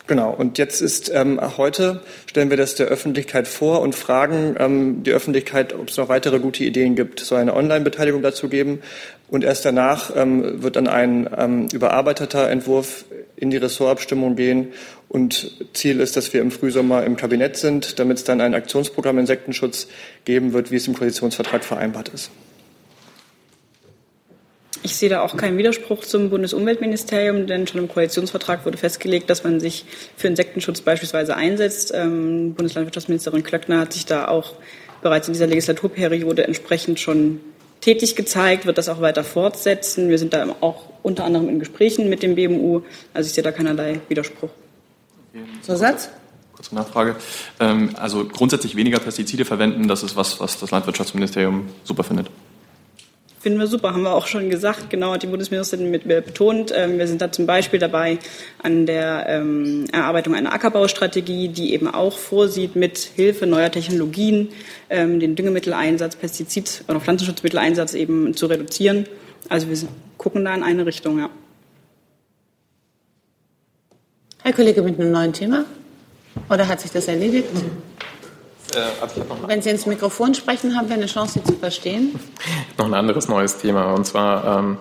Genau, 0.06 0.34
und 0.34 0.58
jetzt 0.58 0.82
ist 0.82 1.10
ähm, 1.14 1.40
heute 1.56 2.02
stellen 2.26 2.50
wir 2.50 2.58
das 2.58 2.74
der 2.74 2.88
Öffentlichkeit 2.88 3.48
vor 3.48 3.80
und 3.80 3.94
fragen 3.94 4.54
ähm, 4.58 5.02
die 5.02 5.12
Öffentlichkeit, 5.12 5.72
ob 5.72 5.88
es 5.88 5.96
noch 5.96 6.10
weitere 6.10 6.40
gute 6.40 6.62
Ideen 6.62 6.94
gibt. 6.94 7.22
Es 7.22 7.28
soll 7.28 7.38
eine 7.38 7.54
Online-Beteiligung 7.54 8.20
dazu 8.20 8.50
geben 8.50 8.82
und 9.28 9.44
erst 9.44 9.64
danach 9.64 10.14
ähm, 10.14 10.62
wird 10.62 10.76
dann 10.76 10.88
ein 10.88 11.30
ähm, 11.34 11.68
überarbeiteter 11.72 12.50
Entwurf 12.50 13.06
in 13.36 13.48
die 13.48 13.56
Ressortabstimmung 13.56 14.36
gehen 14.36 14.74
und 15.08 15.50
Ziel 15.72 16.00
ist, 16.00 16.18
dass 16.18 16.34
wir 16.34 16.42
im 16.42 16.50
Frühsommer 16.50 17.04
im 17.04 17.16
Kabinett 17.16 17.56
sind, 17.56 17.98
damit 17.98 18.18
es 18.18 18.24
dann 18.24 18.42
ein 18.42 18.54
Aktionsprogramm 18.54 19.18
Insektenschutz 19.18 19.88
geben 20.26 20.52
wird, 20.52 20.70
wie 20.70 20.76
es 20.76 20.86
im 20.86 20.94
Koalitionsvertrag 20.94 21.64
vereinbart 21.64 22.10
ist. 22.10 22.30
Ich 24.84 24.96
sehe 24.96 25.08
da 25.08 25.22
auch 25.22 25.34
keinen 25.34 25.56
Widerspruch 25.56 26.04
zum 26.04 26.28
Bundesumweltministerium, 26.28 27.46
denn 27.46 27.66
schon 27.66 27.80
im 27.80 27.88
Koalitionsvertrag 27.88 28.66
wurde 28.66 28.76
festgelegt, 28.76 29.30
dass 29.30 29.42
man 29.42 29.58
sich 29.58 29.86
für 30.14 30.28
Insektenschutz 30.28 30.82
beispielsweise 30.82 31.34
einsetzt. 31.36 31.90
Ähm, 31.94 32.52
Bundeslandwirtschaftsministerin 32.52 33.42
Klöckner 33.42 33.78
hat 33.80 33.94
sich 33.94 34.04
da 34.04 34.28
auch 34.28 34.52
bereits 35.00 35.26
in 35.26 35.32
dieser 35.32 35.46
Legislaturperiode 35.46 36.44
entsprechend 36.46 37.00
schon 37.00 37.40
tätig 37.80 38.14
gezeigt, 38.14 38.66
wird 38.66 38.76
das 38.76 38.90
auch 38.90 39.00
weiter 39.00 39.24
fortsetzen. 39.24 40.10
Wir 40.10 40.18
sind 40.18 40.34
da 40.34 40.54
auch 40.60 40.90
unter 41.02 41.24
anderem 41.24 41.48
in 41.48 41.60
Gesprächen 41.60 42.10
mit 42.10 42.22
dem 42.22 42.34
BMU. 42.34 42.82
Also 43.14 43.28
ich 43.28 43.32
sehe 43.32 43.42
da 43.42 43.52
keinerlei 43.52 44.00
Widerspruch. 44.08 44.50
Zusatz? 45.62 46.10
Kurze 46.52 46.74
Nachfrage. 46.74 47.16
Ähm, 47.58 47.90
also 47.94 48.26
grundsätzlich 48.26 48.76
weniger 48.76 48.98
Pestizide 48.98 49.46
verwenden, 49.46 49.88
das 49.88 50.02
ist 50.02 50.14
was, 50.14 50.40
was 50.40 50.60
das 50.60 50.70
Landwirtschaftsministerium 50.70 51.68
super 51.84 52.04
findet. 52.04 52.28
Finden 53.44 53.58
wir 53.58 53.66
super, 53.66 53.92
haben 53.92 54.04
wir 54.04 54.14
auch 54.14 54.26
schon 54.26 54.48
gesagt. 54.48 54.88
Genau, 54.88 55.12
hat 55.12 55.22
die 55.22 55.26
Bundesministerin 55.26 55.90
mit 55.90 56.08
betont. 56.08 56.72
Ähm, 56.74 56.96
wir 56.96 57.06
sind 57.06 57.20
da 57.20 57.30
zum 57.30 57.44
Beispiel 57.44 57.78
dabei 57.78 58.18
an 58.62 58.86
der 58.86 59.26
ähm, 59.28 59.84
Erarbeitung 59.92 60.34
einer 60.34 60.54
Ackerbaustrategie, 60.54 61.48
die 61.48 61.74
eben 61.74 61.86
auch 61.86 62.16
vorsieht, 62.16 62.74
mit 62.74 62.96
Hilfe 62.96 63.46
neuer 63.46 63.70
Technologien 63.70 64.48
ähm, 64.88 65.20
den 65.20 65.36
Düngemitteleinsatz, 65.36 66.16
Pestizid- 66.16 66.84
oder 66.88 67.00
Pflanzenschutzmitteleinsatz 67.00 67.92
eben 67.92 68.32
zu 68.32 68.46
reduzieren. 68.46 69.04
Also 69.50 69.68
wir 69.68 69.76
gucken 70.16 70.42
da 70.46 70.54
in 70.54 70.62
eine 70.62 70.86
Richtung, 70.86 71.18
ja. 71.18 71.28
Herr 74.42 74.54
Kollege 74.54 74.80
mit 74.80 74.98
einem 74.98 75.12
neuen 75.12 75.34
Thema? 75.34 75.66
Oder 76.48 76.66
hat 76.66 76.80
sich 76.80 76.92
das 76.92 77.08
erledigt? 77.08 77.48
Also 77.54 77.66
Wenn 79.46 79.62
Sie 79.62 79.70
ins 79.70 79.86
Mikrofon 79.86 80.34
sprechen, 80.34 80.76
haben 80.76 80.88
wir 80.88 80.96
eine 80.96 81.06
Chance, 81.06 81.40
Sie 81.40 81.44
zu 81.44 81.58
verstehen. 81.58 82.18
Noch 82.78 82.86
ein 82.86 82.94
anderes 82.94 83.28
neues 83.28 83.58
Thema, 83.58 83.92
und 83.92 84.04
zwar 84.06 84.58
ähm, 84.58 84.78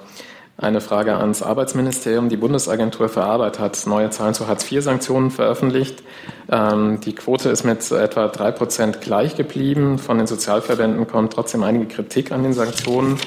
eine 0.58 0.82
Frage 0.82 1.16
ans 1.16 1.42
Arbeitsministerium. 1.42 2.30
Die 2.30 2.38
Bundesagentur 2.38 3.10
für 3.10 3.24
Arbeit 3.24 3.60
hat 3.60 3.86
neue 3.88 4.10
Zahlen 4.12 4.34
zu 4.34 4.48
Hartz-IV-Sanktionen 4.48 5.32
veröffentlicht. 5.32 6.04
Ähm, 6.52 7.00
die 7.02 7.14
Quote 7.14 7.50
ist 7.50 7.64
mit 7.64 7.92
etwa 7.92 8.28
drei 8.28 8.52
Prozent 8.52 9.02
gleich 9.02 9.36
geblieben. 9.36 9.98
Von 9.98 10.18
den 10.18 10.28
Sozialverbänden 10.28 11.08
kommt 11.08 11.34
trotzdem 11.34 11.64
einige 11.64 11.88
Kritik 11.88 12.32
an 12.32 12.44
den 12.44 12.54
Sanktionen. 12.54 13.18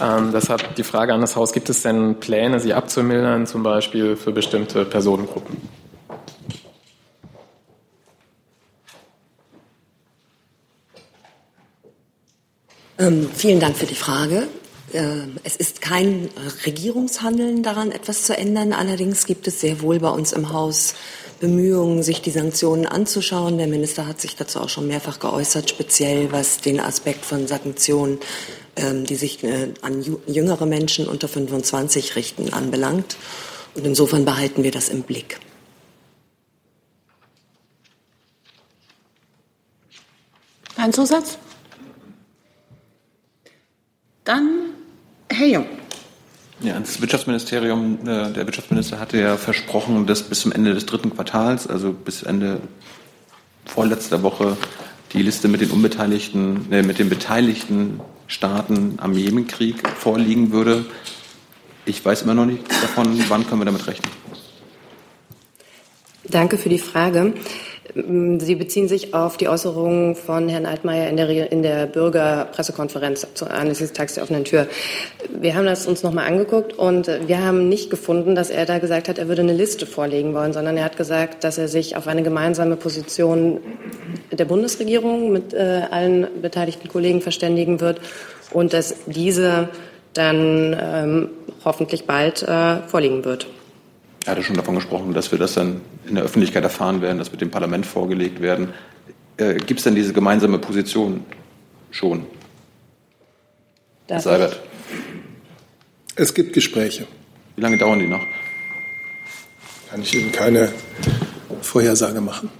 Ähm, 0.00 0.30
deshalb 0.32 0.74
die 0.76 0.84
Frage 0.84 1.12
an 1.12 1.20
das 1.20 1.36
Haus, 1.36 1.52
gibt 1.52 1.68
es 1.68 1.82
denn 1.82 2.18
Pläne, 2.20 2.58
sie 2.60 2.72
abzumildern, 2.72 3.46
zum 3.46 3.62
Beispiel 3.62 4.16
für 4.16 4.32
bestimmte 4.32 4.84
Personengruppen? 4.86 5.79
Ähm, 13.00 13.30
vielen 13.34 13.60
Dank 13.60 13.78
für 13.78 13.86
die 13.86 13.94
Frage. 13.94 14.46
Ähm, 14.92 15.36
es 15.42 15.56
ist 15.56 15.80
kein 15.80 16.28
Regierungshandeln 16.66 17.62
daran, 17.62 17.92
etwas 17.92 18.24
zu 18.24 18.36
ändern. 18.36 18.74
Allerdings 18.74 19.24
gibt 19.24 19.48
es 19.48 19.62
sehr 19.62 19.80
wohl 19.80 20.00
bei 20.00 20.10
uns 20.10 20.32
im 20.32 20.52
Haus 20.52 20.94
Bemühungen, 21.40 22.02
sich 22.02 22.20
die 22.20 22.30
Sanktionen 22.30 22.84
anzuschauen. 22.84 23.56
Der 23.56 23.68
Minister 23.68 24.06
hat 24.06 24.20
sich 24.20 24.36
dazu 24.36 24.60
auch 24.60 24.68
schon 24.68 24.86
mehrfach 24.86 25.18
geäußert, 25.18 25.70
speziell 25.70 26.30
was 26.30 26.58
den 26.58 26.78
Aspekt 26.78 27.24
von 27.24 27.46
Sanktionen, 27.46 28.18
ähm, 28.76 29.06
die 29.06 29.16
sich 29.16 29.42
äh, 29.44 29.72
an 29.80 30.04
jüngere 30.26 30.66
Menschen 30.66 31.08
unter 31.08 31.26
25 31.26 32.16
richten, 32.16 32.52
anbelangt. 32.52 33.16
Und 33.74 33.86
insofern 33.86 34.26
behalten 34.26 34.62
wir 34.62 34.72
das 34.72 34.90
im 34.90 35.04
Blick. 35.04 35.40
Ein 40.76 40.92
Zusatz? 40.92 41.38
Dann 44.24 44.70
Herr 45.30 45.46
Jung. 45.46 45.66
Ja, 46.60 46.78
das 46.78 47.00
Wirtschaftsministerium, 47.00 48.00
äh, 48.02 48.32
der 48.32 48.46
Wirtschaftsminister 48.46 49.00
hatte 49.00 49.18
ja 49.18 49.36
versprochen, 49.36 50.06
dass 50.06 50.22
bis 50.22 50.40
zum 50.40 50.52
Ende 50.52 50.74
des 50.74 50.84
dritten 50.84 51.14
Quartals, 51.14 51.66
also 51.66 51.92
bis 51.92 52.22
Ende 52.22 52.60
vorletzter 53.64 54.22
Woche, 54.22 54.56
die 55.12 55.22
Liste 55.22 55.48
mit 55.48 55.62
den 55.62 55.70
unbeteiligten, 55.70 56.70
äh, 56.70 56.82
mit 56.82 56.98
den 56.98 57.08
beteiligten 57.08 58.00
Staaten 58.26 58.98
am 58.98 59.14
Jemenkrieg 59.14 59.88
vorliegen 59.88 60.52
würde. 60.52 60.84
Ich 61.86 62.04
weiß 62.04 62.22
immer 62.22 62.34
noch 62.34 62.46
nicht 62.46 62.70
davon, 62.82 63.18
wann 63.28 63.46
können 63.46 63.62
wir 63.62 63.64
damit 63.64 63.86
rechnen. 63.86 64.10
Danke 66.24 66.58
für 66.58 66.68
die 66.68 66.78
Frage. 66.78 67.34
Sie 67.94 68.54
beziehen 68.54 68.88
sich 68.88 69.14
auf 69.14 69.36
die 69.36 69.48
Äußerungen 69.48 70.14
von 70.14 70.48
Herrn 70.48 70.66
Altmaier 70.66 71.08
in 71.08 71.16
der, 71.16 71.50
in 71.50 71.62
der 71.62 71.86
Bürgerpressekonferenz 71.86 73.26
anlässlich 73.42 73.88
des 73.88 73.96
Tags 73.96 74.14
der 74.14 74.22
offenen 74.22 74.44
Tür. 74.44 74.68
Wir 75.40 75.56
haben 75.56 75.66
das 75.66 75.86
uns 75.86 76.02
nochmal 76.02 76.26
angeguckt 76.26 76.72
und 76.72 77.08
wir 77.26 77.42
haben 77.42 77.68
nicht 77.68 77.90
gefunden, 77.90 78.34
dass 78.34 78.50
er 78.50 78.66
da 78.66 78.78
gesagt 78.78 79.08
hat, 79.08 79.18
er 79.18 79.28
würde 79.28 79.42
eine 79.42 79.54
Liste 79.54 79.86
vorlegen 79.86 80.34
wollen, 80.34 80.52
sondern 80.52 80.76
er 80.76 80.84
hat 80.84 80.96
gesagt, 80.96 81.42
dass 81.42 81.58
er 81.58 81.68
sich 81.68 81.96
auf 81.96 82.06
eine 82.06 82.22
gemeinsame 82.22 82.76
Position 82.76 83.60
der 84.30 84.44
Bundesregierung 84.44 85.32
mit 85.32 85.52
äh, 85.52 85.82
allen 85.90 86.28
beteiligten 86.40 86.88
Kollegen 86.88 87.20
verständigen 87.20 87.80
wird 87.80 88.00
und 88.52 88.72
dass 88.72 88.94
diese 89.06 89.68
dann 90.14 90.76
ähm, 90.80 91.28
hoffentlich 91.64 92.06
bald 92.06 92.42
äh, 92.42 92.78
vorliegen 92.86 93.24
wird. 93.24 93.46
Er 94.26 94.32
hatte 94.32 94.42
schon 94.42 94.56
davon 94.56 94.74
gesprochen, 94.74 95.14
dass 95.14 95.30
wir 95.32 95.38
das 95.38 95.54
dann 95.54 95.80
in 96.06 96.14
der 96.14 96.24
Öffentlichkeit 96.24 96.62
erfahren 96.62 97.00
werden, 97.00 97.18
dass 97.18 97.32
wir 97.32 97.38
dem 97.38 97.50
Parlament 97.50 97.86
vorgelegt 97.86 98.42
werden. 98.42 98.74
Äh, 99.38 99.54
Gibt 99.54 99.80
es 99.80 99.84
denn 99.84 99.94
diese 99.94 100.12
gemeinsame 100.12 100.58
Position 100.58 101.24
schon? 101.90 102.26
Darf 104.06 104.24
Herr 104.24 104.32
Seibert. 104.32 104.60
Es 106.16 106.34
gibt 106.34 106.52
Gespräche. 106.52 107.06
Wie 107.56 107.62
lange 107.62 107.78
dauern 107.78 107.98
die 107.98 108.06
noch? 108.06 108.20
Kann 109.90 110.02
ich 110.02 110.14
Ihnen 110.14 110.32
keine 110.32 110.70
Vorhersage 111.62 112.20
machen. 112.20 112.50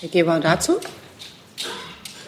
Herr 0.00 0.08
Geber 0.08 0.40
dazu? 0.40 0.80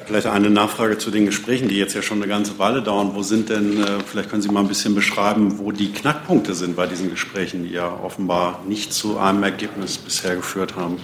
Vielleicht 0.06 0.26
eine 0.26 0.50
Nachfrage 0.50 0.98
zu 0.98 1.10
den 1.10 1.24
Gesprächen, 1.24 1.68
die 1.68 1.78
jetzt 1.78 1.94
ja 1.94 2.02
schon 2.02 2.18
eine 2.18 2.28
ganze 2.28 2.58
Weile 2.58 2.82
dauern. 2.82 3.12
Wo 3.14 3.22
sind 3.22 3.48
denn, 3.48 3.82
äh, 3.82 4.00
vielleicht 4.04 4.28
können 4.28 4.42
Sie 4.42 4.50
mal 4.50 4.60
ein 4.60 4.68
bisschen 4.68 4.94
beschreiben, 4.94 5.58
wo 5.58 5.72
die 5.72 5.92
Knackpunkte 5.92 6.54
sind 6.54 6.76
bei 6.76 6.86
diesen 6.86 7.10
Gesprächen, 7.10 7.64
die 7.64 7.70
ja 7.70 8.00
offenbar 8.02 8.62
nicht 8.68 8.92
zu 8.92 9.16
einem 9.18 9.42
Ergebnis 9.42 9.96
bisher 9.96 10.36
geführt 10.36 10.76
haben? 10.76 10.98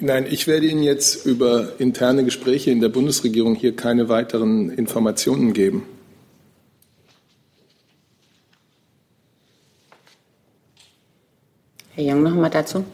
Nein, 0.00 0.26
ich 0.28 0.46
werde 0.46 0.66
Ihnen 0.66 0.82
jetzt 0.82 1.26
über 1.26 1.78
interne 1.78 2.24
Gespräche 2.24 2.70
in 2.70 2.80
der 2.80 2.88
Bundesregierung 2.88 3.54
hier 3.54 3.76
keine 3.76 4.08
weiteren 4.08 4.70
Informationen 4.70 5.52
geben. 5.52 5.84
Herr 11.94 12.04
Jung, 12.04 12.22
noch 12.22 12.34
mal 12.34 12.48
dazu. 12.48 12.86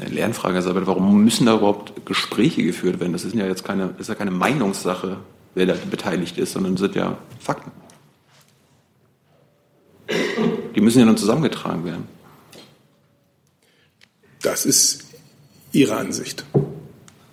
Eine 0.00 0.10
Lernfrage 0.10 0.58
ist 0.58 0.66
aber, 0.66 0.86
warum 0.86 1.22
müssen 1.22 1.46
da 1.46 1.54
überhaupt 1.54 2.04
Gespräche 2.04 2.64
geführt 2.64 2.98
werden? 2.98 3.12
Das 3.12 3.24
ist 3.24 3.34
ja 3.34 3.46
jetzt 3.46 3.64
keine, 3.64 3.94
ist 3.98 4.08
ja 4.08 4.14
keine 4.14 4.32
Meinungssache, 4.32 5.18
wer 5.54 5.66
da 5.66 5.74
beteiligt 5.90 6.36
ist, 6.38 6.52
sondern 6.52 6.76
sind 6.76 6.96
ja 6.96 7.16
Fakten. 7.38 7.70
Die 10.74 10.80
müssen 10.80 10.98
ja 10.98 11.04
nun 11.04 11.16
zusammengetragen 11.16 11.84
werden. 11.84 12.08
Das 14.42 14.66
ist 14.66 15.04
Ihre 15.72 15.96
Ansicht. 15.96 16.44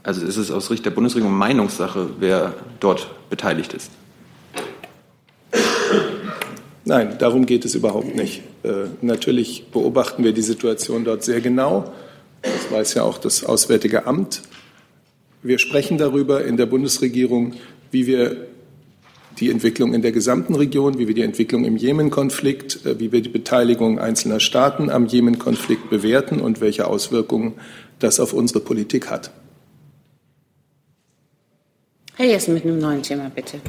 Also 0.03 0.25
ist 0.25 0.37
es 0.37 0.51
aus 0.51 0.67
Sicht 0.67 0.85
der 0.85 0.91
Bundesregierung 0.91 1.35
Meinungssache, 1.35 2.09
wer 2.19 2.53
dort 2.79 3.07
beteiligt 3.29 3.73
ist? 3.73 3.91
Nein, 6.85 7.17
darum 7.19 7.45
geht 7.45 7.65
es 7.65 7.75
überhaupt 7.75 8.15
nicht. 8.15 8.41
Äh, 8.63 8.85
natürlich 9.01 9.67
beobachten 9.71 10.23
wir 10.23 10.33
die 10.33 10.41
Situation 10.41 11.05
dort 11.05 11.23
sehr 11.23 11.41
genau. 11.41 11.91
Das 12.41 12.71
weiß 12.71 12.93
ja 12.95 13.03
auch 13.03 13.17
das 13.17 13.43
Auswärtige 13.43 14.05
Amt. 14.05 14.41
Wir 15.43 15.57
sprechen 15.57 15.97
darüber 15.97 16.45
in 16.45 16.57
der 16.57 16.65
Bundesregierung, 16.65 17.53
wie 17.91 18.07
wir 18.07 18.47
die 19.39 19.49
Entwicklung 19.49 19.93
in 19.93 20.01
der 20.01 20.11
gesamten 20.11 20.55
Region, 20.55 20.97
wie 20.97 21.07
wir 21.07 21.15
die 21.15 21.21
Entwicklung 21.21 21.65
im 21.65 21.77
Jemen-Konflikt, 21.77 22.85
äh, 22.85 22.99
wie 22.99 23.11
wir 23.11 23.21
die 23.21 23.29
Beteiligung 23.29 23.99
einzelner 23.99 24.39
Staaten 24.39 24.89
am 24.89 25.07
Jemen-Konflikt 25.07 25.89
bewerten 25.89 26.41
und 26.41 26.61
welche 26.61 26.87
Auswirkungen 26.87 27.53
das 27.99 28.19
auf 28.19 28.33
unsere 28.33 28.59
Politik 28.59 29.09
hat. 29.09 29.31
Herr 32.21 32.29
Jessen 32.29 32.53
mit 32.53 32.65
einem 32.65 32.77
neuen 32.77 33.01
Thema, 33.01 33.31
bitte. 33.33 33.59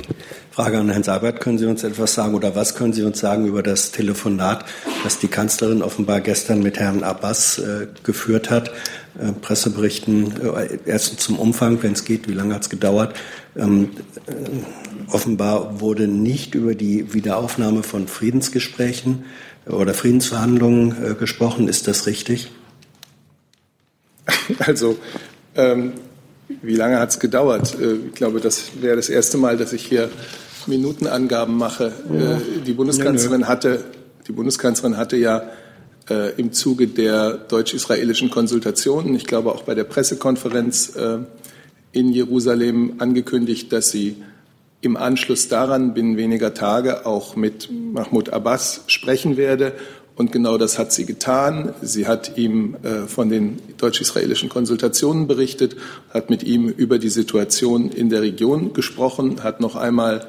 Frage 0.51 0.79
an 0.79 0.91
Herrn 0.91 1.03
Seibert. 1.03 1.41
Können 1.41 1.57
Sie 1.57 1.65
uns 1.65 1.85
etwas 1.85 2.13
sagen 2.13 2.35
oder 2.35 2.55
was 2.55 2.75
können 2.75 2.93
Sie 2.93 3.03
uns 3.03 3.19
sagen 3.19 3.47
über 3.47 3.63
das 3.63 3.93
Telefonat, 3.93 4.67
das 5.05 5.19
die 5.19 5.29
Kanzlerin 5.29 5.81
offenbar 5.81 6.21
gestern 6.21 6.63
mit 6.63 6.79
Herrn 6.79 7.03
Abbas 7.03 7.59
äh, 7.59 7.87
geführt 8.03 8.51
hat? 8.51 8.69
Äh, 9.19 9.33
Presseberichten 9.41 10.35
äh, 10.43 10.79
erstens 10.85 11.21
zum 11.21 11.39
Umfang, 11.39 11.83
wenn 11.83 11.95
es 11.95 12.05
geht, 12.05 12.29
wie 12.29 12.35
lange 12.35 12.55
hat 12.55 12.61
es 12.61 12.69
gedauert? 12.69 13.15
Ähm, 13.57 13.89
äh, 14.27 15.11
offenbar 15.11 15.81
wurde 15.81 16.07
nicht 16.07 16.55
über 16.55 16.75
die 16.75 17.15
Wiederaufnahme 17.15 17.83
von 17.83 18.07
Friedensgesprächen 18.07 19.25
oder 19.65 19.95
Friedensverhandlungen 19.95 21.13
äh, 21.13 21.15
gesprochen. 21.15 21.69
Ist 21.69 21.89
das 21.89 22.07
richtig? 22.07 22.51
Also 24.59 24.99
ähm, 25.57 25.95
wie 26.63 26.77
lange 26.77 26.99
hat 26.99 27.11
es 27.11 27.21
gedauert? 27.21 27.77
Äh, 27.81 27.95
ich 28.09 28.15
glaube, 28.15 28.41
das 28.41 28.81
wäre 28.81 28.97
das 28.97 29.09
erste 29.09 29.39
Mal, 29.39 29.57
dass 29.57 29.73
ich 29.73 29.85
hier 29.85 30.11
Minutenangaben 30.67 31.57
mache. 31.57 31.93
Ja. 32.13 32.37
Äh, 32.37 32.41
die 32.67 32.73
Bundeskanzlerin 32.73 33.49
hatte, 33.49 33.85
die 34.27 34.33
Bundeskanzlerin 34.33 34.97
hatte 34.97 35.17
ja 35.17 35.45
äh, 36.11 36.33
im 36.37 36.53
Zuge 36.53 36.89
der 36.89 37.33
deutsch-israelischen 37.35 38.31
Konsultationen, 38.31 39.15
ich 39.15 39.27
glaube 39.27 39.53
auch 39.53 39.63
bei 39.63 39.75
der 39.75 39.85
Pressekonferenz 39.85 40.93
in 41.95 42.11
Jerusalem 42.11 42.95
angekündigt, 42.99 43.71
dass 43.73 43.91
sie 43.91 44.17
im 44.81 44.97
Anschluss 44.97 45.49
daran 45.49 45.95
binnen 45.95 46.17
weniger 46.17 46.55
Tage 46.55 47.07
auch 47.07 47.37
mit 47.37 47.69
Mahmoud 47.71 48.31
Abbas 48.31 48.85
sprechen 48.87 49.37
werde 49.37 49.75
und 50.15 50.31
genau 50.31 50.59
das 50.59 50.79
hat 50.79 50.93
sie 50.93 51.07
getan. 51.07 51.75
Sie 51.81 52.07
hat 52.07 52.37
ihm 52.37 52.77
äh, 52.83 53.07
von 53.07 53.31
den 53.31 53.59
deutsch-israelischen 53.79 54.49
Konsultationen 54.49 55.27
berichtet, 55.27 55.77
hat 56.11 56.29
mit 56.29 56.43
ihm 56.43 56.69
über 56.69 56.99
die 56.99 57.09
Situation 57.09 57.91
in 57.91 58.11
der 58.11 58.21
Region 58.21 58.75
gesprochen, 58.75 59.43
hat 59.43 59.61
noch 59.61 59.75
einmal 59.75 60.27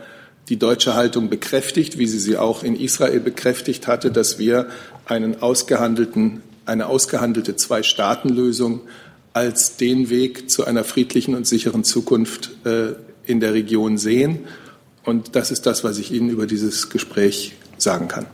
die 0.50 0.58
deutsche 0.58 0.96
Haltung 0.96 1.30
bekräftigt, 1.30 1.98
wie 1.98 2.08
sie 2.08 2.20
sie 2.20 2.38
auch 2.38 2.64
in 2.64 2.76
Israel 2.76 3.20
bekräftigt 3.20 3.88
hatte, 3.88 4.12
dass 4.12 4.40
wir 4.40 4.68
einen 5.06 5.42
ausgehandelten, 5.42 6.42
eine 6.66 6.88
ausgehandelte 6.88 7.56
Zwei-Staaten-Lösung 7.56 8.82
als 9.34 9.78
den 9.78 10.10
Weg 10.10 10.50
zu 10.50 10.66
einer 10.66 10.84
friedlichen 10.84 11.36
und 11.36 11.48
sicheren 11.48 11.84
Zukunft 11.84 12.52
äh, 12.66 12.94
in 13.26 13.40
der 13.40 13.54
Region 13.54 13.98
sehen. 13.98 14.40
Und 15.04 15.36
das 15.36 15.52
ist 15.52 15.66
das, 15.66 15.84
was 15.84 15.98
ich 15.98 16.12
Ihnen 16.12 16.30
über 16.30 16.46
dieses 16.46 16.90
Gespräch 16.90 17.56
sagen 17.78 18.08
kann. 18.08 18.26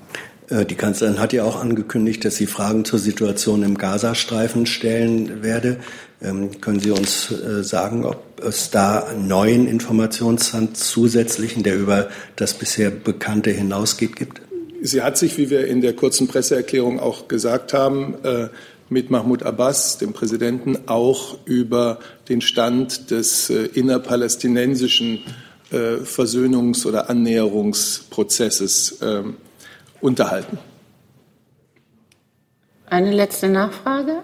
Äh, 0.50 0.66
die 0.66 0.76
Kanzlerin 0.76 1.20
hat 1.20 1.34
ja 1.34 1.44
auch 1.44 1.60
angekündigt, 1.60 2.26
dass 2.26 2.36
sie 2.36 2.48
Fragen 2.48 2.86
zur 2.86 3.00
Situation 3.00 3.64
im 3.64 3.78
Gazastreifen 3.78 4.66
stellen 4.66 5.44
werde. 5.44 5.78
Ähm, 6.22 6.60
können 6.60 6.80
Sie 6.80 6.92
uns 6.92 7.32
äh, 7.32 7.64
sagen, 7.64 8.06
ob 8.06 8.42
es 8.44 8.72
da 8.72 9.08
neuen 9.18 9.68
Informationsstand 9.68 10.76
zusätzlichen, 10.76 11.64
der 11.64 11.78
über 11.78 12.10
das 12.36 12.54
bisher 12.54 12.90
Bekannte 12.90 13.52
hinausgeht, 13.52 14.16
gibt? 14.16 14.42
Sie 14.82 15.02
hat 15.02 15.18
sich, 15.18 15.38
wie 15.38 15.50
wir 15.50 15.68
in 15.68 15.82
der 15.82 15.94
kurzen 15.94 16.28
Presseerklärung 16.28 17.00
auch 17.00 17.28
gesagt 17.28 17.74
haben, 17.74 18.16
äh, 18.24 18.48
mit 18.90 19.12
Mahmoud 19.12 19.44
Abbas, 19.44 20.00
dem 20.00 20.14
Präsidenten, 20.14 20.88
auch 20.88 21.38
über 21.46 22.00
den 22.28 22.42
Stand 22.42 23.12
des 23.12 23.52
innerpalästinensischen 23.52 25.20
Versöhnungs- 25.72 26.88
oder 26.88 27.08
Annäherungsprozesses 27.08 28.98
ähm, 29.04 29.36
unterhalten. 30.02 30.58
Eine 32.90 33.12
letzte 33.12 33.50
Nachfrage. 33.50 34.24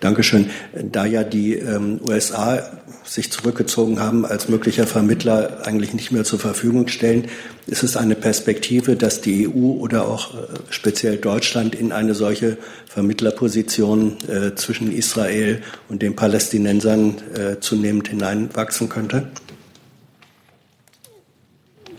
Dankeschön. 0.00 0.50
Da 0.72 1.04
ja 1.04 1.24
die 1.24 1.54
ähm, 1.54 2.00
USA 2.02 2.62
sich 3.04 3.30
zurückgezogen 3.30 4.00
haben, 4.00 4.24
als 4.24 4.48
möglicher 4.48 4.86
Vermittler 4.86 5.66
eigentlich 5.66 5.92
nicht 5.92 6.10
mehr 6.10 6.24
zur 6.24 6.38
Verfügung 6.38 6.88
stellen, 6.88 7.26
ist 7.66 7.82
es 7.82 7.96
eine 7.96 8.14
Perspektive, 8.14 8.96
dass 8.96 9.20
die 9.20 9.46
EU 9.46 9.72
oder 9.72 10.08
auch 10.08 10.34
äh, 10.34 10.46
speziell 10.70 11.18
Deutschland 11.18 11.74
in 11.74 11.92
eine 11.92 12.14
solche 12.14 12.56
Vermittlerposition 12.86 14.16
äh, 14.28 14.54
zwischen 14.54 14.90
Israel 14.90 15.60
und 15.88 16.00
den 16.02 16.16
Palästinensern 16.16 17.16
äh, 17.34 17.60
zunehmend 17.60 18.08
hineinwachsen 18.08 18.88
könnte? 18.88 19.28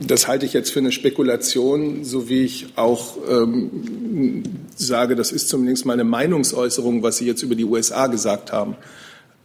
Das 0.03 0.27
halte 0.27 0.47
ich 0.47 0.53
jetzt 0.53 0.71
für 0.71 0.79
eine 0.79 0.91
Spekulation, 0.91 2.03
so 2.03 2.27
wie 2.27 2.43
ich 2.43 2.67
auch 2.75 3.17
ähm, 3.29 4.43
sage, 4.75 5.15
das 5.15 5.31
ist 5.31 5.47
zumindest 5.47 5.85
meine 5.85 6.03
Meinungsäußerung, 6.03 7.03
was 7.03 7.17
Sie 7.17 7.27
jetzt 7.27 7.43
über 7.43 7.53
die 7.53 7.65
USA 7.65 8.07
gesagt 8.07 8.51
haben. 8.51 8.75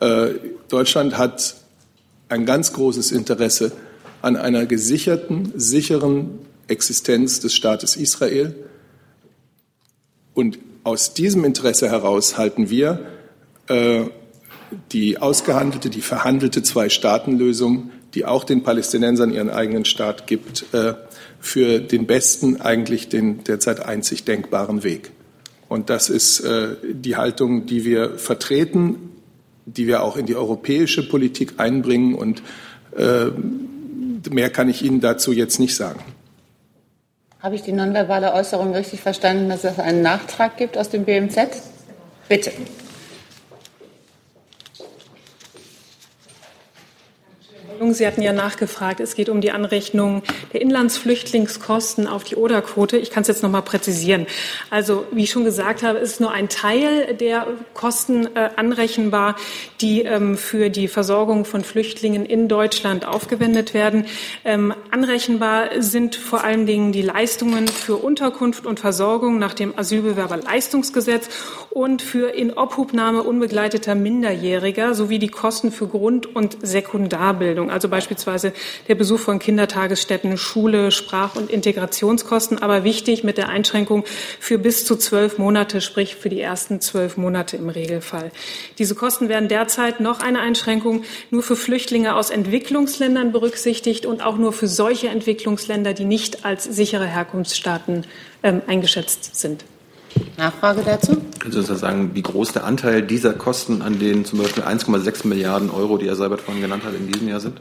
Äh, 0.00 0.28
Deutschland 0.68 1.18
hat 1.18 1.57
ein 2.30 2.46
ganz 2.46 2.72
großes 2.72 3.12
Interesse 3.12 3.72
an 4.22 4.36
einer 4.36 4.64
gesicherten, 4.64 5.52
sicheren 5.57 6.38
Existenz 6.68 7.40
des 7.40 7.54
Staates 7.54 7.96
Israel. 7.96 8.54
Und 10.32 10.59
aus 10.84 11.12
diesem 11.12 11.44
Interesse 11.44 11.90
heraus 11.90 12.38
halten 12.38 12.70
wir 12.70 13.07
äh, 13.68 14.04
die 14.92 15.18
ausgehandelte, 15.18 15.90
die 15.90 16.00
verhandelte 16.00 16.62
Zwei-Staaten-Lösung, 16.62 17.90
die 18.16 18.24
auch 18.24 18.44
den 18.44 18.62
Palästinensern 18.62 19.30
ihren 19.30 19.50
eigenen 19.50 19.84
Staat 19.84 20.26
gibt, 20.26 20.64
äh, 20.72 20.94
für 21.38 21.80
den 21.80 22.06
besten, 22.06 22.60
eigentlich 22.60 23.08
den 23.08 23.44
derzeit 23.44 23.84
einzig 23.84 24.24
denkbaren 24.24 24.82
Weg. 24.82 25.12
Und 25.68 25.90
das 25.90 26.08
ist 26.08 26.40
äh, 26.40 26.76
die 26.90 27.16
Haltung, 27.16 27.66
die 27.66 27.84
wir 27.84 28.18
vertreten, 28.18 29.12
die 29.66 29.86
wir 29.86 30.02
auch 30.02 30.16
in 30.16 30.24
die 30.24 30.34
europäische 30.34 31.06
Politik 31.06 31.54
einbringen. 31.58 32.14
Und 32.14 32.42
äh, 32.96 33.26
mehr 34.30 34.48
kann 34.48 34.70
ich 34.70 34.82
Ihnen 34.82 35.00
dazu 35.00 35.32
jetzt 35.32 35.60
nicht 35.60 35.76
sagen. 35.76 36.00
Habe 37.40 37.54
ich 37.54 37.62
die 37.62 37.72
nonverbale 37.72 38.32
Äußerung 38.32 38.74
richtig 38.74 39.02
verstanden, 39.02 39.50
dass 39.50 39.64
es 39.64 39.78
einen 39.78 40.00
Nachtrag 40.00 40.56
gibt 40.56 40.78
aus 40.78 40.88
dem 40.88 41.04
BMZ? 41.04 41.38
Bitte. 42.28 42.50
Sie 47.91 48.07
hatten 48.07 48.22
ja 48.22 48.33
nachgefragt, 48.33 49.01
es 49.01 49.14
geht 49.14 49.29
um 49.29 49.41
die 49.41 49.51
Anrechnung 49.51 50.22
der 50.53 50.61
Inlandsflüchtlingskosten 50.61 52.07
auf 52.07 52.24
die 52.24 52.37
Oder-Quote. 52.37 52.97
Ich 52.97 53.11
kann 53.11 53.22
es 53.22 53.29
jetzt 53.29 53.43
noch 53.43 53.51
mal 53.51 53.62
präzisieren. 53.62 54.27
Also, 54.70 55.07
wie 55.12 55.24
ich 55.24 55.31
schon 55.31 55.45
gesagt 55.45 55.83
habe, 55.83 55.99
ist 55.99 56.20
nur 56.20 56.33
ein 56.33 56.49
Teil 56.49 57.14
der 57.14 57.47
Kosten 57.74 58.27
äh, 58.35 58.51
anrechenbar, 58.57 59.37
die 59.81 60.03
ähm, 60.03 60.37
für 60.37 60.70
die 60.70 60.89
Versorgung 60.89 61.45
von 61.45 61.64
Flüchtlingen 61.64 62.24
in 62.24 62.49
Deutschland 62.49 63.07
aufgewendet 63.07 63.74
werden. 63.74 64.07
Ähm, 64.45 64.74
anrechenbar 64.91 65.70
sind 65.81 66.16
vor 66.16 66.45
allen 66.45 66.66
Dingen 66.66 66.93
die 66.93 67.03
Leistungen 67.03 67.68
für 67.68 67.97
Unterkunft 67.97 68.66
und 68.66 68.81
Versorgung 68.81 69.39
nach 69.39 69.55
dem 69.55 69.79
Asylbewerberleistungsgesetz 69.79 71.29
und 71.70 72.03
für 72.03 72.31
Inobhubnahme 72.31 73.22
unbegleiteter 73.22 73.95
Minderjähriger 73.95 74.95
sowie 74.95 75.18
die 75.18 75.29
Kosten 75.29 75.70
für 75.70 75.87
Grund- 75.87 76.35
und 76.35 76.57
Sekundarbildung, 76.62 77.65
also 77.70 77.88
beispielsweise 77.88 78.52
der 78.88 78.94
Besuch 78.94 79.20
von 79.20 79.38
Kindertagesstätten, 79.38 80.36
Schule, 80.36 80.90
Sprach- 80.90 81.36
und 81.36 81.50
Integrationskosten, 81.50 82.62
aber 82.62 82.84
wichtig 82.84 83.24
mit 83.24 83.38
der 83.38 83.48
Einschränkung 83.48 84.04
für 84.40 84.58
bis 84.58 84.84
zu 84.84 84.96
zwölf 84.96 85.38
Monate, 85.38 85.80
sprich 85.80 86.16
für 86.16 86.28
die 86.28 86.40
ersten 86.40 86.80
zwölf 86.80 87.16
Monate 87.16 87.56
im 87.56 87.68
Regelfall. 87.68 88.30
Diese 88.78 88.94
Kosten 88.94 89.28
werden 89.28 89.48
derzeit 89.48 90.00
noch 90.00 90.20
eine 90.20 90.40
Einschränkung 90.40 91.04
nur 91.30 91.42
für 91.42 91.56
Flüchtlinge 91.56 92.14
aus 92.16 92.30
Entwicklungsländern 92.30 93.32
berücksichtigt 93.32 94.06
und 94.06 94.24
auch 94.24 94.36
nur 94.36 94.52
für 94.52 94.68
solche 94.68 95.08
Entwicklungsländer, 95.08 95.94
die 95.94 96.04
nicht 96.04 96.44
als 96.44 96.64
sichere 96.64 97.06
Herkunftsstaaten 97.06 98.06
ähm, 98.42 98.62
eingeschätzt 98.66 99.36
sind. 99.36 99.64
Nachfrage 100.36 100.82
dazu? 100.84 101.16
Können 101.38 101.52
Sie 101.52 101.58
uns 101.58 101.80
sagen, 101.80 102.10
wie 102.14 102.22
groß 102.22 102.52
der 102.52 102.64
Anteil 102.64 103.02
dieser 103.02 103.32
Kosten 103.32 103.82
an 103.82 103.98
den 103.98 104.24
zum 104.24 104.38
Beispiel 104.38 104.64
1,6 104.64 105.26
Milliarden 105.26 105.70
Euro, 105.70 105.98
die 105.98 106.06
Herr 106.06 106.16
Seibert 106.16 106.40
vorhin 106.40 106.62
genannt 106.62 106.84
hat, 106.84 106.94
in 106.94 107.10
diesem 107.10 107.28
Jahr 107.28 107.40
sind? 107.40 107.60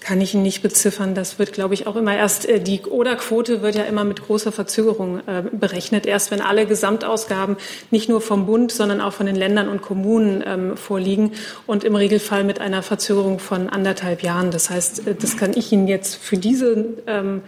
Kann 0.00 0.20
ich 0.20 0.34
Ihnen 0.34 0.42
nicht 0.42 0.60
beziffern. 0.60 1.14
Das 1.14 1.38
wird, 1.38 1.54
glaube 1.54 1.72
ich, 1.72 1.86
auch 1.86 1.96
immer 1.96 2.14
erst, 2.14 2.46
äh, 2.46 2.60
die 2.60 2.82
Oder-Quote 2.82 3.62
wird 3.62 3.74
ja 3.74 3.84
immer 3.84 4.04
mit 4.04 4.22
großer 4.22 4.52
Verzögerung 4.52 5.20
äh, 5.26 5.44
berechnet. 5.50 6.04
Erst 6.04 6.30
wenn 6.30 6.42
alle 6.42 6.66
Gesamtausgaben 6.66 7.56
nicht 7.90 8.10
nur 8.10 8.20
vom 8.20 8.44
Bund, 8.44 8.70
sondern 8.70 9.00
auch 9.00 9.14
von 9.14 9.24
den 9.24 9.36
Ländern 9.36 9.68
und 9.68 9.80
Kommunen 9.80 10.44
ähm, 10.46 10.76
vorliegen 10.76 11.32
und 11.66 11.84
im 11.84 11.94
Regelfall 11.94 12.44
mit 12.44 12.60
einer 12.60 12.82
Verzögerung 12.82 13.38
von 13.38 13.70
anderthalb 13.70 14.22
Jahren. 14.22 14.50
Das 14.50 14.68
heißt, 14.68 15.06
äh, 15.06 15.14
das 15.14 15.38
kann 15.38 15.52
ich 15.56 15.72
Ihnen 15.72 15.88
jetzt 15.88 16.16
für 16.16 16.36
diesen 16.36 16.98
ähm, 17.06 17.40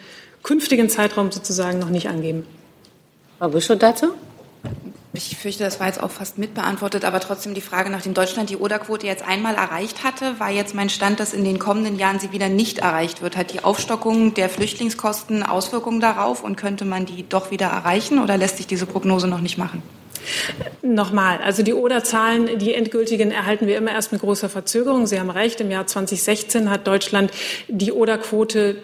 künftigen 0.43 0.89
Zeitraum 0.89 1.33
sozusagen 1.33 1.79
noch 1.79 1.91
nicht 1.91 2.09
angeben. 2.09 2.47
Frau 3.39 3.51
Bischof 3.51 3.79
dazu? 3.79 4.15
Ich 5.17 5.37
fürchte, 5.39 5.65
das 5.65 5.81
war 5.81 5.87
jetzt 5.87 6.03
auch 6.03 6.11
fast 6.11 6.37
mitbeantwortet, 6.37 7.07
aber 7.07 7.21
trotzdem 7.21 7.55
die 7.55 7.63
Frage, 7.63 7.89
nachdem 7.89 8.13
Deutschland 8.13 8.51
die 8.51 8.59
Oder-Quote 8.59 9.07
jetzt 9.07 9.27
einmal 9.27 9.55
erreicht 9.55 10.05
hatte, 10.05 10.39
war 10.39 10.51
jetzt 10.51 10.75
mein 10.75 10.91
Stand, 10.91 11.21
dass 11.21 11.33
in 11.33 11.43
den 11.43 11.59
kommenden 11.59 11.99
Jahren 11.99 12.19
sie 12.19 12.33
wieder 12.33 12.51
nicht 12.51 12.81
erreicht 12.81 13.23
wird. 13.23 13.37
Hat 13.37 13.53
die 13.53 13.65
Aufstockung 13.65 14.35
der 14.35 14.51
Flüchtlingskosten 14.51 15.43
Auswirkungen 15.43 16.01
darauf 16.01 16.45
und 16.45 16.57
könnte 16.57 16.85
man 16.85 17.07
die 17.07 17.27
doch 17.27 17.51
wieder 17.51 17.67
erreichen 17.67 18.23
oder 18.23 18.37
lässt 18.37 18.59
sich 18.59 18.67
diese 18.67 18.85
Prognose 18.85 19.27
noch 19.27 19.41
nicht 19.41 19.57
machen? 19.57 19.83
Nochmal, 20.83 21.39
also 21.43 21.63
die 21.63 21.75
Oder-Zahlen, 21.75 22.59
die 22.59 22.75
endgültigen, 22.75 23.31
erhalten 23.31 23.67
wir 23.67 23.79
immer 23.79 23.93
erst 23.93 24.13
mit 24.13 24.21
großer 24.21 24.49
Verzögerung. 24.49 25.07
Sie 25.07 25.19
haben 25.19 25.31
recht, 25.31 25.61
im 25.61 25.71
Jahr 25.71 25.87
2016 25.87 26.69
hat 26.69 26.87
Deutschland 26.87 27.31
die 27.69 27.93
Oder-Quote 27.93 28.77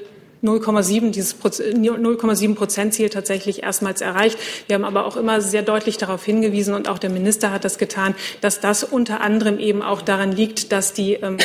0,7, 0.42 1.10
dieses 1.10 1.36
0,7 1.40 2.54
Prozent 2.54 2.94
Ziel 2.94 3.08
tatsächlich 3.10 3.62
erstmals 3.62 4.00
erreicht. 4.00 4.38
Wir 4.66 4.74
haben 4.74 4.84
aber 4.84 5.06
auch 5.06 5.16
immer 5.16 5.40
sehr 5.40 5.62
deutlich 5.62 5.98
darauf 5.98 6.24
hingewiesen 6.24 6.74
und 6.74 6.88
auch 6.88 6.98
der 6.98 7.10
Minister 7.10 7.52
hat 7.52 7.64
das 7.64 7.78
getan, 7.78 8.14
dass 8.40 8.60
das 8.60 8.84
unter 8.84 9.20
anderem 9.20 9.58
eben 9.58 9.82
auch 9.82 10.02
daran 10.02 10.32
liegt, 10.32 10.72
dass 10.72 10.92
die 10.92 11.14
ähm, 11.14 11.38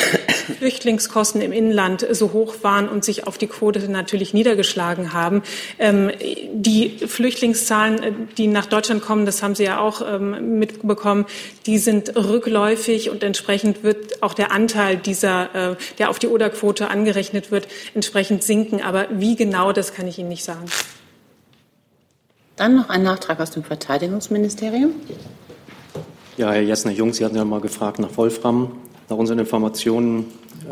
Flüchtlingskosten 0.54 1.40
im 1.40 1.52
Inland 1.52 2.06
so 2.10 2.32
hoch 2.32 2.56
waren 2.62 2.88
und 2.88 3.04
sich 3.04 3.26
auf 3.26 3.38
die 3.38 3.46
Quote 3.46 3.88
natürlich 3.88 4.34
niedergeschlagen 4.34 5.12
haben. 5.12 5.42
Ähm, 5.78 6.10
die 6.52 6.98
Flüchtlingszahlen, 7.06 8.02
äh, 8.02 8.12
die 8.36 8.46
nach 8.46 8.66
Deutschland 8.66 9.02
kommen, 9.02 9.26
das 9.26 9.42
haben 9.42 9.54
Sie 9.54 9.64
ja 9.64 9.78
auch 9.78 10.02
ähm, 10.06 10.58
mitbekommen, 10.58 11.26
die 11.66 11.78
sind 11.78 12.16
rückläufig 12.16 13.10
und 13.10 13.22
entsprechend 13.22 13.82
wird 13.82 14.22
auch 14.22 14.34
der 14.34 14.52
Anteil 14.52 14.96
dieser, 14.96 15.72
äh, 15.72 15.76
der 15.98 16.10
auf 16.10 16.18
die 16.18 16.28
Oder-Quote 16.28 16.88
angerechnet 16.88 17.50
wird, 17.50 17.68
entsprechend 17.94 18.42
sinken. 18.42 18.82
Aber 18.82 19.06
wie 19.10 19.36
genau, 19.36 19.72
das 19.72 19.94
kann 19.94 20.06
ich 20.06 20.18
Ihnen 20.18 20.28
nicht 20.28 20.44
sagen. 20.44 20.64
Dann 22.56 22.74
noch 22.74 22.88
ein 22.88 23.04
Nachtrag 23.04 23.38
aus 23.40 23.52
dem 23.52 23.62
Verteidigungsministerium. 23.62 24.92
Ja, 26.36 26.52
Herr 26.52 26.62
Jessner-Jung, 26.62 27.12
Sie 27.12 27.24
hatten 27.24 27.36
ja 27.36 27.44
mal 27.44 27.60
gefragt 27.60 28.00
nach 28.00 28.16
Wolfram. 28.16 28.72
Nach 29.08 29.16
unseren 29.16 29.38
Informationen 29.38 30.26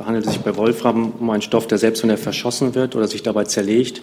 handelt 0.04 0.26
es 0.26 0.32
sich 0.32 0.42
bei 0.42 0.54
Wolfram 0.56 1.12
um 1.18 1.30
einen 1.30 1.42
Stoff, 1.42 1.66
der 1.66 1.78
selbst 1.78 2.02
wenn 2.02 2.10
er 2.10 2.18
verschossen 2.18 2.74
wird 2.74 2.94
oder 2.94 3.08
sich 3.08 3.22
dabei 3.22 3.44
zerlegt, 3.44 4.02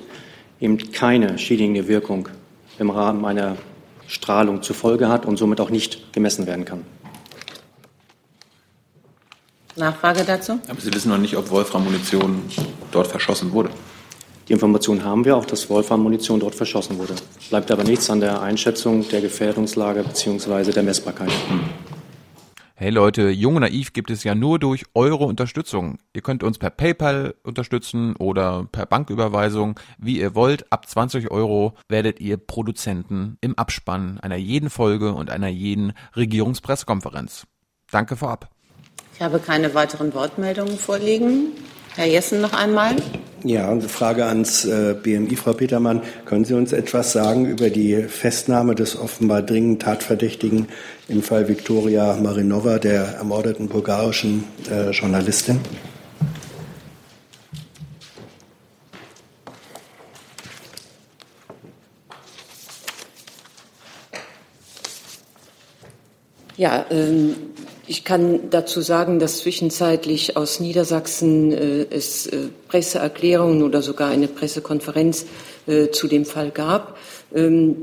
eben 0.60 0.92
keine 0.92 1.38
schädigende 1.38 1.88
Wirkung 1.88 2.30
im 2.80 2.90
Rahmen 2.90 3.26
einer 3.26 3.58
Strahlung 4.08 4.64
zur 4.64 4.76
Folge 4.76 5.08
hat 5.08 5.26
und 5.26 5.38
somit 5.38 5.62
auch 5.62 5.70
nicht 5.70 6.12
gemessen 6.14 6.48
werden 6.48 6.66
kann. 6.66 6.84
Nachfrage 9.76 10.24
dazu? 10.24 10.60
Aber 10.68 10.82
Sie 10.82 10.94
wissen 10.94 11.10
noch 11.10 11.18
nicht, 11.18 11.36
ob 11.36 11.50
Wolfram-Munition 11.50 12.44
dort 12.92 13.08
verschossen 13.08 13.52
wurde. 13.52 13.70
Die 14.48 14.54
Information 14.54 15.04
haben 15.04 15.26
wir 15.26 15.38
auch, 15.38 15.46
dass 15.46 15.70
Wolfram-Munition 15.70 16.40
dort 16.40 16.54
verschossen 16.54 16.98
wurde. 16.98 17.16
Bleibt 17.50 17.72
aber 17.72 17.84
nichts 17.84 18.10
an 18.10 18.20
der 18.20 18.42
Einschätzung 18.42 19.08
der 19.10 19.22
Gefährdungslage 19.22 20.04
bzw. 20.04 20.72
der 20.72 20.84
Messbarkeit. 20.84 21.32
Hey 22.76 22.90
Leute, 22.90 23.30
Jung 23.30 23.58
und 23.58 23.62
Naiv 23.62 23.94
gibt 23.94 24.10
es 24.10 24.24
ja 24.24 24.34
nur 24.34 24.58
durch 24.58 24.86
eure 24.96 25.26
Unterstützung. 25.26 26.00
Ihr 26.12 26.24
könnt 26.24 26.42
uns 26.42 26.58
per 26.58 26.72
PayPal 26.72 27.36
unterstützen 27.44 28.16
oder 28.16 28.68
per 28.72 28.88
Banküberweisung, 28.88 29.80
wie 30.00 30.20
ihr 30.20 30.34
wollt. 30.34 30.72
Ab 30.72 30.90
20 30.90 31.30
Euro 31.30 31.76
werdet 31.88 32.20
ihr 32.20 32.38
Produzenten 32.38 33.38
im 33.42 33.56
Abspann 33.60 34.20
einer 34.22 34.38
jeden 34.38 34.72
Folge 34.72 35.14
und 35.14 35.30
einer 35.30 35.50
jeden 35.50 35.94
Regierungspressekonferenz. 36.16 37.46
Danke 37.92 38.16
vorab. 38.16 38.50
Ich 39.14 39.22
habe 39.22 39.38
keine 39.38 39.76
weiteren 39.76 40.12
Wortmeldungen 40.16 40.80
vorliegen. 40.80 41.52
Herr 41.96 42.08
Jessen 42.08 42.42
noch 42.42 42.54
einmal. 42.54 42.96
Ja, 43.46 43.70
eine 43.70 43.82
Frage 43.82 44.26
ans 44.26 44.64
äh, 44.64 44.96
BMI, 45.02 45.36
Frau 45.36 45.52
Petermann. 45.52 46.02
Können 46.24 46.46
Sie 46.46 46.54
uns 46.54 46.72
etwas 46.72 47.12
sagen 47.12 47.46
über 47.46 47.70
die 47.70 48.04
Festnahme 48.04 48.74
des 48.74 48.98
offenbar 48.98 49.42
dringend 49.42 49.82
Tatverdächtigen 49.82 50.70
im 51.10 51.22
Fall 51.22 51.50
Viktoria 51.50 52.16
Marinova, 52.16 52.80
der 52.80 53.04
ermordeten 53.04 53.68
bulgarischen 53.68 54.46
äh, 54.72 54.92
Journalistin? 54.92 55.60
Ja, 66.56 66.86
ähm, 66.92 67.36
ich 67.86 68.06
kann 68.06 68.50
dazu 68.50 68.80
sagen, 68.82 69.20
dass 69.20 69.40
zwischenzeitlich 69.40 70.38
aus 70.38 70.60
Niedersachsen 70.60 71.52
äh, 71.52 71.86
es 71.90 72.28
äh, 72.28 72.48
Presseerklärungen 72.70 73.62
oder 73.62 73.82
sogar 73.82 74.10
eine 74.10 74.28
Pressekonferenz 74.28 75.26
äh, 75.68 75.90
zu 75.90 76.08
dem 76.08 76.26
Fall 76.26 76.52
gab. 76.52 76.98
Ähm, 77.36 77.76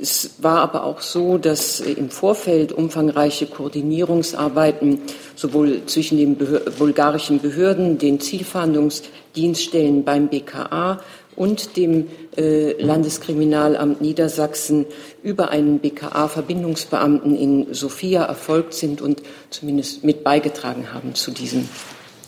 es 0.00 0.36
war 0.38 0.60
aber 0.60 0.84
auch 0.84 1.02
so, 1.02 1.36
dass 1.36 1.80
im 1.80 2.08
Vorfeld 2.08 2.72
umfangreiche 2.72 3.46
Koordinierungsarbeiten 3.46 5.00
sowohl 5.34 5.82
zwischen 5.84 6.16
den 6.16 6.38
Behör 6.38 6.60
bulgarischen 6.78 7.40
Behörden, 7.40 7.98
den 7.98 8.20
Zielfahndungsdienststellen 8.20 10.04
beim 10.04 10.28
BKA 10.28 11.00
und 11.36 11.76
dem 11.76 12.08
äh, 12.36 12.72
Landeskriminalamt 12.80 14.00
Niedersachsen 14.00 14.86
über 15.22 15.50
einen 15.50 15.78
BKA-Verbindungsbeamten 15.78 17.36
in 17.36 17.74
Sofia 17.74 18.24
erfolgt 18.24 18.74
sind 18.74 19.00
und 19.00 19.22
zumindest 19.50 20.04
mit 20.04 20.24
beigetragen 20.24 20.92
haben 20.92 21.14
zu 21.14 21.30
diesem 21.30 21.68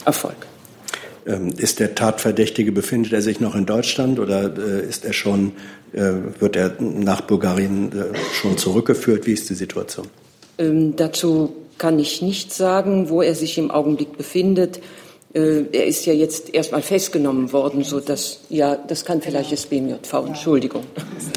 Erfolg. 0.05 0.37
Ähm, 1.27 1.53
ist 1.57 1.81
der 1.81 1.95
Tatverdächtige, 1.95 2.73
befindet 2.73 3.13
er 3.13 3.23
sich 3.23 3.41
noch 3.41 3.55
in 3.55 3.67
Deutschland 3.67 4.19
oder 4.19 4.57
äh, 4.57 4.87
ist 4.87 5.05
er 5.05 5.13
schon, 5.13 5.53
äh, 5.93 6.13
wird 6.39 6.57
er 6.57 6.75
nach 6.81 7.23
Bulgarien 7.23 7.91
schon 8.35 8.59
zurückgeführt? 8.59 9.27
Wie 9.27 9.33
ist 9.33 9.49
die 9.49 9.55
Situation? 9.55 10.07
Ähm, 10.59 10.97
dazu 10.97 11.55
kann 11.79 11.99
ich 11.99 12.23
nicht 12.23 12.53
sagen, 12.53 13.09
wo 13.09 13.23
er 13.23 13.35
sich 13.35 13.59
im 13.59 13.71
Augenblick 13.71 14.17
befindet. 14.17 14.81
Äh, 15.35 15.65
er 15.73 15.87
ist 15.87 16.07
ja 16.07 16.13
jetzt 16.13 16.55
erstmal 16.55 16.81
festgenommen 16.81 17.53
worden, 17.53 17.83
so 17.83 17.99
dass 17.99 18.41
ja, 18.51 18.77
das 18.77 19.05
kann 19.05 19.21
vielleicht 19.21 19.51
das 19.51 19.67
BMJV. 19.67 20.13
Entschuldigung. 20.29 20.85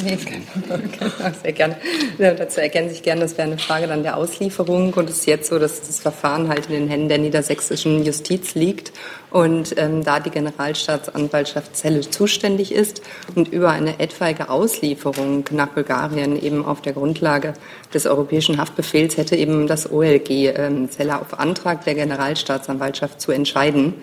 Nee, 0.03 0.17
sehr 1.43 1.51
gerne. 1.51 1.77
Dazu 2.19 2.61
ergänze 2.61 2.93
ich 2.93 3.01
gerne, 3.01 3.21
das 3.21 3.37
wäre 3.37 3.47
eine 3.47 3.57
Frage 3.57 3.87
dann 3.87 4.03
der 4.03 4.17
Auslieferung. 4.17 4.93
Und 4.93 5.09
es 5.09 5.19
ist 5.19 5.25
jetzt 5.25 5.49
so, 5.49 5.57
dass 5.57 5.81
das 5.81 5.99
Verfahren 5.99 6.47
halt 6.47 6.67
in 6.67 6.73
den 6.73 6.87
Händen 6.87 7.09
der 7.09 7.17
niedersächsischen 7.17 8.03
Justiz 8.03 8.53
liegt 8.53 8.91
und 9.31 9.77
ähm, 9.77 10.03
da 10.03 10.19
die 10.19 10.29
Generalstaatsanwaltschaft 10.29 11.75
Celle 11.75 12.01
zuständig 12.01 12.71
ist 12.71 13.01
und 13.35 13.49
über 13.49 13.71
eine 13.71 13.99
etwaige 13.99 14.49
Auslieferung 14.49 15.43
nach 15.51 15.67
Bulgarien 15.67 16.41
eben 16.41 16.65
auf 16.65 16.81
der 16.81 16.93
Grundlage 16.93 17.53
des 17.93 18.05
europäischen 18.05 18.57
Haftbefehls 18.57 19.17
hätte 19.17 19.35
eben 19.35 19.67
das 19.67 19.91
OLG 19.91 20.29
ähm, 20.29 20.89
Celle 20.89 21.19
auf 21.19 21.39
Antrag 21.39 21.83
der 21.83 21.95
Generalstaatsanwaltschaft 21.95 23.19
zu 23.19 23.31
entscheiden. 23.31 23.95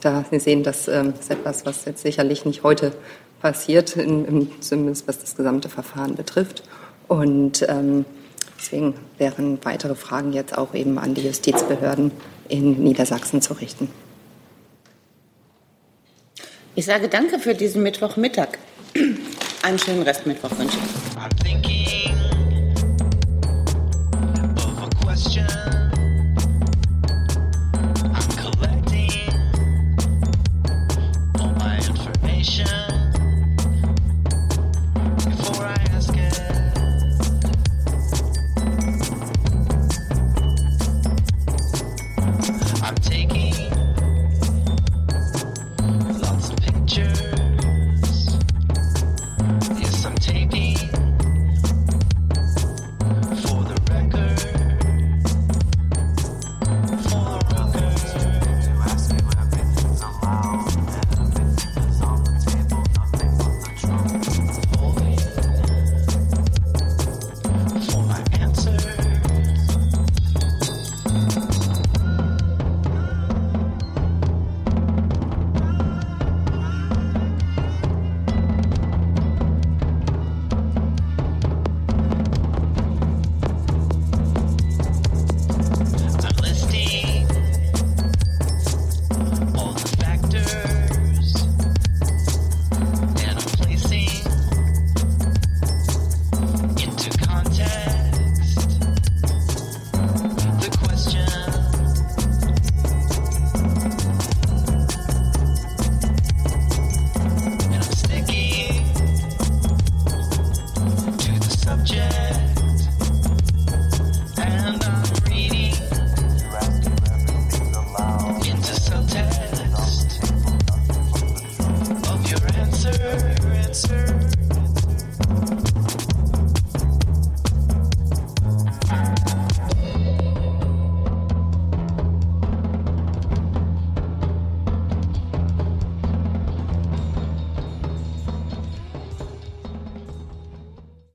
Da 0.00 0.24
Sie 0.30 0.38
sehen, 0.38 0.62
das 0.62 0.88
ähm, 0.88 1.12
ist 1.18 1.30
etwas, 1.30 1.66
was 1.66 1.84
jetzt 1.84 2.02
sicherlich 2.02 2.46
nicht 2.46 2.62
heute 2.62 2.92
passiert, 3.42 3.96
in, 3.96 4.24
in, 4.24 4.62
zumindest 4.62 5.06
was 5.06 5.18
das 5.18 5.36
gesamte 5.36 5.68
Verfahren 5.68 6.14
betrifft. 6.14 6.62
Und 7.06 7.66
ähm, 7.68 8.06
deswegen 8.58 8.94
wären 9.18 9.58
weitere 9.62 9.94
Fragen 9.94 10.32
jetzt 10.32 10.56
auch 10.56 10.74
eben 10.74 10.98
an 10.98 11.14
die 11.14 11.26
Justizbehörden 11.26 12.12
in 12.48 12.82
Niedersachsen 12.82 13.42
zu 13.42 13.54
richten. 13.54 13.90
Ich 16.74 16.84
sage 16.84 17.08
danke 17.08 17.38
für 17.38 17.54
diesen 17.54 17.82
Mittwochmittag. 17.82 18.58
Einen 19.62 19.78
schönen 19.78 20.02
Restmittwoch 20.02 20.50
wünsche 20.56 20.78
ich. 20.78 21.99